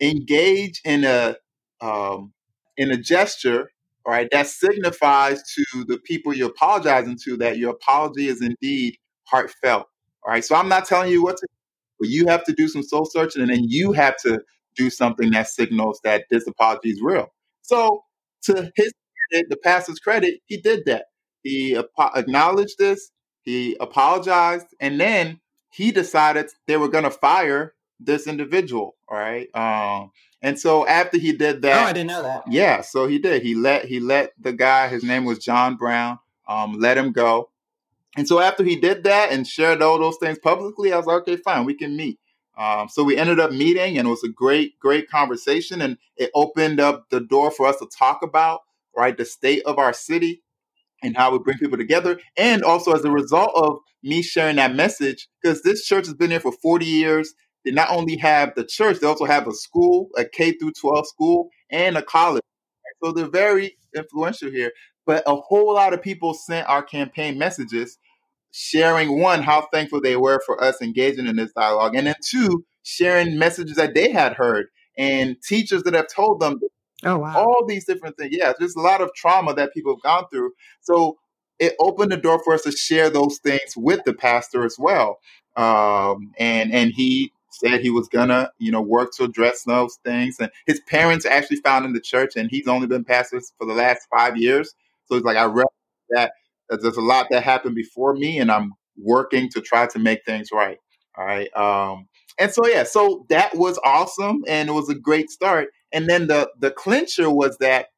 engage 0.00 0.80
in 0.84 1.04
a 1.04 1.36
um, 1.80 2.32
in 2.76 2.90
a 2.90 2.96
gesture, 2.96 3.70
all 4.04 4.12
right, 4.12 4.28
that 4.32 4.48
signifies 4.48 5.42
to 5.54 5.84
the 5.86 5.98
people 5.98 6.34
you're 6.34 6.50
apologizing 6.50 7.18
to 7.24 7.36
that 7.38 7.58
your 7.58 7.70
apology 7.72 8.28
is 8.28 8.42
indeed 8.42 8.96
heartfelt. 9.26 9.86
All 10.26 10.32
right. 10.32 10.44
So 10.44 10.56
I'm 10.56 10.68
not 10.68 10.86
telling 10.86 11.10
you 11.12 11.22
what 11.22 11.36
to 11.38 11.46
do, 11.46 11.56
but 12.00 12.08
you 12.08 12.26
have 12.28 12.44
to 12.44 12.52
do 12.52 12.68
some 12.68 12.82
soul 12.82 13.06
searching 13.06 13.42
and 13.42 13.50
then 13.52 13.64
you 13.68 13.92
have 13.92 14.16
to 14.24 14.40
do 14.76 14.90
something 14.90 15.30
that 15.32 15.48
signals 15.48 16.00
that 16.04 16.24
this 16.30 16.46
apology 16.48 16.90
is 16.90 17.00
real. 17.02 17.28
So 17.62 18.04
to 18.44 18.72
his 18.76 18.92
credit, 19.30 19.50
the 19.50 19.56
pastor's 19.62 20.00
credit, 20.00 20.40
he 20.46 20.58
did 20.58 20.84
that. 20.86 21.06
He 21.44 21.76
ap- 21.76 22.16
acknowledged 22.16 22.78
this, 22.78 23.10
he 23.42 23.76
apologized, 23.80 24.66
and 24.80 25.00
then 25.00 25.40
he 25.72 25.92
decided 25.92 26.50
they 26.66 26.76
were 26.76 26.88
going 26.88 27.04
to 27.04 27.10
fire 27.10 27.74
this 28.04 28.26
individual. 28.26 28.96
All 29.08 29.18
right. 29.18 29.48
Um, 29.54 30.10
and 30.42 30.58
so 30.58 30.86
after 30.86 31.18
he 31.18 31.32
did 31.32 31.62
that, 31.62 31.84
oh, 31.84 31.88
I 31.88 31.92
didn't 31.92 32.08
know 32.08 32.22
that. 32.22 32.44
Yeah, 32.50 32.82
so 32.82 33.06
he 33.06 33.18
did. 33.18 33.42
He 33.42 33.54
let 33.54 33.86
he 33.86 34.00
let 34.00 34.32
the 34.38 34.52
guy. 34.52 34.88
His 34.88 35.02
name 35.02 35.24
was 35.24 35.38
John 35.38 35.76
Brown. 35.76 36.18
Um, 36.46 36.78
let 36.78 36.98
him 36.98 37.12
go. 37.12 37.50
And 38.16 38.28
so 38.28 38.38
after 38.40 38.62
he 38.62 38.76
did 38.76 39.04
that 39.04 39.32
and 39.32 39.46
shared 39.46 39.82
all 39.82 39.98
those 39.98 40.18
things 40.18 40.38
publicly, 40.38 40.92
I 40.92 40.96
was 40.98 41.06
like, 41.06 41.22
okay, 41.22 41.36
fine, 41.36 41.64
we 41.64 41.74
can 41.74 41.96
meet. 41.96 42.18
Um, 42.56 42.88
so 42.88 43.02
we 43.02 43.16
ended 43.16 43.40
up 43.40 43.50
meeting, 43.50 43.98
and 43.98 44.06
it 44.06 44.10
was 44.10 44.22
a 44.22 44.28
great, 44.28 44.78
great 44.78 45.10
conversation, 45.10 45.82
and 45.82 45.98
it 46.16 46.30
opened 46.34 46.78
up 46.78 47.10
the 47.10 47.20
door 47.20 47.50
for 47.50 47.66
us 47.66 47.78
to 47.78 47.86
talk 47.86 48.22
about 48.22 48.60
right 48.96 49.16
the 49.16 49.24
state 49.24 49.62
of 49.66 49.78
our 49.78 49.92
city 49.92 50.42
and 51.02 51.16
how 51.16 51.32
we 51.32 51.38
bring 51.38 51.58
people 51.58 51.76
together. 51.76 52.20
And 52.36 52.62
also 52.62 52.92
as 52.92 53.04
a 53.04 53.10
result 53.10 53.50
of 53.56 53.78
me 54.02 54.22
sharing 54.22 54.56
that 54.56 54.74
message, 54.74 55.28
because 55.42 55.62
this 55.62 55.84
church 55.84 56.06
has 56.06 56.14
been 56.14 56.30
here 56.30 56.40
for 56.40 56.52
40 56.52 56.86
years. 56.86 57.34
They 57.64 57.70
not 57.72 57.90
only 57.90 58.16
have 58.18 58.54
the 58.54 58.64
church, 58.64 59.00
they 59.00 59.06
also 59.06 59.24
have 59.26 59.48
a 59.48 59.52
school, 59.52 60.10
a 60.16 60.24
K 60.24 60.52
through 60.52 60.72
12 60.72 61.06
school, 61.08 61.50
and 61.70 61.96
a 61.96 62.02
college. 62.02 62.42
So 63.02 63.12
they're 63.12 63.28
very 63.28 63.76
influential 63.96 64.50
here. 64.50 64.72
But 65.06 65.24
a 65.26 65.36
whole 65.36 65.74
lot 65.74 65.94
of 65.94 66.02
people 66.02 66.34
sent 66.34 66.68
our 66.68 66.82
campaign 66.82 67.38
messages 67.38 67.98
sharing 68.52 69.20
one, 69.20 69.42
how 69.42 69.68
thankful 69.72 70.00
they 70.00 70.16
were 70.16 70.40
for 70.46 70.62
us 70.62 70.80
engaging 70.82 71.26
in 71.26 71.36
this 71.36 71.52
dialogue, 71.52 71.94
and 71.96 72.06
then 72.06 72.14
two, 72.24 72.64
sharing 72.84 73.38
messages 73.38 73.76
that 73.76 73.94
they 73.94 74.10
had 74.10 74.34
heard 74.34 74.66
and 74.98 75.36
teachers 75.42 75.82
that 75.84 75.94
have 75.94 76.08
told 76.08 76.40
them 76.40 76.60
Oh 77.04 77.18
wow. 77.18 77.36
all 77.36 77.66
these 77.66 77.84
different 77.84 78.16
things. 78.16 78.34
Yeah, 78.36 78.52
there's 78.58 78.76
a 78.76 78.80
lot 78.80 79.00
of 79.00 79.12
trauma 79.14 79.54
that 79.54 79.74
people 79.74 79.94
have 79.96 80.02
gone 80.02 80.24
through. 80.30 80.52
So 80.82 81.18
it 81.58 81.74
opened 81.80 82.12
the 82.12 82.16
door 82.16 82.42
for 82.44 82.54
us 82.54 82.62
to 82.62 82.72
share 82.72 83.10
those 83.10 83.38
things 83.38 83.74
with 83.76 84.04
the 84.04 84.14
pastor 84.14 84.64
as 84.64 84.76
well. 84.78 85.18
Um, 85.56 86.32
and 86.38 86.72
and 86.72 86.92
he 86.94 87.32
said 87.54 87.80
he 87.80 87.90
was 87.90 88.08
gonna, 88.08 88.50
you 88.58 88.70
know, 88.72 88.82
work 88.82 89.10
to 89.16 89.24
address 89.24 89.62
those 89.64 89.98
things. 90.04 90.36
And 90.40 90.50
his 90.66 90.80
parents 90.88 91.26
actually 91.26 91.58
found 91.58 91.84
in 91.84 91.92
the 91.92 92.00
church, 92.00 92.32
and 92.36 92.50
he's 92.50 92.68
only 92.68 92.86
been 92.86 93.04
pastor 93.04 93.40
for 93.58 93.66
the 93.66 93.74
last 93.74 94.06
five 94.14 94.36
years. 94.36 94.74
So 95.06 95.14
he's 95.16 95.24
like, 95.24 95.36
I 95.36 95.44
read 95.44 95.66
that 96.10 96.32
there's 96.70 96.96
a 96.96 97.00
lot 97.02 97.26
that 97.30 97.42
happened 97.42 97.74
before 97.74 98.14
me, 98.14 98.38
and 98.38 98.50
I'm 98.50 98.72
working 98.96 99.48
to 99.50 99.60
try 99.60 99.86
to 99.88 99.98
make 99.98 100.24
things 100.24 100.48
right. 100.52 100.78
All 101.16 101.24
right. 101.26 101.54
Um, 101.56 102.08
and 102.38 102.50
so 102.52 102.66
yeah, 102.66 102.82
so 102.84 103.26
that 103.28 103.56
was 103.56 103.78
awesome, 103.84 104.42
and 104.48 104.68
it 104.68 104.72
was 104.72 104.88
a 104.88 104.94
great 104.94 105.30
start. 105.30 105.68
And 105.92 106.08
then 106.08 106.26
the 106.26 106.50
the 106.58 106.70
clincher 106.72 107.30
was 107.30 107.56
that 107.58 107.88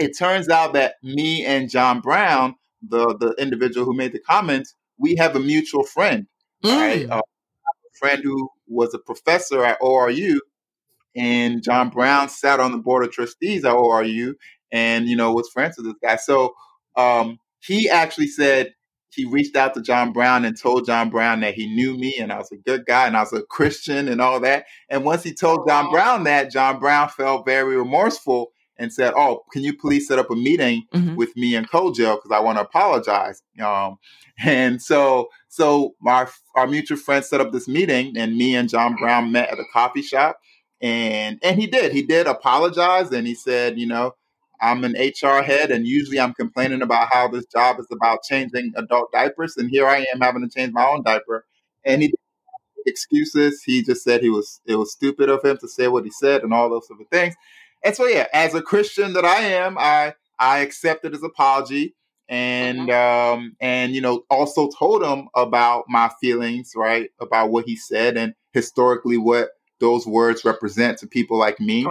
it 0.00 0.16
turns 0.18 0.48
out 0.48 0.74
that 0.74 0.94
me 1.02 1.44
and 1.44 1.70
John 1.70 2.00
Brown, 2.00 2.54
the 2.86 3.16
the 3.18 3.34
individual 3.38 3.86
who 3.86 3.94
made 3.96 4.12
the 4.12 4.20
comments, 4.20 4.74
we 4.98 5.16
have 5.16 5.36
a 5.36 5.40
mutual 5.40 5.84
friend, 5.84 6.26
Mm. 6.64 6.76
right? 6.76 7.10
Uh, 7.10 7.18
a 7.20 7.98
friend 7.98 8.22
who 8.24 8.50
was 8.68 8.94
a 8.94 8.98
professor 8.98 9.64
at 9.64 9.80
ORU, 9.80 10.38
and 11.16 11.62
John 11.62 11.90
Brown 11.90 12.28
sat 12.28 12.60
on 12.60 12.72
the 12.72 12.78
board 12.78 13.04
of 13.04 13.12
trustees 13.12 13.64
at 13.64 13.74
ORU, 13.74 14.34
and 14.72 15.08
you 15.08 15.16
know 15.16 15.32
was 15.32 15.48
friends 15.50 15.76
with 15.76 15.86
this 15.86 15.96
guy. 16.02 16.16
So 16.16 16.54
um, 16.96 17.38
he 17.60 17.88
actually 17.88 18.28
said 18.28 18.74
he 19.10 19.24
reached 19.24 19.56
out 19.56 19.74
to 19.74 19.82
John 19.82 20.12
Brown 20.12 20.44
and 20.44 20.56
told 20.58 20.86
John 20.86 21.10
Brown 21.10 21.40
that 21.40 21.54
he 21.54 21.66
knew 21.74 21.96
me 21.96 22.16
and 22.20 22.32
I 22.32 22.38
was 22.38 22.52
a 22.52 22.56
good 22.56 22.86
guy 22.86 23.06
and 23.06 23.16
I 23.16 23.20
was 23.20 23.32
a 23.32 23.42
Christian 23.42 24.08
and 24.08 24.20
all 24.20 24.38
that. 24.40 24.66
And 24.88 25.04
once 25.04 25.22
he 25.22 25.34
told 25.34 25.66
John 25.66 25.90
Brown 25.90 26.24
that, 26.24 26.52
John 26.52 26.78
Brown 26.78 27.08
felt 27.08 27.46
very 27.46 27.76
remorseful 27.76 28.52
and 28.78 28.92
said, 28.92 29.12
"Oh, 29.16 29.44
can 29.52 29.62
you 29.62 29.76
please 29.76 30.06
set 30.06 30.18
up 30.18 30.30
a 30.30 30.36
meeting 30.36 30.84
Mhm. 30.94 31.16
with 31.16 31.36
me 31.36 31.54
and 31.56 31.68
Kojo 31.68 32.16
because 32.16 32.30
I 32.32 32.40
want 32.40 32.58
to 32.58 32.62
apologize." 32.62 33.42
Um, 33.62 33.96
and 34.44 34.80
so, 34.82 35.28
so 35.48 35.94
our 36.06 36.30
our 36.56 36.66
mutual 36.66 36.98
friend 36.98 37.24
set 37.24 37.40
up 37.40 37.52
this 37.52 37.68
meeting, 37.68 38.16
and 38.16 38.36
me 38.36 38.54
and 38.56 38.68
John 38.68 38.96
Brown 38.96 39.32
met 39.32 39.50
at 39.50 39.58
a 39.58 39.64
coffee 39.72 40.02
shop, 40.02 40.38
and 40.80 41.38
and 41.42 41.58
he 41.60 41.66
did 41.66 41.92
he 41.92 42.02
did 42.02 42.26
apologize, 42.26 43.10
and 43.12 43.26
he 43.26 43.34
said, 43.34 43.78
you 43.78 43.86
know, 43.86 44.14
I'm 44.60 44.84
an 44.84 44.94
HR 44.96 45.42
head, 45.42 45.70
and 45.70 45.86
usually 45.86 46.20
I'm 46.20 46.34
complaining 46.34 46.82
about 46.82 47.08
how 47.12 47.28
this 47.28 47.46
job 47.46 47.78
is 47.80 47.86
about 47.92 48.22
changing 48.22 48.72
adult 48.76 49.10
diapers, 49.12 49.56
and 49.56 49.70
here 49.70 49.86
I 49.86 50.04
am 50.14 50.20
having 50.20 50.42
to 50.42 50.48
change 50.48 50.72
my 50.72 50.86
own 50.86 51.02
diaper, 51.02 51.44
and 51.84 52.02
he 52.02 52.12
excuses. 52.86 53.62
He 53.64 53.82
just 53.82 54.02
said 54.02 54.22
he 54.22 54.30
was 54.30 54.60
it 54.66 54.76
was 54.76 54.92
stupid 54.92 55.28
of 55.28 55.44
him 55.44 55.58
to 55.58 55.68
say 55.68 55.88
what 55.88 56.04
he 56.04 56.10
said 56.10 56.42
and 56.42 56.52
all 56.52 56.70
those 56.70 56.86
sort 56.88 57.00
of 57.00 57.08
things. 57.08 57.34
And 57.84 57.94
so 57.94 58.06
yeah, 58.06 58.26
as 58.32 58.54
a 58.54 58.62
Christian 58.62 59.12
that 59.14 59.24
I 59.24 59.40
am, 59.40 59.76
I 59.78 60.14
I 60.38 60.60
accepted 60.60 61.12
his 61.12 61.22
apology 61.22 61.94
and 62.28 62.90
um 62.90 63.56
and 63.60 63.94
you 63.94 64.00
know 64.00 64.24
also 64.28 64.68
told 64.68 65.02
him 65.02 65.28
about 65.34 65.84
my 65.88 66.10
feelings, 66.20 66.72
right? 66.76 67.10
About 67.20 67.50
what 67.50 67.64
he 67.64 67.76
said 67.76 68.16
and 68.16 68.34
historically 68.52 69.18
what 69.18 69.50
those 69.80 70.06
words 70.06 70.44
represent 70.44 70.98
to 70.98 71.06
people 71.06 71.38
like 71.38 71.60
me 71.60 71.86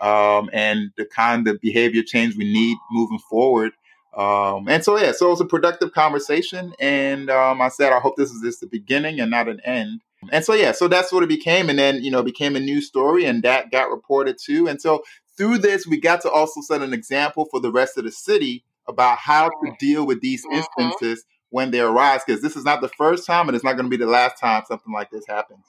um, 0.00 0.48
and 0.52 0.90
the 0.96 1.04
kind 1.04 1.48
of 1.48 1.60
behavior 1.60 2.02
change 2.02 2.36
we 2.36 2.44
need 2.44 2.76
moving 2.90 3.18
forward. 3.18 3.72
Um, 4.16 4.68
and 4.68 4.84
so, 4.84 4.98
yeah, 4.98 5.12
so 5.12 5.26
it 5.26 5.30
was 5.30 5.40
a 5.40 5.46
productive 5.46 5.92
conversation. 5.92 6.74
And 6.78 7.30
um, 7.30 7.60
I 7.60 7.68
said, 7.68 7.92
I 7.92 7.98
hope 7.98 8.16
this 8.16 8.30
is 8.30 8.42
just 8.42 8.60
the 8.60 8.66
beginning 8.66 9.20
and 9.20 9.30
not 9.30 9.48
an 9.48 9.60
end. 9.64 10.02
And 10.30 10.44
so, 10.44 10.54
yeah, 10.54 10.72
so 10.72 10.86
that's 10.86 11.10
what 11.12 11.24
it 11.24 11.28
became. 11.28 11.68
And 11.68 11.78
then, 11.78 12.04
you 12.04 12.10
know, 12.10 12.20
it 12.20 12.26
became 12.26 12.54
a 12.54 12.60
news 12.60 12.86
story 12.86 13.24
and 13.24 13.42
that 13.42 13.72
got 13.72 13.90
reported 13.90 14.36
too. 14.40 14.68
And 14.68 14.80
so 14.80 15.02
through 15.36 15.58
this, 15.58 15.86
we 15.86 15.98
got 16.00 16.20
to 16.22 16.30
also 16.30 16.60
set 16.60 16.82
an 16.82 16.92
example 16.92 17.46
for 17.50 17.60
the 17.60 17.72
rest 17.72 17.96
of 17.98 18.04
the 18.04 18.12
city 18.12 18.64
about 18.86 19.18
how 19.18 19.48
to 19.48 19.72
deal 19.78 20.06
with 20.06 20.20
these 20.20 20.44
Mhm. 20.46 20.58
instances 20.58 21.24
when 21.50 21.70
they 21.70 21.80
arise. 21.80 22.22
Because 22.26 22.42
this 22.42 22.56
is 22.56 22.64
not 22.64 22.80
the 22.80 22.88
first 22.88 23.26
time 23.26 23.48
and 23.48 23.54
it's 23.54 23.64
not 23.64 23.74
going 23.74 23.86
to 23.86 23.90
be 23.90 24.02
the 24.02 24.10
last 24.10 24.38
time 24.38 24.62
something 24.66 24.92
like 24.92 25.10
this 25.10 25.26
happens. 25.26 25.64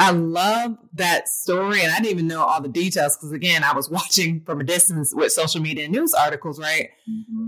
I 0.00 0.12
love 0.12 0.78
that 0.94 1.28
story, 1.28 1.82
and 1.82 1.92
I 1.92 1.96
didn't 1.96 2.12
even 2.12 2.28
know 2.28 2.44
all 2.44 2.60
the 2.62 2.68
details 2.68 3.16
because, 3.16 3.32
again, 3.32 3.64
I 3.64 3.74
was 3.74 3.90
watching 3.90 4.42
from 4.42 4.60
a 4.60 4.64
distance 4.64 5.12
with 5.12 5.32
social 5.32 5.60
media 5.60 5.84
and 5.84 5.92
news 5.92 6.14
articles. 6.14 6.60
Right, 6.60 6.90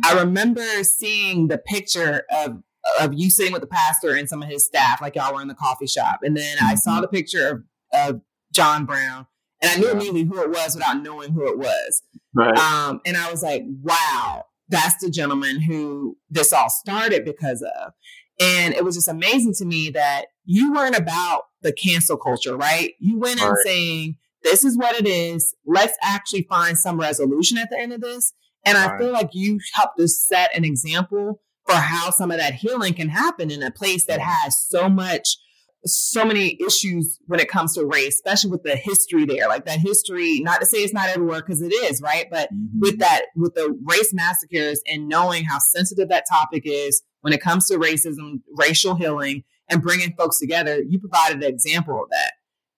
I 0.05 0.19
remember 0.19 0.65
seeing 0.83 1.49
the 1.49 1.59
picture 1.59 2.25
of 2.31 2.63
of 2.99 3.13
you 3.15 3.31
sitting 3.31 3.53
with 3.53 3.61
the 3.61 3.69
pastor 3.69 4.15
and 4.15 4.29
some 4.29 4.43
of 4.43 4.49
his 4.49 4.65
staff, 4.65 5.01
like 5.03 5.15
y'all 5.15 5.35
were 5.35 5.43
in 5.43 5.49
the 5.49 5.55
coffee 5.55 5.87
shop, 5.87 6.21
and 6.23 6.37
then 6.37 6.57
I 6.61 6.75
saw 6.75 7.01
the 7.01 7.09
picture 7.09 7.65
of, 7.93 8.15
of 8.17 8.21
John 8.53 8.85
Brown, 8.85 9.27
and 9.63 9.71
I 9.71 9.77
knew 9.77 9.87
Yeah. 9.87 9.93
immediately 9.93 10.25
who 10.25 10.41
it 10.43 10.51
was 10.51 10.75
without 10.75 11.03
knowing 11.03 11.33
who 11.33 11.47
it 11.49 11.59
was. 11.59 12.03
Right. 12.35 12.57
Um, 12.57 13.01
and 13.05 13.17
I 13.17 13.31
was 13.31 13.43
like, 13.43 13.65
wow, 13.83 14.45
that's 14.69 15.03
the 15.03 15.11
gentleman 15.11 15.61
who 15.61 16.17
this 16.31 16.53
all 16.53 16.71
started 16.71 17.25
because 17.25 17.63
of. 17.63 17.93
And 18.41 18.73
it 18.75 18.85
was 18.85 18.95
just 18.95 19.09
amazing 19.09 19.55
to 19.59 19.65
me 19.67 19.91
that 19.91 20.27
you 20.45 20.73
weren't 20.73 20.97
about 20.97 21.43
the 21.63 21.73
cancel 21.73 22.17
culture, 22.17 22.57
right? 22.57 22.93
You 22.99 23.19
went 23.19 23.41
in 23.41 23.47
Right. 23.49 23.57
saying, 23.65 24.17
this 24.43 24.65
is 24.65 24.79
what 24.79 24.97
it 24.99 25.07
is. 25.07 25.55
Let's 25.67 25.97
actually 26.03 26.47
find 26.49 26.79
some 26.79 26.99
resolution 26.99 27.59
at 27.59 27.69
the 27.69 27.79
end 27.79 27.93
of 27.93 28.01
this. 28.01 28.33
And 28.65 28.79
I 28.79 28.97
feel 28.99 29.11
like 29.13 29.31
you 29.33 29.59
helped 29.75 30.01
us 30.01 30.23
set 30.27 30.57
an 30.57 30.65
example 30.65 31.41
for 31.67 31.75
how 31.75 32.11
some 32.11 32.31
of 32.31 32.39
that 32.39 32.55
healing 32.55 32.95
can 32.95 33.09
happen 33.11 33.51
in 33.51 33.63
a 33.63 33.71
place 33.71 34.07
that 34.07 34.21
has 34.21 34.59
so 34.67 34.89
much 34.89 35.37
so 35.85 36.25
many 36.25 36.59
issues 36.65 37.19
when 37.27 37.41
it 37.41 37.49
comes 37.49 37.75
to 37.75 37.87
race, 37.87 38.15
especially 38.15 38.51
with 38.51 38.63
the 38.63 38.77
history 38.77 39.25
there. 39.25 39.49
Like 39.49 39.65
that 39.67 39.79
history, 39.79 40.41
not 40.41 40.61
to 40.61 40.67
say 40.67 40.79
it's 40.79 40.93
not 40.93 41.09
everywhere 41.09 41.41
because 41.41 41.63
it 41.63 41.73
is, 41.73 42.03
right? 42.03 42.27
But 42.31 42.51
with 42.79 42.99
that, 42.99 43.27
with 43.35 43.55
the 43.55 43.77
race 43.85 44.13
massacres 44.13 44.81
and 44.87 45.09
knowing 45.09 45.45
how 45.45 45.59
sensitive 45.59 46.09
that 46.11 46.25
topic 46.31 46.63
is 46.67 47.03
when 47.23 47.33
it 47.33 47.41
comes 47.41 47.67
to 47.67 47.79
racism, 47.79 48.43
racial 48.57 48.95
healing, 48.95 49.45
and 49.69 49.83
bringing 49.83 50.15
folks 50.15 50.39
together, 50.39 50.83
you 50.87 50.99
provided 50.99 51.43
an 51.43 51.49
example 51.49 52.03
of 52.03 52.11
that. 52.11 52.33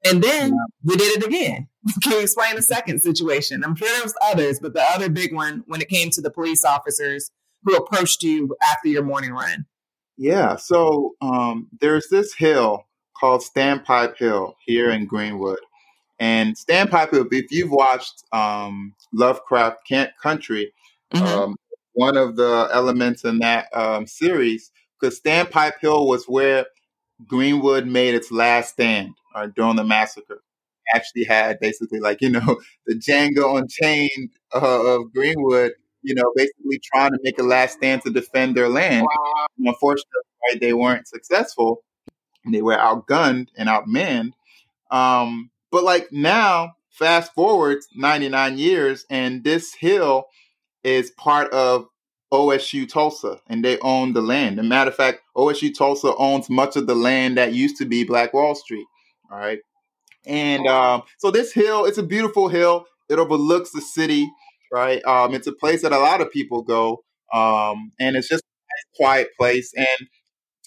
And 0.04 0.22
then 0.22 0.52
you 0.82 0.96
did 0.96 1.18
it 1.18 1.26
again. 1.26 1.68
Can 2.02 2.12
you 2.12 2.20
explain 2.20 2.56
the 2.56 2.62
second 2.62 3.00
situation? 3.00 3.64
I'm 3.64 3.74
sure 3.74 3.88
there 3.88 4.02
was 4.02 4.14
others, 4.22 4.60
but 4.60 4.74
the 4.74 4.82
other 4.82 5.08
big 5.08 5.34
one 5.34 5.64
when 5.66 5.80
it 5.80 5.88
came 5.88 6.10
to 6.10 6.20
the 6.20 6.30
police 6.30 6.64
officers 6.64 7.30
who 7.64 7.76
approached 7.76 8.22
you 8.22 8.54
after 8.62 8.88
your 8.88 9.04
morning 9.04 9.32
run. 9.32 9.66
Yeah, 10.16 10.56
so 10.56 11.12
um, 11.20 11.68
there's 11.80 12.08
this 12.10 12.34
hill 12.34 12.86
called 13.22 13.42
Standpipe 13.42 14.16
Hill 14.16 14.56
here 14.66 14.90
in 14.90 15.06
Greenwood. 15.06 15.60
And 16.18 16.56
Standpipe 16.56 17.12
Hill, 17.12 17.28
if 17.30 17.52
you've 17.52 17.70
watched 17.70 18.24
um, 18.32 18.94
Lovecraft 19.12 19.78
Country, 20.20 20.72
mm-hmm. 21.14 21.24
um, 21.24 21.56
one 21.92 22.16
of 22.16 22.34
the 22.34 22.68
elements 22.72 23.24
in 23.24 23.38
that 23.38 23.68
um, 23.72 24.08
series, 24.08 24.72
because 25.00 25.20
Standpipe 25.20 25.78
Hill 25.80 26.08
was 26.08 26.24
where 26.24 26.66
Greenwood 27.28 27.86
made 27.86 28.16
its 28.16 28.32
last 28.32 28.70
stand 28.70 29.14
uh, 29.36 29.46
during 29.54 29.76
the 29.76 29.84
massacre. 29.84 30.42
Actually, 30.92 31.22
had 31.22 31.60
basically 31.60 32.00
like 32.00 32.20
you 32.20 32.28
know 32.28 32.60
the 32.86 32.94
Django 32.94 33.56
Unchained 33.56 34.30
uh, 34.52 34.82
of 34.84 35.12
Greenwood, 35.14 35.72
you 36.02 36.14
know, 36.16 36.32
basically 36.34 36.80
trying 36.92 37.12
to 37.12 37.18
make 37.22 37.38
a 37.38 37.44
last 37.44 37.74
stand 37.74 38.02
to 38.02 38.10
defend 38.10 38.56
their 38.56 38.68
land. 38.68 39.06
Wow. 39.06 39.46
Unfortunately, 39.60 40.22
right, 40.50 40.60
they 40.60 40.72
weren't 40.72 41.06
successful. 41.06 41.84
They 42.50 42.62
were 42.62 42.76
outgunned 42.76 43.48
and 43.56 43.68
outmanned. 43.68 44.32
Um, 44.90 45.50
but 45.70 45.84
like 45.84 46.12
now, 46.12 46.74
fast 46.90 47.34
forward 47.34 47.78
99 47.94 48.58
years, 48.58 49.06
and 49.10 49.44
this 49.44 49.74
hill 49.74 50.24
is 50.84 51.10
part 51.12 51.52
of 51.52 51.86
OSU 52.32 52.88
Tulsa, 52.88 53.40
and 53.48 53.64
they 53.64 53.78
own 53.80 54.14
the 54.14 54.22
land. 54.22 54.58
As 54.58 54.64
a 54.64 54.68
matter 54.68 54.90
of 54.90 54.96
fact, 54.96 55.20
OSU 55.36 55.74
Tulsa 55.76 56.14
owns 56.16 56.48
much 56.50 56.76
of 56.76 56.86
the 56.86 56.94
land 56.94 57.36
that 57.38 57.52
used 57.54 57.76
to 57.78 57.84
be 57.84 58.04
Black 58.04 58.32
Wall 58.32 58.54
Street. 58.54 58.86
All 59.30 59.38
right. 59.38 59.60
And 60.26 60.66
um, 60.66 61.02
so 61.18 61.30
this 61.30 61.52
hill, 61.52 61.84
it's 61.84 61.98
a 61.98 62.02
beautiful 62.02 62.48
hill. 62.48 62.86
It 63.08 63.18
overlooks 63.18 63.70
the 63.72 63.80
city, 63.80 64.30
right? 64.72 65.04
Um, 65.04 65.34
it's 65.34 65.46
a 65.46 65.52
place 65.52 65.82
that 65.82 65.92
a 65.92 65.98
lot 65.98 66.20
of 66.20 66.30
people 66.30 66.62
go, 66.62 67.02
um, 67.34 67.92
and 68.00 68.16
it's 68.16 68.28
just 68.28 68.42
a 68.42 68.96
quiet 68.96 69.28
place. 69.38 69.72
And 69.76 70.08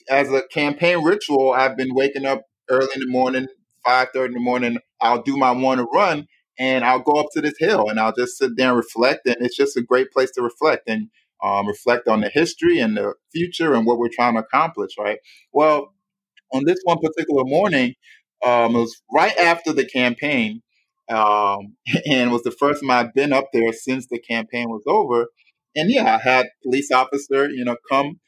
as 0.09 0.31
a 0.31 0.43
campaign 0.47 1.03
ritual, 1.03 1.53
I've 1.53 1.77
been 1.77 1.93
waking 1.93 2.25
up 2.25 2.43
early 2.69 2.87
in 2.95 3.01
the 3.01 3.07
morning, 3.07 3.47
five 3.85 4.09
thirty 4.13 4.33
in 4.33 4.33
the 4.33 4.39
morning. 4.39 4.77
I'll 5.01 5.21
do 5.21 5.37
my 5.37 5.53
morning 5.53 5.87
run, 5.93 6.27
and 6.59 6.83
I'll 6.85 6.99
go 7.01 7.13
up 7.13 7.27
to 7.33 7.41
this 7.41 7.57
hill, 7.59 7.89
and 7.89 7.99
I'll 7.99 8.13
just 8.13 8.37
sit 8.37 8.51
there 8.57 8.69
and 8.69 8.77
reflect. 8.77 9.25
And 9.27 9.37
it's 9.39 9.55
just 9.57 9.77
a 9.77 9.81
great 9.81 10.11
place 10.11 10.31
to 10.31 10.41
reflect 10.41 10.87
and 10.87 11.09
um, 11.43 11.67
reflect 11.67 12.07
on 12.07 12.21
the 12.21 12.29
history 12.29 12.79
and 12.79 12.97
the 12.97 13.13
future 13.33 13.73
and 13.73 13.85
what 13.85 13.97
we're 13.99 14.09
trying 14.13 14.35
to 14.35 14.41
accomplish. 14.41 14.91
Right. 14.99 15.19
Well, 15.53 15.93
on 16.53 16.63
this 16.65 16.79
one 16.83 16.99
particular 16.99 17.43
morning, 17.45 17.95
um, 18.45 18.75
it 18.75 18.79
was 18.79 19.01
right 19.13 19.37
after 19.37 19.73
the 19.73 19.85
campaign, 19.85 20.61
um, 21.09 21.75
and 22.09 22.31
was 22.31 22.43
the 22.43 22.51
first 22.51 22.81
time 22.81 22.91
I'd 22.91 23.13
been 23.13 23.33
up 23.33 23.49
there 23.53 23.73
since 23.73 24.07
the 24.07 24.19
campaign 24.19 24.69
was 24.69 24.83
over. 24.87 25.27
And 25.75 25.91
yeah, 25.91 26.15
I 26.15 26.29
had 26.29 26.47
police 26.63 26.91
officer, 26.91 27.49
you 27.49 27.65
know, 27.65 27.75
come 27.89 28.19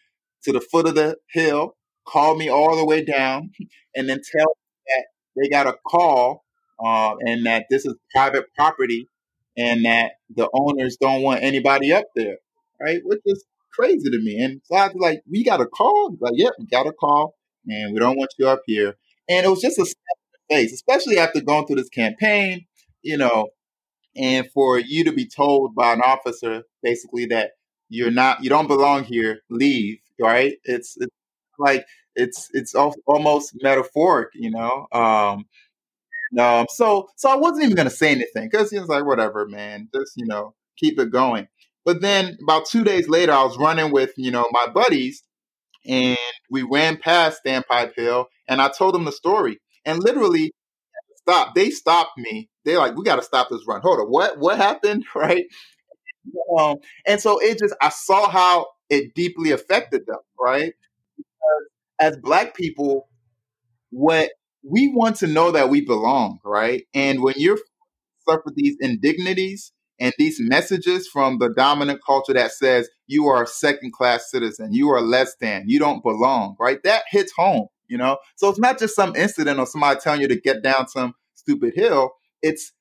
to 0.48 0.54
the 0.54 0.62
foot 0.62 0.88
of 0.88 0.96
the 0.96 1.18
hill, 1.32 1.76
call 2.08 2.38
me 2.38 2.50
all 2.50 2.76
the 2.78 2.86
way 2.86 3.04
down, 3.04 3.52
and 3.96 4.08
then 4.08 4.22
tell 4.32 4.46
me 4.46 4.82
that 4.88 5.06
they 5.36 5.50
got 5.50 5.68
a 5.68 5.76
call 5.86 6.46
uh, 6.84 7.16
and 7.20 7.46
that 7.46 7.66
this 7.70 7.86
is 7.86 7.96
private 8.14 8.46
property 8.56 9.10
and 9.58 9.84
that 9.86 10.14
the 10.34 10.50
owners 10.54 10.98
don't 11.02 11.22
want 11.22 11.44
anybody 11.44 11.92
up 11.92 12.06
there, 12.16 12.38
right? 12.80 13.02
Which 13.04 13.22
is 13.26 13.44
crazy 13.74 14.10
to 14.10 14.20
me. 14.20 14.42
And 14.42 14.62
so 14.64 14.76
I 14.76 14.88
was 14.88 14.96
like, 14.96 15.22
we 15.30 15.44
got 15.44 15.62
a 15.62 15.66
call? 15.66 16.16
Like, 16.20 16.34
yep, 16.36 16.54
we 16.60 16.66
got 16.66 16.88
a 16.88 16.94
call, 16.94 17.36
and 17.68 17.94
we 17.94 18.00
don't 18.00 18.18
want 18.18 18.34
you 18.40 18.48
up 18.48 18.62
here. 18.66 18.96
And 19.28 19.46
it 19.46 19.50
was 19.50 19.62
just 19.62 19.80
a 19.80 19.86
step 19.86 19.98
in 19.98 20.40
the 20.50 20.56
face, 20.56 20.74
especially 20.74 21.18
after 21.18 21.42
going 21.42 21.68
through 21.68 21.78
this 21.78 21.90
campaign, 21.90 22.66
you 23.02 23.18
know, 23.18 23.50
and 24.16 24.50
for 24.52 24.80
you 24.80 25.04
to 25.04 25.12
be 25.12 25.28
told 25.28 25.76
by 25.76 25.94
an 25.94 26.02
officer 26.02 26.64
basically 26.82 27.26
that 27.28 27.52
you're 27.90 28.12
not, 28.12 28.44
you 28.44 28.50
don't 28.50 28.68
belong 28.68 29.04
here, 29.04 29.42
leave, 29.50 30.00
right? 30.20 30.56
It's, 30.64 30.98
it's 31.00 31.16
like, 31.60 31.86
it's, 32.16 32.50
it's 32.54 32.76
almost 33.08 33.54
metaphoric, 33.62 34.30
you 34.34 34.52
know? 34.52 34.88
Um, 34.92 35.46
um, 36.40 36.66
so, 36.70 37.10
so 37.16 37.30
I 37.30 37.36
wasn't 37.36 37.72
even 37.72 37.86
to 37.86 37.90
say 37.90 38.12
anything 38.12 38.50
because 38.52 38.70
he 38.72 38.80
was 38.80 38.90
like, 38.90 39.06
whatever, 39.06 39.48
man, 39.48 39.90
just, 39.96 40.14
you 40.18 40.26
know, 40.28 40.54
keep 40.78 41.00
it 41.00 41.12
going. 41.12 41.48
But 41.86 42.02
then 42.02 42.38
about 42.44 42.66
two 42.66 42.84
days 42.84 43.08
later, 43.08 43.32
I 43.32 43.44
was 43.44 43.58
running 43.58 43.92
with, 43.92 44.12
you 44.18 44.32
know, 44.32 44.46
my 44.52 44.68
buddies 44.68 45.24
and 45.86 46.18
we 46.52 46.64
ran 46.64 46.98
past 46.98 47.42
Standpipe 47.46 47.94
Hill 47.96 48.28
and 48.50 48.62
I 48.62 48.70
told 48.70 48.96
them 48.96 49.06
the 49.06 49.12
story. 49.12 49.60
And 49.86 50.00
literally, 50.04 50.54
stop. 51.18 51.56
They 51.56 51.70
stopped 51.72 52.18
me. 52.18 52.50
They're 52.66 52.80
like, 52.80 52.96
we 52.96 53.04
got 53.04 53.18
to 53.18 53.24
stop 53.24 53.50
this 53.50 53.66
run. 53.68 53.82
Hold 53.82 54.00
on. 54.02 54.08
What, 54.08 54.40
what 54.40 54.58
happened? 54.58 55.06
Right. 55.16 55.46
Um, 56.58 56.78
and 57.08 57.22
so 57.22 57.40
it 57.40 57.60
just, 57.60 57.76
I 57.82 57.90
saw 57.90 58.30
how 58.30 58.68
it 58.90 59.14
deeply 59.16 59.52
affected 59.52 60.06
them. 60.08 60.20
Right. 60.40 60.74
Because 61.18 61.68
as 62.00 62.18
Black 62.18 62.56
people, 62.56 63.10
what 63.90 64.32
we 64.64 64.92
want 64.94 65.18
to 65.18 65.28
know 65.28 65.52
that 65.52 65.70
we 65.70 65.82
belong. 65.82 66.40
Right. 66.44 66.86
And 66.94 67.22
when 67.22 67.36
you're 67.38 67.60
suffer 68.28 68.52
these 68.56 68.76
indignities, 68.82 69.72
and 70.00 70.14
these 70.18 70.40
messages 70.40 71.08
from 71.08 71.40
the 71.40 71.50
dominant 71.50 72.02
culture 72.06 72.34
that 72.34 72.52
says 72.52 72.90
you 73.08 73.26
are 73.28 73.44
a 73.44 73.48
second 73.48 73.94
class 73.94 74.30
citizen, 74.30 74.74
you 74.74 74.90
are 74.90 75.02
less 75.02 75.36
than, 75.42 75.64
you 75.68 75.80
don't 75.80 76.04
belong, 76.04 76.56
right? 76.60 76.82
That 76.84 77.04
hits 77.10 77.32
home, 77.36 77.68
you 77.88 77.98
know? 77.98 78.18
So 78.36 78.50
it's 78.50 78.60
not 78.60 78.78
just 78.78 78.96
some 78.96 79.16
incident 79.16 79.60
or 79.60 79.66
somebody 79.66 80.00
telling 80.00 80.22
you 80.22 80.28
to 80.28 80.40
get 80.40 80.62
down 80.62 80.88
some 80.88 81.14
stupid 81.34 81.74
hill. 81.76 82.12
It's 82.42 82.72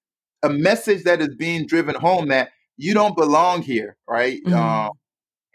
a 0.43 0.51
message 0.51 1.05
that 1.05 1.21
is 1.21 1.35
being 1.35 1.67
driven 1.67 1.95
home 1.95 2.29
that 2.29 2.51
you 2.77 2.93
don't 2.93 3.17
belong 3.17 3.63
here, 3.63 3.97
right? 4.07 4.39
Mm-hmm. 4.45 4.55
Um, 4.55 4.91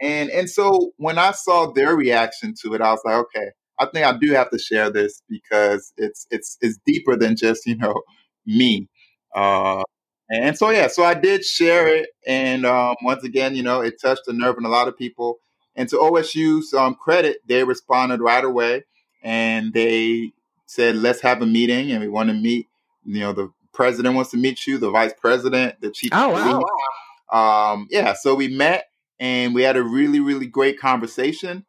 and 0.02 0.30
and 0.30 0.49
so 0.49 0.91
when 0.97 1.18
I 1.18 1.32
saw 1.32 1.72
their 1.72 1.95
reaction 1.95 2.54
to 2.64 2.74
it, 2.74 2.82
I 2.82 2.91
was 2.91 3.02
like, 3.06 3.16
okay, 3.16 3.49
I 3.80 3.86
think 3.86 4.06
I 4.06 4.18
do 4.18 4.32
have 4.34 4.49
to 4.52 4.60
share 4.60 4.89
this 4.89 5.22
because 5.30 5.93
it's 5.97 6.28
it's 6.32 6.58
it's 6.62 6.80
deeper 6.86 7.16
than 7.16 7.36
just 7.36 7.66
you 7.66 7.78
know 7.78 8.02
me. 8.45 8.89
Uh, 9.36 9.84
and 10.32 10.58
so, 10.58 10.70
yeah, 10.70 10.88
so 10.88 11.04
I 11.04 11.14
did 11.14 11.43
share 11.43 11.93
it. 11.93 12.10
And 12.26 12.66
um, 12.66 12.95
once 13.02 13.24
again, 13.24 13.54
you 13.54 13.64
know, 13.64 13.82
it 13.82 14.02
touched 14.02 14.24
the 14.26 14.34
nerve 14.34 14.56
in 14.58 14.66
a 14.66 14.70
lot 14.70 14.88
of 14.88 14.97
people. 14.97 15.39
And 15.76 15.89
to 15.89 15.97
OSU's 15.97 16.74
um, 16.74 16.95
credit, 16.95 17.38
they 17.47 17.64
responded 17.64 18.22
right 18.22 18.43
away 18.43 18.86
and 19.24 19.74
they 19.74 20.32
said, 20.66 20.95
let's 20.95 21.22
have 21.22 21.41
a 21.41 21.45
meeting. 21.45 21.91
And 21.91 21.99
we 21.99 22.08
want 22.08 22.30
to 22.30 22.34
meet, 22.34 22.68
you 23.04 23.20
know, 23.20 23.34
the 23.34 23.52
president 23.74 24.16
wants 24.16 24.32
to 24.32 24.38
meet 24.38 24.66
you, 24.66 24.78
the 24.78 24.89
vice 24.89 25.14
president, 25.20 25.82
the 25.82 25.91
chief. 25.91 26.12
Oh, 26.14 26.30
wow. 26.30 27.74
Um, 27.74 27.88
yeah, 27.89 28.14
so 28.14 28.36
we 28.36 28.47
met 28.47 28.86
and 29.22 29.55
we 29.55 29.61
had 29.61 29.78
a 29.78 29.84
really, 29.84 30.19
really 30.19 30.47
great 30.47 30.78
conversation. 30.78 31.65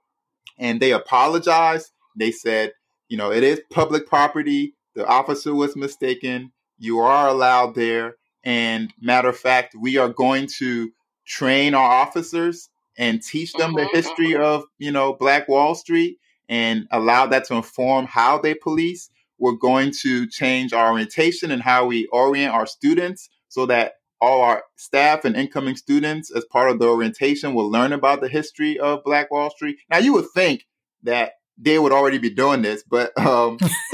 And 0.58 0.80
they 0.80 0.92
apologized. 0.92 1.92
They 2.16 2.32
said, 2.32 2.72
you 3.08 3.16
know, 3.16 3.30
it 3.30 3.44
is 3.44 3.62
public 3.70 4.08
property. 4.08 4.74
The 4.96 5.06
officer 5.06 5.54
was 5.54 5.76
mistaken. 5.76 6.52
You 6.78 6.98
are 6.98 7.28
allowed 7.28 7.76
there 7.76 8.16
and 8.44 8.92
matter 9.00 9.28
of 9.28 9.38
fact, 9.38 9.74
we 9.78 9.96
are 9.98 10.08
going 10.08 10.48
to 10.58 10.90
train 11.26 11.74
our 11.74 11.88
officers 11.88 12.68
and 12.98 13.22
teach 13.22 13.52
them 13.52 13.74
the 13.74 13.82
mm-hmm, 13.82 13.96
history 13.96 14.30
mm-hmm. 14.30 14.42
of, 14.42 14.64
you 14.78 14.90
know, 14.90 15.14
Black 15.14 15.48
Wall 15.48 15.74
Street 15.74 16.18
and 16.48 16.86
allow 16.90 17.26
that 17.26 17.44
to 17.46 17.54
inform 17.54 18.06
how 18.06 18.38
they 18.38 18.54
police. 18.54 19.10
We're 19.38 19.52
going 19.52 19.92
to 20.02 20.26
change 20.26 20.72
our 20.72 20.90
orientation 20.90 21.50
and 21.50 21.62
how 21.62 21.86
we 21.86 22.06
orient 22.06 22.52
our 22.52 22.66
students 22.66 23.30
so 23.48 23.66
that 23.66 23.94
all 24.22 24.40
our 24.42 24.62
staff 24.76 25.24
and 25.24 25.36
incoming 25.36 25.74
students, 25.74 26.30
as 26.30 26.44
part 26.44 26.70
of 26.70 26.78
the 26.78 26.86
orientation, 26.86 27.54
will 27.54 27.68
learn 27.68 27.92
about 27.92 28.20
the 28.20 28.28
history 28.28 28.78
of 28.78 29.02
Black 29.02 29.32
Wall 29.32 29.50
Street. 29.50 29.78
Now, 29.90 29.98
you 29.98 30.12
would 30.12 30.30
think 30.32 30.64
that 31.02 31.32
they 31.58 31.76
would 31.76 31.90
already 31.90 32.18
be 32.18 32.30
doing 32.30 32.62
this, 32.62 32.84
but 32.88 33.10
um, 33.18 33.58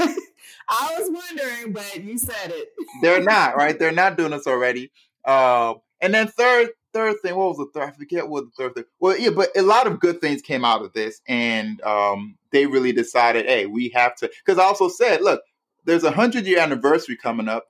I 0.69 0.95
was 0.99 1.09
wondering, 1.09 1.73
but 1.73 2.03
you 2.03 2.19
said 2.19 2.51
it. 2.51 2.69
They're 3.01 3.23
not, 3.23 3.57
right? 3.57 3.77
They're 3.79 3.91
not 3.91 4.17
doing 4.17 4.29
this 4.29 4.45
already. 4.45 4.91
Uh, 5.25 5.73
and 5.99 6.13
then 6.13 6.27
third, 6.27 6.69
third 6.93 7.15
thing, 7.23 7.35
what 7.35 7.49
was 7.49 7.57
the 7.57 7.71
third? 7.73 7.89
I 7.89 7.91
forget 7.91 8.29
what 8.29 8.45
the 8.45 8.51
third 8.55 8.75
thing. 8.75 8.83
Well, 8.99 9.17
yeah, 9.17 9.31
but 9.31 9.49
a 9.57 9.63
lot 9.63 9.87
of 9.87 9.99
good 9.99 10.21
things 10.21 10.43
came 10.43 10.63
out 10.63 10.83
of 10.85 10.93
this, 10.93 11.21
and 11.27 11.81
um, 11.81 12.37
they 12.51 12.67
really 12.67 12.91
decided, 12.91 13.47
hey, 13.47 13.65
we 13.65 13.89
have 13.95 14.15
to. 14.17 14.29
Because 14.45 14.59
I 14.59 14.65
also 14.65 14.89
said, 14.89 15.21
look, 15.21 15.41
there's 15.85 16.03
a 16.03 16.11
hundred 16.11 16.45
year 16.45 16.59
anniversary 16.59 17.17
coming 17.17 17.47
up. 17.47 17.65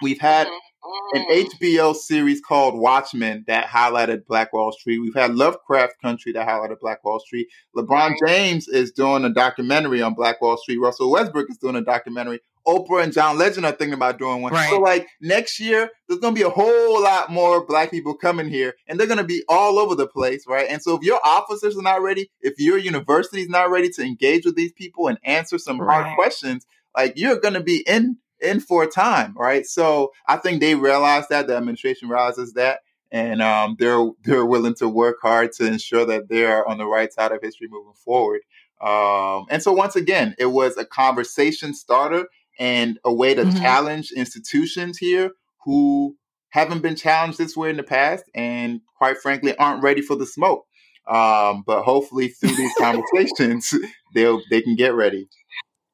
We've 0.00 0.20
had 0.20 0.46
mm-hmm 0.46 0.65
an 1.12 1.24
HBO 1.30 1.94
series 1.94 2.40
called 2.40 2.78
Watchmen 2.78 3.44
that 3.46 3.66
highlighted 3.66 4.26
Black 4.26 4.52
Wall 4.52 4.72
Street. 4.72 4.98
We've 4.98 5.14
had 5.14 5.34
Lovecraft 5.34 6.00
Country 6.02 6.32
that 6.32 6.48
highlighted 6.48 6.80
Black 6.80 7.04
Wall 7.04 7.20
Street. 7.20 7.48
LeBron 7.76 8.14
James 8.26 8.68
is 8.68 8.92
doing 8.92 9.24
a 9.24 9.30
documentary 9.30 10.02
on 10.02 10.14
Black 10.14 10.40
Wall 10.40 10.56
Street. 10.56 10.78
Russell 10.78 11.10
Westbrook 11.10 11.50
is 11.50 11.58
doing 11.58 11.76
a 11.76 11.82
documentary. 11.82 12.40
Oprah 12.66 13.04
and 13.04 13.12
John 13.12 13.38
Legend 13.38 13.64
are 13.64 13.72
thinking 13.72 13.94
about 13.94 14.18
doing 14.18 14.42
one. 14.42 14.52
Right. 14.52 14.68
So, 14.68 14.80
like 14.80 15.06
next 15.20 15.60
year, 15.60 15.88
there's 16.08 16.20
going 16.20 16.34
to 16.34 16.38
be 16.38 16.44
a 16.46 16.50
whole 16.50 17.00
lot 17.02 17.30
more 17.30 17.64
Black 17.64 17.90
people 17.90 18.14
coming 18.14 18.48
here, 18.48 18.74
and 18.88 18.98
they're 18.98 19.06
going 19.06 19.18
to 19.18 19.24
be 19.24 19.44
all 19.48 19.78
over 19.78 19.94
the 19.94 20.08
place, 20.08 20.44
right? 20.48 20.66
And 20.68 20.82
so, 20.82 20.96
if 20.96 21.02
your 21.02 21.20
officers 21.24 21.78
are 21.78 21.82
not 21.82 22.02
ready, 22.02 22.28
if 22.40 22.54
your 22.58 22.76
university 22.76 23.42
is 23.42 23.48
not 23.48 23.70
ready 23.70 23.88
to 23.90 24.02
engage 24.02 24.44
with 24.44 24.56
these 24.56 24.72
people 24.72 25.06
and 25.06 25.18
answer 25.22 25.58
some 25.58 25.80
right. 25.80 26.02
hard 26.02 26.16
questions, 26.16 26.66
like 26.96 27.12
you're 27.16 27.38
going 27.38 27.54
to 27.54 27.62
be 27.62 27.84
in 27.86 28.18
in 28.46 28.60
for 28.60 28.82
a 28.82 28.88
time, 28.88 29.34
right? 29.36 29.66
So 29.66 30.12
I 30.28 30.36
think 30.36 30.60
they 30.60 30.74
realize 30.74 31.28
that 31.28 31.46
the 31.46 31.56
administration 31.56 32.08
realizes 32.08 32.54
that, 32.54 32.80
and 33.10 33.42
um, 33.42 33.76
they're 33.78 34.10
they're 34.24 34.46
willing 34.46 34.74
to 34.76 34.88
work 34.88 35.16
hard 35.22 35.52
to 35.52 35.66
ensure 35.66 36.04
that 36.06 36.28
they 36.28 36.44
are 36.44 36.66
on 36.66 36.78
the 36.78 36.86
right 36.86 37.12
side 37.12 37.32
of 37.32 37.42
history 37.42 37.68
moving 37.70 37.94
forward. 37.94 38.40
Um, 38.80 39.46
and 39.48 39.62
so 39.62 39.72
once 39.72 39.96
again, 39.96 40.34
it 40.38 40.46
was 40.46 40.76
a 40.76 40.84
conversation 40.84 41.72
starter 41.74 42.26
and 42.58 42.98
a 43.04 43.12
way 43.12 43.34
to 43.34 43.42
mm-hmm. 43.42 43.58
challenge 43.58 44.12
institutions 44.12 44.98
here 44.98 45.32
who 45.64 46.16
haven't 46.50 46.82
been 46.82 46.96
challenged 46.96 47.38
this 47.38 47.56
way 47.56 47.70
in 47.70 47.76
the 47.76 47.82
past, 47.82 48.24
and 48.34 48.80
quite 48.96 49.18
frankly, 49.18 49.56
aren't 49.56 49.82
ready 49.82 50.00
for 50.00 50.16
the 50.16 50.26
smoke. 50.26 50.66
Um, 51.06 51.62
but 51.66 51.82
hopefully, 51.82 52.28
through 52.28 52.56
these 52.56 52.72
conversations, 52.78 53.72
they'll 54.14 54.42
they 54.50 54.62
can 54.62 54.74
get 54.74 54.94
ready. 54.94 55.28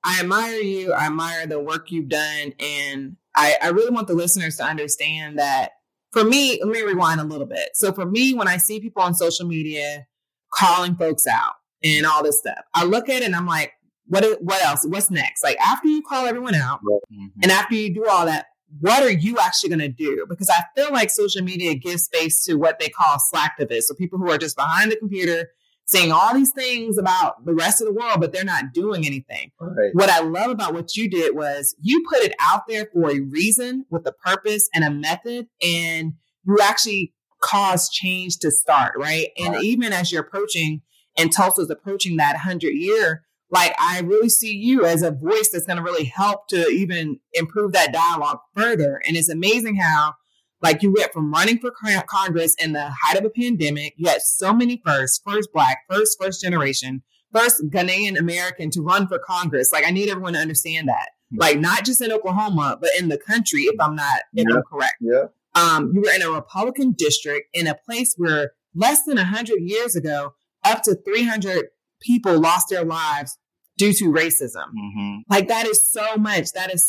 I 0.04 0.20
admire 0.20 0.60
you. 0.60 0.92
I 0.92 1.06
admire 1.06 1.46
the 1.46 1.60
work 1.60 1.90
you've 1.90 2.08
done, 2.08 2.54
and 2.58 3.16
I, 3.36 3.56
I 3.62 3.68
really 3.68 3.90
want 3.90 4.08
the 4.08 4.14
listeners 4.14 4.56
to 4.56 4.64
understand 4.64 5.38
that. 5.38 5.70
For 6.10 6.24
me, 6.24 6.60
let 6.62 6.70
me 6.70 6.82
rewind 6.82 7.20
a 7.20 7.24
little 7.24 7.46
bit. 7.46 7.70
So, 7.74 7.92
for 7.92 8.04
me, 8.04 8.34
when 8.34 8.46
I 8.46 8.58
see 8.58 8.80
people 8.80 9.02
on 9.02 9.14
social 9.14 9.46
media 9.46 10.06
calling 10.52 10.94
folks 10.94 11.26
out 11.26 11.54
and 11.82 12.04
all 12.04 12.22
this 12.22 12.38
stuff, 12.38 12.58
I 12.74 12.84
look 12.84 13.08
at 13.08 13.22
it 13.22 13.26
and 13.26 13.34
I'm 13.34 13.46
like, 13.46 13.72
what? 14.06 14.42
What 14.42 14.62
else? 14.62 14.84
What's 14.86 15.10
next? 15.10 15.42
Like 15.42 15.56
after 15.58 15.88
you 15.88 16.02
call 16.02 16.26
everyone 16.26 16.54
out, 16.54 16.80
mm-hmm. 16.80 17.26
and 17.42 17.50
after 17.50 17.74
you 17.74 17.94
do 17.94 18.06
all 18.06 18.26
that, 18.26 18.46
what 18.80 19.02
are 19.02 19.10
you 19.10 19.38
actually 19.38 19.70
going 19.70 19.78
to 19.78 19.88
do? 19.88 20.26
Because 20.28 20.50
I 20.50 20.62
feel 20.76 20.92
like 20.92 21.10
social 21.10 21.42
media 21.42 21.74
gives 21.74 22.04
space 22.04 22.44
to 22.44 22.56
what 22.56 22.78
they 22.78 22.88
call 22.88 23.16
slacktivists, 23.32 23.84
so 23.84 23.94
people 23.94 24.18
who 24.18 24.30
are 24.30 24.38
just 24.38 24.56
behind 24.56 24.90
the 24.90 24.96
computer 24.96 25.48
saying 25.92 26.12
all 26.12 26.34
these 26.34 26.52
things 26.52 26.98
about 26.98 27.44
the 27.44 27.54
rest 27.54 27.80
of 27.80 27.86
the 27.86 27.92
world, 27.92 28.20
but 28.20 28.32
they're 28.32 28.44
not 28.44 28.72
doing 28.72 29.06
anything. 29.06 29.52
Right. 29.60 29.90
What 29.92 30.10
I 30.10 30.20
love 30.20 30.50
about 30.50 30.74
what 30.74 30.96
you 30.96 31.08
did 31.08 31.36
was 31.36 31.74
you 31.80 32.04
put 32.08 32.20
it 32.20 32.34
out 32.40 32.62
there 32.68 32.88
for 32.92 33.10
a 33.10 33.20
reason 33.20 33.84
with 33.90 34.06
a 34.06 34.12
purpose 34.12 34.68
and 34.74 34.84
a 34.84 34.90
method, 34.90 35.46
and 35.62 36.14
you 36.44 36.58
actually 36.62 37.14
caused 37.40 37.92
change 37.92 38.38
to 38.38 38.50
start, 38.50 38.94
right? 38.96 39.28
And 39.38 39.54
right. 39.54 39.64
even 39.64 39.92
as 39.92 40.10
you're 40.10 40.22
approaching, 40.22 40.82
and 41.16 41.32
Tulsa's 41.32 41.70
approaching 41.70 42.16
that 42.16 42.32
100 42.32 42.68
year 42.70 43.24
like 43.52 43.74
I 43.78 44.00
really 44.00 44.30
see 44.30 44.54
you 44.54 44.86
as 44.86 45.02
a 45.02 45.12
voice 45.12 45.50
that's 45.52 45.66
going 45.66 45.76
to 45.76 45.82
really 45.82 46.06
help 46.06 46.48
to 46.48 46.68
even 46.68 47.20
improve 47.34 47.72
that 47.72 47.92
dialogue 47.92 48.38
further. 48.56 49.00
And 49.06 49.14
it's 49.14 49.28
amazing 49.28 49.76
how 49.76 50.14
like 50.62 50.82
you 50.82 50.92
went 50.96 51.12
from 51.12 51.32
running 51.32 51.58
for 51.58 51.72
Congress 52.06 52.54
in 52.58 52.72
the 52.72 52.90
height 53.02 53.18
of 53.18 53.24
a 53.24 53.30
pandemic. 53.30 53.94
You 53.96 54.08
had 54.08 54.22
so 54.22 54.52
many 54.52 54.80
firsts, 54.84 55.20
first 55.26 55.52
black, 55.52 55.78
first, 55.90 56.16
first 56.20 56.40
generation, 56.40 57.02
first 57.32 57.62
Ghanaian 57.68 58.18
American 58.18 58.70
to 58.70 58.80
run 58.80 59.08
for 59.08 59.18
Congress. 59.18 59.70
Like 59.72 59.86
I 59.86 59.90
need 59.90 60.08
everyone 60.08 60.34
to 60.34 60.38
understand 60.38 60.88
that. 60.88 61.10
Like 61.34 61.58
not 61.58 61.84
just 61.84 62.02
in 62.02 62.12
Oklahoma, 62.12 62.78
but 62.80 62.90
in 62.98 63.08
the 63.08 63.18
country, 63.18 63.62
if 63.62 63.80
I'm 63.80 63.96
not, 63.96 64.20
if 64.34 64.46
yeah. 64.48 64.56
I'm 64.56 64.62
correct. 64.70 64.96
Yeah. 65.00 65.24
Um, 65.54 65.90
you 65.94 66.02
were 66.02 66.14
in 66.14 66.22
a 66.22 66.30
Republican 66.30 66.92
district 66.92 67.48
in 67.54 67.66
a 67.66 67.74
place 67.74 68.14
where 68.16 68.52
less 68.74 69.02
than 69.04 69.16
hundred 69.16 69.60
years 69.60 69.96
ago, 69.96 70.34
up 70.64 70.82
to 70.82 70.94
300 70.94 71.66
people 72.00 72.38
lost 72.38 72.68
their 72.68 72.84
lives 72.84 73.38
due 73.78 73.92
to 73.94 74.04
racism. 74.04 74.68
Mm-hmm. 74.68 75.16
Like 75.28 75.48
that 75.48 75.66
is 75.66 75.82
so 75.90 76.16
much. 76.16 76.52
That 76.52 76.72
is 76.72 76.86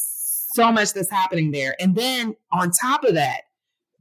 so 0.53 0.71
much 0.71 0.93
that's 0.93 1.09
happening 1.09 1.51
there. 1.51 1.75
And 1.79 1.95
then 1.95 2.35
on 2.51 2.71
top 2.71 3.03
of 3.03 3.15
that, 3.15 3.41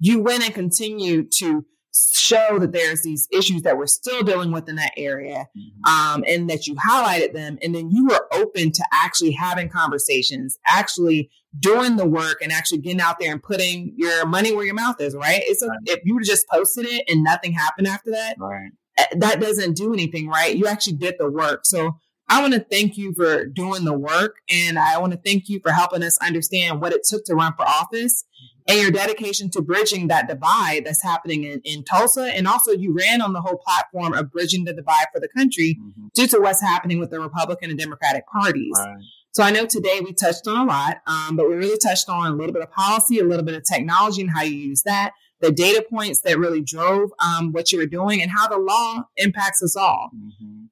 you 0.03 0.21
went 0.21 0.45
and 0.45 0.53
continued 0.53 1.31
to 1.31 1.65
show 1.95 2.59
that 2.59 2.73
there's 2.73 3.03
these 3.03 3.29
issues 3.31 3.63
that 3.63 3.77
we're 3.77 3.87
still 3.87 4.23
dealing 4.23 4.51
with 4.51 4.69
in 4.69 4.77
that 4.77 4.93
area 4.97 5.47
mm-hmm. 5.57 5.91
um, 5.91 6.25
and 6.27 6.49
that 6.51 6.67
you 6.67 6.75
highlighted 6.75 7.35
them 7.35 7.59
and 7.63 7.75
then 7.75 7.91
you 7.91 8.07
were 8.07 8.27
open 8.33 8.73
to 8.73 8.83
actually 8.93 9.31
having 9.31 9.69
conversations 9.69 10.59
actually 10.67 11.31
doing 11.61 11.97
the 11.97 12.07
work 12.07 12.39
and 12.43 12.51
actually 12.51 12.79
getting 12.79 13.01
out 13.01 13.19
there 13.21 13.31
and 13.31 13.43
putting 13.43 13.93
your 13.97 14.27
money 14.27 14.55
where 14.55 14.65
your 14.65 14.75
mouth 14.75 14.99
is 15.01 15.15
right 15.15 15.43
it's 15.45 15.63
a, 15.63 15.69
right. 15.69 15.79
if 15.85 16.01
you 16.05 16.15
would 16.15 16.25
just 16.25 16.49
posted 16.49 16.87
it 16.87 17.05
and 17.09 17.23
nothing 17.23 17.53
happened 17.53 17.87
after 17.87 18.11
that 18.11 18.37
right. 18.39 18.71
Eh, 18.97 19.07
that 19.19 19.41
doesn't 19.41 19.77
do 19.77 19.93
anything 19.93 20.29
right 20.29 20.57
you 20.57 20.67
actually 20.67 20.97
did 20.97 21.15
the 21.19 21.31
work 21.31 21.61
so 21.65 21.93
I 22.29 22.41
want 22.41 22.55
to 22.55 22.61
thank 22.61 22.97
you 22.97 23.13
for 23.13 23.45
doing 23.45 23.85
the 23.85 23.93
work 23.93 24.37
and 24.49 24.79
I 24.79 24.97
want 24.97 25.13
to 25.13 25.19
thank 25.19 25.51
you 25.51 25.61
for 25.61 25.71
helping 25.71 26.03
us 26.03 26.17
understand 26.23 26.81
what 26.81 26.95
it 26.95 27.03
took 27.05 27.27
to 27.27 27.35
run 27.35 27.53
for 27.55 27.69
office 27.69 28.25
and 28.67 28.81
your 28.81 28.91
dedication 28.91 29.51
to 29.51 29.63
bridging 29.63 30.09
that 30.09 30.29
divide 30.29 30.85
that's 30.85 31.03
happening 31.03 31.45
in, 31.45 31.61
in 31.65 31.85
Tulsa. 31.85 32.35
And 32.35 32.47
also, 32.47 32.73
you 32.73 32.95
ran 32.97 33.21
on 33.21 33.33
the 33.33 33.41
whole 33.41 33.59
platform 33.59 34.15
of 34.15 34.31
bridging 34.31 34.65
the 34.65 34.73
divide 34.73 35.07
for 35.13 35.21
the 35.21 35.29
country 35.29 35.79
mm-hmm. 35.81 36.07
due 36.15 36.27
to 36.29 36.41
what's 36.41 36.61
happening 36.61 36.99
with 36.99 37.11
the 37.11 37.21
Republican 37.21 37.71
and 37.71 37.79
Democratic 37.79 38.25
parties. 38.29 38.77
Right. 38.79 38.99
So 39.33 39.43
I 39.43 39.51
know 39.51 39.65
today 39.65 40.01
we 40.05 40.13
touched 40.13 40.47
on 40.47 40.59
a 40.59 40.65
lot, 40.65 40.99
um, 41.07 41.37
but 41.37 41.49
we 41.49 41.55
really 41.55 41.79
touched 41.79 42.09
on 42.09 42.33
a 42.33 42.37
little 42.37 42.53
bit 42.53 42.63
of 42.63 42.71
policy, 42.71 43.19
a 43.19 43.25
little 43.25 43.45
bit 43.45 43.55
of 43.55 43.65
technology 43.65 44.21
and 44.21 44.31
how 44.31 44.43
you 44.43 44.55
use 44.55 44.83
that, 44.83 45.13
the 45.41 45.51
data 45.51 45.83
points 45.89 46.21
that 46.21 46.39
really 46.39 46.61
drove 46.61 47.11
um, 47.19 47.51
what 47.53 47.73
you 47.73 47.79
were 47.79 47.87
doing, 47.87 48.21
and 48.21 48.31
how 48.31 48.47
the 48.47 48.59
law 48.59 49.05
impacts 49.17 49.63
us 49.63 49.75
all. 49.75 50.11
Mm-hmm. 50.15 50.65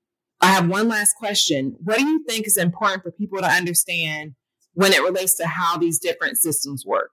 I 0.43 0.49
have 0.49 0.69
one 0.69 0.89
last 0.89 1.15
question. 1.17 1.77
What 1.83 1.99
do 1.99 2.07
you 2.07 2.25
think 2.29 2.47
is 2.47 2.57
important 2.57 3.03
for 3.03 3.11
people 3.11 3.39
to 3.39 3.47
understand 3.47 4.35
when 4.75 4.93
it 4.93 5.03
relates 5.03 5.37
to 5.37 5.47
how 5.47 5.79
these 5.79 5.99
different 5.99 6.37
systems 6.37 6.85
work? 6.87 7.11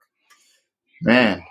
Man, 1.02 1.42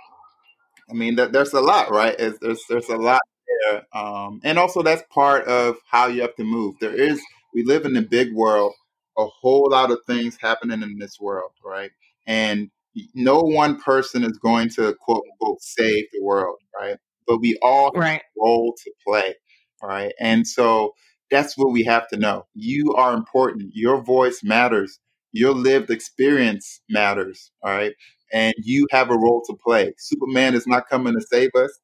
I 0.90 0.94
mean, 0.94 1.16
there's 1.16 1.54
a 1.54 1.62
lot, 1.62 1.92
right? 1.92 2.18
there's 2.18 2.64
there's 2.70 2.90
a 2.90 2.98
lot 2.98 3.22
there, 3.48 3.86
um, 3.94 4.40
and 4.44 4.58
also 4.58 4.82
that's 4.82 5.04
part 5.14 5.46
of 5.48 5.78
how 5.90 6.08
you 6.08 6.22
have 6.22 6.36
to 6.36 6.44
move. 6.44 6.76
There 6.80 6.94
is 6.96 7.22
we 7.54 7.64
live 7.64 7.86
in 7.86 7.96
a 7.98 8.02
big 8.02 8.34
world, 8.34 8.74
a 9.18 9.26
whole 9.26 9.70
lot 9.72 9.92
of 9.92 10.00
things 10.08 10.38
happening 10.40 10.82
in 10.84 10.98
this 11.00 11.20
world, 11.20 11.52
right? 11.66 11.92
And 12.28 12.70
no 13.14 13.40
one 13.42 13.80
person 13.82 14.24
is 14.24 14.38
going 14.38 14.70
to 14.72 14.96
quote 15.02 15.24
unquote 15.32 15.62
save 15.62 16.06
the 16.14 16.22
world, 16.24 16.58
right? 16.80 16.98
But 17.28 17.40
we 17.40 17.58
all 17.62 17.92
have 17.96 18.22
a 18.22 18.42
role 18.42 18.76
to 18.84 18.92
play, 19.06 19.36
right? 19.84 20.14
And 20.20 20.48
so 20.48 20.94
that's 21.30 21.58
what 21.58 21.72
we 21.74 21.84
have 21.84 22.08
to 22.10 22.18
know. 22.18 22.46
You 22.54 22.94
are 22.96 23.14
important. 23.14 23.72
Your 23.74 24.02
voice 24.02 24.42
matters. 24.44 25.00
Your 25.34 25.54
lived 25.54 25.92
experience 25.92 26.82
matters. 26.90 27.52
All 27.64 27.72
right. 27.72 27.94
And 28.32 28.54
you 28.58 28.88
have 28.92 29.10
a 29.10 29.18
role 29.18 29.42
to 29.48 29.56
play. 29.56 29.94
Superman 29.98 30.54
is 30.56 30.68
not 30.68 30.90
coming 30.90 31.14
to 31.14 31.22
save 31.22 31.52
us. 31.56 31.80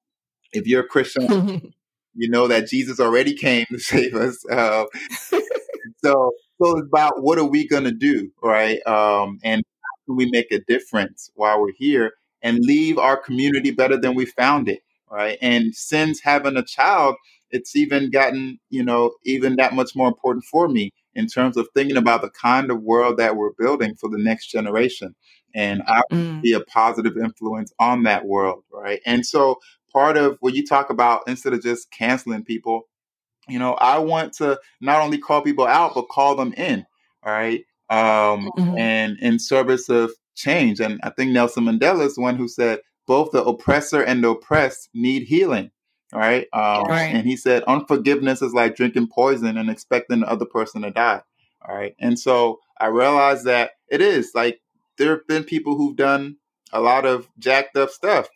If 0.51 0.67
you're 0.67 0.83
a 0.83 0.87
Christian, 0.87 1.27
you 2.15 2.29
know 2.29 2.47
that 2.47 2.67
Jesus 2.67 2.99
already 2.99 3.33
came 3.33 3.65
to 3.71 3.79
save 3.79 4.15
us. 4.15 4.43
Uh, 4.49 4.85
so, 6.03 6.31
so 6.61 6.77
it's 6.77 6.87
about 6.87 7.23
what 7.23 7.39
are 7.39 7.45
we 7.45 7.67
going 7.67 7.85
to 7.85 7.91
do, 7.91 8.29
right? 8.41 8.85
Um, 8.85 9.39
and 9.43 9.63
how 9.83 10.05
can 10.05 10.15
we 10.15 10.29
make 10.29 10.51
a 10.51 10.59
difference 10.59 11.31
while 11.35 11.61
we're 11.61 11.73
here 11.77 12.13
and 12.41 12.59
leave 12.59 12.97
our 12.97 13.17
community 13.17 13.71
better 13.71 13.97
than 13.97 14.15
we 14.15 14.25
found 14.25 14.69
it, 14.69 14.81
right? 15.09 15.37
And 15.41 15.73
since 15.73 16.21
having 16.21 16.57
a 16.57 16.63
child, 16.63 17.15
it's 17.51 17.75
even 17.75 18.09
gotten, 18.09 18.59
you 18.69 18.83
know, 18.83 19.13
even 19.23 19.55
that 19.57 19.73
much 19.73 19.95
more 19.95 20.07
important 20.07 20.43
for 20.45 20.67
me 20.67 20.91
in 21.15 21.27
terms 21.27 21.55
of 21.55 21.67
thinking 21.73 21.97
about 21.97 22.21
the 22.21 22.31
kind 22.31 22.71
of 22.71 22.81
world 22.81 23.17
that 23.17 23.35
we're 23.35 23.53
building 23.57 23.95
for 23.95 24.09
the 24.09 24.17
next 24.17 24.47
generation. 24.47 25.15
And 25.53 25.83
I 25.87 26.01
mm. 26.11 26.41
be 26.41 26.53
a 26.53 26.61
positive 26.61 27.17
influence 27.17 27.73
on 27.79 28.03
that 28.03 28.25
world, 28.25 28.63
right? 28.71 29.01
And 29.05 29.25
so 29.25 29.59
part 29.91 30.17
of 30.17 30.37
when 30.41 30.55
you 30.55 30.65
talk 30.65 30.89
about 30.89 31.23
instead 31.27 31.53
of 31.53 31.61
just 31.61 31.91
canceling 31.91 32.43
people, 32.43 32.83
you 33.47 33.59
know, 33.59 33.73
I 33.73 33.99
want 33.99 34.33
to 34.33 34.59
not 34.81 35.01
only 35.01 35.17
call 35.17 35.41
people 35.41 35.67
out, 35.67 35.93
but 35.95 36.09
call 36.09 36.35
them 36.35 36.53
in, 36.53 36.85
all 37.23 37.33
right? 37.33 37.63
Um, 37.89 38.49
mm-hmm. 38.57 38.77
and 38.77 39.19
in 39.19 39.37
service 39.37 39.89
of 39.89 40.11
change. 40.35 40.79
And 40.79 40.99
I 41.03 41.09
think 41.11 41.31
Nelson 41.31 41.65
Mandela 41.65 42.05
is 42.05 42.15
the 42.15 42.21
one 42.21 42.37
who 42.37 42.47
said 42.47 42.79
both 43.05 43.31
the 43.31 43.43
oppressor 43.43 44.01
and 44.01 44.23
the 44.23 44.29
oppressed 44.29 44.89
need 44.93 45.23
healing 45.23 45.69
right? 46.13 46.47
Um, 46.53 46.83
right? 46.83 47.13
And 47.13 47.27
he 47.27 47.35
said, 47.35 47.63
unforgiveness 47.63 48.41
is 48.41 48.53
like 48.53 48.75
drinking 48.75 49.07
poison 49.07 49.57
and 49.57 49.69
expecting 49.69 50.21
the 50.21 50.29
other 50.29 50.45
person 50.45 50.83
to 50.83 50.91
die. 50.91 51.21
All 51.67 51.75
right. 51.75 51.95
And 51.99 52.19
so 52.19 52.59
I 52.79 52.87
realized 52.87 53.45
that 53.45 53.71
it 53.89 54.01
is 54.01 54.31
like 54.35 54.61
there 54.97 55.11
have 55.11 55.27
been 55.27 55.43
people 55.43 55.75
who've 55.75 55.95
done 55.95 56.37
a 56.71 56.79
lot 56.79 57.05
of 57.05 57.27
jacked 57.39 57.77
up 57.77 57.89
stuff. 57.89 58.27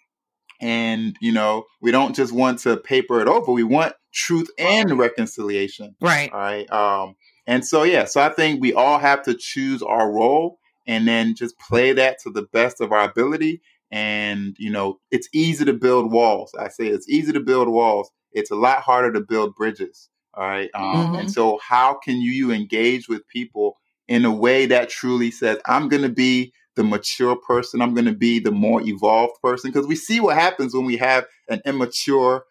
And, 0.60 1.16
you 1.22 1.32
know, 1.32 1.66
we 1.82 1.92
don't 1.92 2.16
just 2.16 2.34
want 2.34 2.60
to 2.60 2.78
paper 2.78 3.22
it 3.22 3.28
over. 3.28 3.52
We 3.52 3.64
want 3.64 3.94
truth 4.12 4.50
and 4.58 4.98
reconciliation. 4.98 5.96
Right. 6.02 6.32
All 6.32 6.40
right. 6.40 6.72
Um, 6.72 7.16
and 7.46 7.66
so, 7.66 7.84
yeah, 7.84 8.06
so 8.06 8.22
I 8.22 8.30
think 8.30 8.60
we 8.60 8.74
all 8.74 8.98
have 8.98 9.24
to 9.24 9.36
choose 9.36 9.84
our 9.84 10.12
role 10.12 10.58
and 10.88 11.08
then 11.08 11.36
just 11.36 11.60
play 11.60 11.94
that 11.94 12.18
to 12.24 12.32
the 12.32 12.48
best 12.54 12.82
of 12.82 12.92
our 12.92 13.10
ability 13.10 13.62
and 13.92 14.56
you 14.60 14.70
know 14.70 15.00
it's 15.12 15.30
easy 15.34 15.64
to 15.64 15.74
build 15.74 16.12
walls 16.12 16.52
i 16.60 16.68
say 16.68 16.88
it's 16.88 17.08
easy 17.08 17.32
to 17.32 17.40
build 17.40 17.68
walls 17.68 18.10
it's 18.32 18.52
a 18.52 18.56
lot 18.56 18.82
harder 18.82 19.14
to 19.14 19.22
build 19.22 19.56
bridges 19.56 20.10
all 20.34 20.46
right 20.48 20.70
um, 20.74 20.84
mm-hmm. 20.84 21.16
and 21.16 21.32
so 21.32 21.58
how 21.66 21.94
can 21.94 22.20
you 22.20 22.52
engage 22.52 23.08
with 23.08 23.28
people 23.28 23.78
in 24.08 24.26
a 24.26 24.32
way 24.32 24.66
that 24.66 24.90
truly 24.90 25.32
says 25.32 25.58
i'm 25.66 25.90
going 25.90 26.02
to 26.04 26.10
be 26.10 26.54
the 26.76 26.84
mature 26.84 27.36
person 27.36 27.82
i'm 27.82 27.94
going 27.94 28.06
to 28.06 28.14
be 28.14 28.40
the 28.40 28.52
more 28.52 28.82
evolved 28.82 29.34
person 29.42 29.72
because 29.72 29.88
we 29.88 29.96
see 29.96 30.20
what 30.20 30.36
happens 30.36 30.74
when 30.74 30.86
we 30.86 30.98
have 30.98 31.26
an 31.50 31.62
immature 31.66 32.44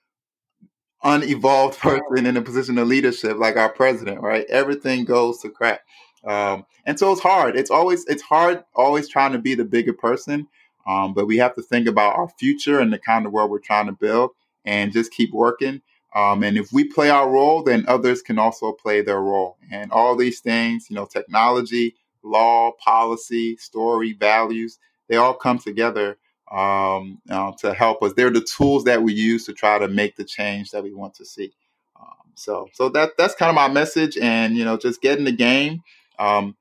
unevolved 1.05 1.79
person 1.79 2.27
in 2.27 2.37
a 2.37 2.43
position 2.43 2.79
of 2.79 2.89
leadership 2.89 3.39
like 3.39 3.57
our 3.57 3.71
president 3.71 4.21
right 4.21 4.47
everything 4.49 5.05
goes 5.05 5.39
to 5.41 5.51
crap 5.51 5.81
Um, 6.25 6.67
and 6.87 6.99
so 6.99 7.13
it's 7.13 7.21
hard. 7.21 7.57
It's 7.57 7.71
always 7.71 8.05
it's 8.07 8.23
hard 8.23 8.65
always 8.75 9.09
trying 9.09 9.33
to 9.33 9.39
be 9.39 9.55
the 9.55 9.65
bigger 9.65 9.93
person. 9.93 10.49
Um, 10.87 11.15
but 11.15 11.27
we 11.27 11.37
have 11.39 11.55
to 11.57 11.63
think 11.63 11.89
about 11.89 12.17
our 12.17 12.29
future 12.39 12.81
and 12.81 12.93
the 12.93 12.99
kind 12.99 13.27
of 13.27 13.33
world 13.33 13.51
we're 13.51 13.59
trying 13.59 13.87
to 13.87 13.93
build 13.93 14.31
and 14.65 14.93
just 14.93 15.13
keep 15.13 15.33
working. 15.33 15.83
Um, 16.15 16.43
and 16.43 16.57
if 16.57 16.73
we 16.73 16.85
play 16.85 17.11
our 17.11 17.29
role, 17.29 17.63
then 17.63 17.85
others 17.89 18.23
can 18.23 18.39
also 18.39 18.73
play 18.73 19.03
their 19.03 19.21
role. 19.21 19.59
And 19.71 19.93
all 19.93 20.17
these 20.17 20.41
things, 20.41 20.87
you 20.89 20.97
know, 20.97 21.05
technology, 21.05 21.95
law, 22.23 22.73
policy, 22.83 23.57
story, 23.57 24.13
values, 24.15 24.79
they 25.09 25.17
all 25.17 25.35
come 25.35 25.59
together 25.59 26.17
um, 26.51 27.21
uh, 27.31 27.53
to 27.59 27.75
help 27.75 28.03
us. 28.03 28.13
They're 28.15 28.31
the 28.31 28.41
tools 28.41 28.85
that 28.85 29.03
we 29.03 29.13
use 29.13 29.45
to 29.47 29.53
try 29.53 29.79
to 29.79 29.89
make 29.89 30.17
the 30.17 30.25
change 30.25 30.71
that 30.71 30.83
we 30.83 30.93
want 30.93 31.15
to 31.15 31.25
see. 31.25 31.53
Um, 32.01 32.33
so, 32.35 32.69
so 32.73 32.89
that 32.91 33.11
that's 33.19 33.35
kind 33.35 33.51
of 33.51 33.57
my 33.57 33.69
message, 33.69 34.17
and 34.17 34.57
you 34.57 34.65
know, 34.65 34.77
just 34.77 35.01
get 35.01 35.19
in 35.19 35.25
the 35.25 35.33
game. 35.33 35.83
Um, 36.19 36.57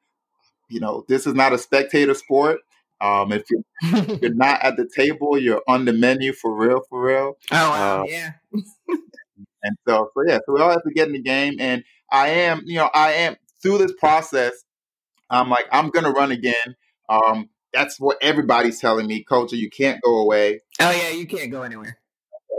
you 0.70 0.80
know, 0.80 1.06
this 1.08 1.28
is 1.28 1.34
not 1.34 1.54
a 1.54 1.58
spectator 1.58 2.14
sport. 2.14 2.60
Um, 3.02 3.32
if 3.32 3.44
you're, 3.50 3.62
if 3.82 4.22
you're, 4.22 4.34
not 4.34 4.62
at 4.62 4.78
the 4.78 4.90
table, 4.96 5.38
you're 5.38 5.62
on 5.68 5.86
the 5.86 5.94
menu 5.94 6.34
for 6.34 6.56
real, 6.56 6.82
for 6.90 7.02
real. 7.02 7.38
Oh 7.52 7.70
wow, 7.70 8.02
uh, 8.02 8.06
yeah. 8.08 8.32
and 9.66 9.78
so, 9.88 10.12
so 10.14 10.24
yeah, 10.28 10.38
so 10.46 10.54
we 10.54 10.62
all 10.62 10.70
have 10.70 10.84
to 10.84 10.94
get 10.94 11.08
in 11.08 11.14
the 11.14 11.22
game. 11.22 11.56
And 11.60 11.84
I 12.12 12.30
am, 12.30 12.62
you 12.66 12.76
know, 12.76 12.90
I 12.94 13.14
am 13.14 13.36
through 13.62 13.80
this 13.80 13.94
process. 14.00 14.54
I'm 15.30 15.50
like, 15.50 15.66
I'm 15.72 15.90
gonna 15.90 16.12
run 16.12 16.32
again. 16.32 16.76
Um, 17.10 17.50
that's 17.74 18.00
what 18.00 18.18
everybody's 18.22 18.80
telling 18.80 19.08
me, 19.08 19.26
Kojo. 19.30 19.54
You 19.54 19.70
can't 19.70 20.02
go 20.02 20.20
away. 20.20 20.62
Oh 20.80 20.92
yeah, 20.92 21.10
you 21.10 21.26
can't 21.26 21.52
go 21.52 21.64
anywhere. 21.64 21.98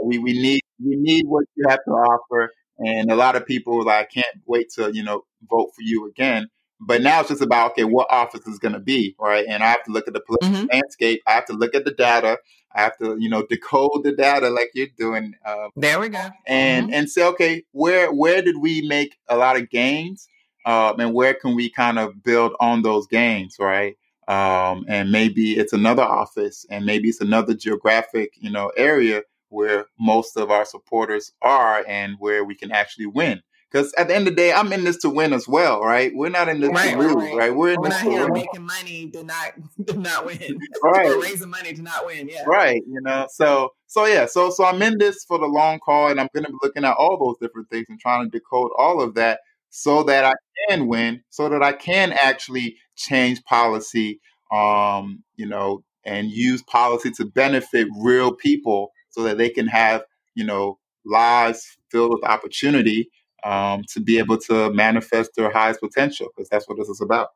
We 0.03 0.19
we 0.19 0.33
need 0.33 0.61
we 0.83 0.95
need 0.95 1.23
what 1.25 1.45
you 1.55 1.65
have 1.69 1.79
to 1.85 1.91
offer, 1.91 2.51
and 2.77 3.09
a 3.09 3.15
lot 3.15 3.35
of 3.35 3.45
people 3.45 3.83
like 3.83 4.11
can't 4.11 4.41
wait 4.45 4.69
to 4.75 4.93
you 4.93 5.03
know 5.03 5.23
vote 5.49 5.69
for 5.75 5.81
you 5.81 6.07
again. 6.07 6.47
But 6.79 7.01
now 7.01 7.21
it's 7.21 7.29
just 7.29 7.41
about 7.41 7.71
okay, 7.71 7.85
what 7.85 8.07
office 8.11 8.45
is 8.45 8.59
going 8.59 8.73
to 8.73 8.79
be 8.79 9.15
right, 9.19 9.45
and 9.47 9.63
I 9.63 9.67
have 9.67 9.83
to 9.85 9.91
look 9.91 10.07
at 10.07 10.13
the 10.13 10.21
political 10.21 10.55
mm-hmm. 10.55 10.67
landscape. 10.71 11.21
I 11.25 11.31
have 11.31 11.45
to 11.45 11.53
look 11.53 11.73
at 11.73 11.85
the 11.85 11.91
data. 11.91 12.37
I 12.77 12.81
have 12.81 12.97
to 12.99 13.17
you 13.19 13.29
know 13.29 13.43
decode 13.45 14.03
the 14.03 14.11
data 14.13 14.49
like 14.49 14.69
you're 14.73 14.87
doing. 14.97 15.33
Um, 15.45 15.71
there 15.75 15.99
we 15.99 16.09
go. 16.09 16.29
And 16.45 16.87
mm-hmm. 16.87 16.93
and 16.93 17.09
say 17.09 17.25
okay, 17.27 17.63
where 17.71 18.13
where 18.13 18.41
did 18.41 18.57
we 18.61 18.87
make 18.87 19.17
a 19.27 19.35
lot 19.35 19.57
of 19.57 19.69
gains, 19.69 20.29
um, 20.65 20.99
and 20.99 21.13
where 21.13 21.33
can 21.33 21.55
we 21.55 21.69
kind 21.69 21.97
of 21.99 22.23
build 22.23 22.53
on 22.59 22.83
those 22.83 23.07
gains, 23.07 23.57
right? 23.59 23.97
Um, 24.27 24.85
and 24.87 25.11
maybe 25.11 25.57
it's 25.57 25.73
another 25.73 26.03
office, 26.03 26.65
and 26.69 26.85
maybe 26.85 27.09
it's 27.09 27.21
another 27.21 27.55
geographic 27.55 28.33
you 28.39 28.51
know 28.51 28.71
area 28.77 29.23
where 29.49 29.85
most 29.99 30.37
of 30.37 30.51
our 30.51 30.65
supporters 30.65 31.31
are, 31.41 31.83
and 31.87 32.15
where 32.19 32.43
we 32.43 32.53
can 32.53 32.71
actually 32.71 33.07
win. 33.07 33.41
Because 33.69 33.93
at 33.97 34.07
the 34.07 34.15
end 34.15 34.27
of 34.27 34.35
the 34.35 34.41
day, 34.41 34.53
I'm 34.53 34.71
in 34.71 34.85
this 34.85 34.97
to 34.99 35.09
win 35.09 35.33
as 35.33 35.45
well, 35.47 35.81
right? 35.81 36.11
We're 36.15 36.29
not 36.29 36.47
in 36.47 36.61
this 36.61 36.69
right, 36.69 36.93
to 36.93 36.99
lose, 36.99 37.15
right. 37.15 37.35
right? 37.35 37.55
We're 37.55 37.73
in 37.73 37.81
We're 37.81 37.89
this 37.89 38.03
not 38.03 38.11
here 38.11 38.31
making 38.31 38.65
money 38.65 39.09
to 39.09 39.23
not 39.23 39.53
to 39.87 39.97
not 39.97 40.25
win. 40.25 40.37
Right. 40.83 41.07
We're 41.07 41.21
raising 41.21 41.49
money 41.49 41.73
to 41.73 41.81
not 41.81 42.05
win. 42.05 42.29
Yeah. 42.29 42.43
Right. 42.45 42.81
You 42.87 43.01
know. 43.01 43.27
So 43.29 43.71
so 43.87 44.05
yeah. 44.05 44.25
So 44.25 44.51
so 44.51 44.63
I'm 44.63 44.81
in 44.81 44.97
this 44.97 45.25
for 45.25 45.37
the 45.37 45.47
long 45.47 45.79
call, 45.79 46.09
and 46.09 46.19
I'm 46.19 46.29
going 46.33 46.45
to 46.45 46.51
be 46.51 46.57
looking 46.63 46.85
at 46.85 46.95
all 46.95 47.17
those 47.19 47.35
different 47.45 47.69
things 47.69 47.87
and 47.89 47.99
trying 47.99 48.29
to 48.29 48.37
decode 48.37 48.71
all 48.77 49.01
of 49.01 49.15
that 49.15 49.39
so 49.69 50.01
that 50.03 50.23
I 50.23 50.33
can 50.69 50.87
win, 50.87 51.21
so 51.29 51.49
that 51.49 51.61
I 51.61 51.73
can 51.73 52.13
actually 52.13 52.77
change 52.95 53.43
policy. 53.43 54.21
Um, 54.49 55.25
you 55.35 55.45
know, 55.45 55.83
and 56.05 56.31
use 56.31 56.63
policy 56.63 57.11
to 57.11 57.25
benefit 57.25 57.89
real 57.99 58.33
people, 58.33 58.91
so 59.09 59.23
that 59.23 59.37
they 59.37 59.49
can 59.49 59.67
have 59.67 60.03
you 60.35 60.45
know 60.45 60.79
lives 61.05 61.65
filled 61.91 62.11
with 62.11 62.23
opportunity 62.23 63.09
um, 63.43 63.83
to 63.89 63.99
be 63.99 64.17
able 64.17 64.37
to 64.37 64.71
manifest 64.73 65.31
their 65.35 65.51
highest 65.51 65.79
potential 65.79 66.27
because 66.35 66.49
that's 66.49 66.67
what 66.67 66.77
this 66.77 66.89
is 66.89 67.01
about. 67.01 67.29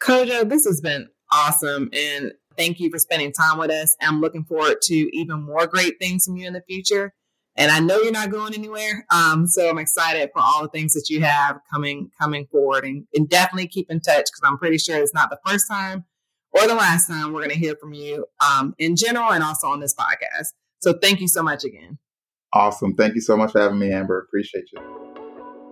Kojo, 0.00 0.48
this 0.48 0.64
has 0.66 0.80
been 0.80 1.08
awesome. 1.30 1.88
And 1.92 2.32
thank 2.56 2.80
you 2.80 2.90
for 2.90 2.98
spending 2.98 3.32
time 3.32 3.58
with 3.58 3.70
us. 3.70 3.96
I'm 4.00 4.20
looking 4.20 4.44
forward 4.44 4.82
to 4.82 5.16
even 5.16 5.42
more 5.42 5.66
great 5.66 5.98
things 6.00 6.24
from 6.24 6.36
you 6.36 6.46
in 6.46 6.52
the 6.52 6.62
future. 6.62 7.14
And 7.56 7.70
I 7.70 7.80
know 7.80 7.98
you're 7.98 8.12
not 8.12 8.30
going 8.30 8.54
anywhere. 8.54 9.04
Um, 9.10 9.46
so 9.46 9.68
I'm 9.68 9.78
excited 9.78 10.30
for 10.32 10.40
all 10.40 10.62
the 10.62 10.68
things 10.68 10.94
that 10.94 11.10
you 11.10 11.20
have 11.20 11.60
coming 11.72 12.10
coming 12.18 12.46
forward 12.46 12.84
and, 12.84 13.06
and 13.14 13.28
definitely 13.28 13.68
keep 13.68 13.90
in 13.90 14.00
touch 14.00 14.24
because 14.24 14.40
I'm 14.42 14.58
pretty 14.58 14.78
sure 14.78 14.96
it's 14.96 15.12
not 15.12 15.28
the 15.30 15.38
first 15.46 15.68
time 15.70 16.04
or 16.52 16.66
the 16.66 16.74
last 16.74 17.08
time 17.08 17.32
we're 17.32 17.40
going 17.40 17.50
to 17.50 17.58
hear 17.58 17.76
from 17.76 17.92
you 17.92 18.26
um, 18.40 18.74
in 18.78 18.96
general 18.96 19.30
and 19.32 19.44
also 19.44 19.66
on 19.68 19.80
this 19.80 19.94
podcast. 19.94 20.48
So 20.80 20.94
thank 20.94 21.20
you 21.20 21.28
so 21.28 21.42
much 21.42 21.64
again. 21.64 21.98
Awesome. 22.54 22.94
Thank 22.94 23.14
you 23.14 23.20
so 23.20 23.36
much 23.36 23.52
for 23.52 23.60
having 23.60 23.78
me, 23.78 23.92
Amber. 23.92 24.18
Appreciate 24.18 24.64
you. 24.72 25.21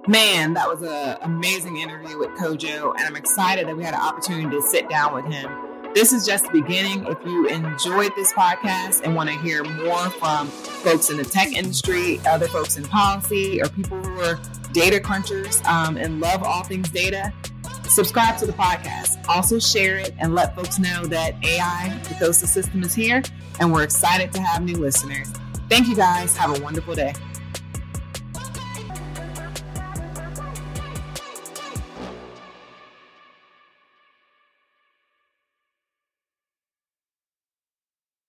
Man, 0.08 0.54
that 0.54 0.66
was 0.66 0.80
an 0.80 1.18
amazing 1.20 1.76
interview 1.76 2.18
with 2.18 2.30
Kojo, 2.30 2.94
and 2.96 3.06
I'm 3.06 3.16
excited 3.16 3.68
that 3.68 3.76
we 3.76 3.84
had 3.84 3.92
an 3.92 4.00
opportunity 4.00 4.48
to 4.56 4.62
sit 4.62 4.88
down 4.88 5.12
with 5.14 5.26
him. 5.26 5.52
This 5.94 6.14
is 6.14 6.24
just 6.24 6.46
the 6.46 6.62
beginning. 6.62 7.04
If 7.06 7.18
you 7.22 7.46
enjoyed 7.48 8.12
this 8.16 8.32
podcast 8.32 9.02
and 9.02 9.14
want 9.14 9.28
to 9.28 9.38
hear 9.40 9.62
more 9.62 10.08
from 10.08 10.48
folks 10.48 11.10
in 11.10 11.18
the 11.18 11.24
tech 11.24 11.52
industry, 11.52 12.18
other 12.26 12.48
folks 12.48 12.78
in 12.78 12.84
policy, 12.84 13.60
or 13.60 13.68
people 13.68 14.02
who 14.02 14.20
are 14.20 14.40
data 14.72 15.00
crunchers 15.00 15.62
um, 15.66 15.98
and 15.98 16.18
love 16.18 16.42
all 16.42 16.62
things 16.62 16.88
data, 16.88 17.30
subscribe 17.86 18.38
to 18.38 18.46
the 18.46 18.54
podcast. 18.54 19.22
Also, 19.28 19.58
share 19.58 19.98
it 19.98 20.14
and 20.18 20.34
let 20.34 20.56
folks 20.56 20.78
know 20.78 21.04
that 21.06 21.34
AI, 21.44 22.00
Decodes 22.04 22.40
the 22.40 22.46
System, 22.46 22.82
is 22.84 22.94
here, 22.94 23.22
and 23.60 23.70
we're 23.70 23.82
excited 23.82 24.32
to 24.32 24.40
have 24.40 24.62
new 24.62 24.76
listeners. 24.76 25.30
Thank 25.68 25.88
you 25.88 25.94
guys. 25.94 26.34
Have 26.38 26.58
a 26.58 26.62
wonderful 26.62 26.94
day. 26.94 27.12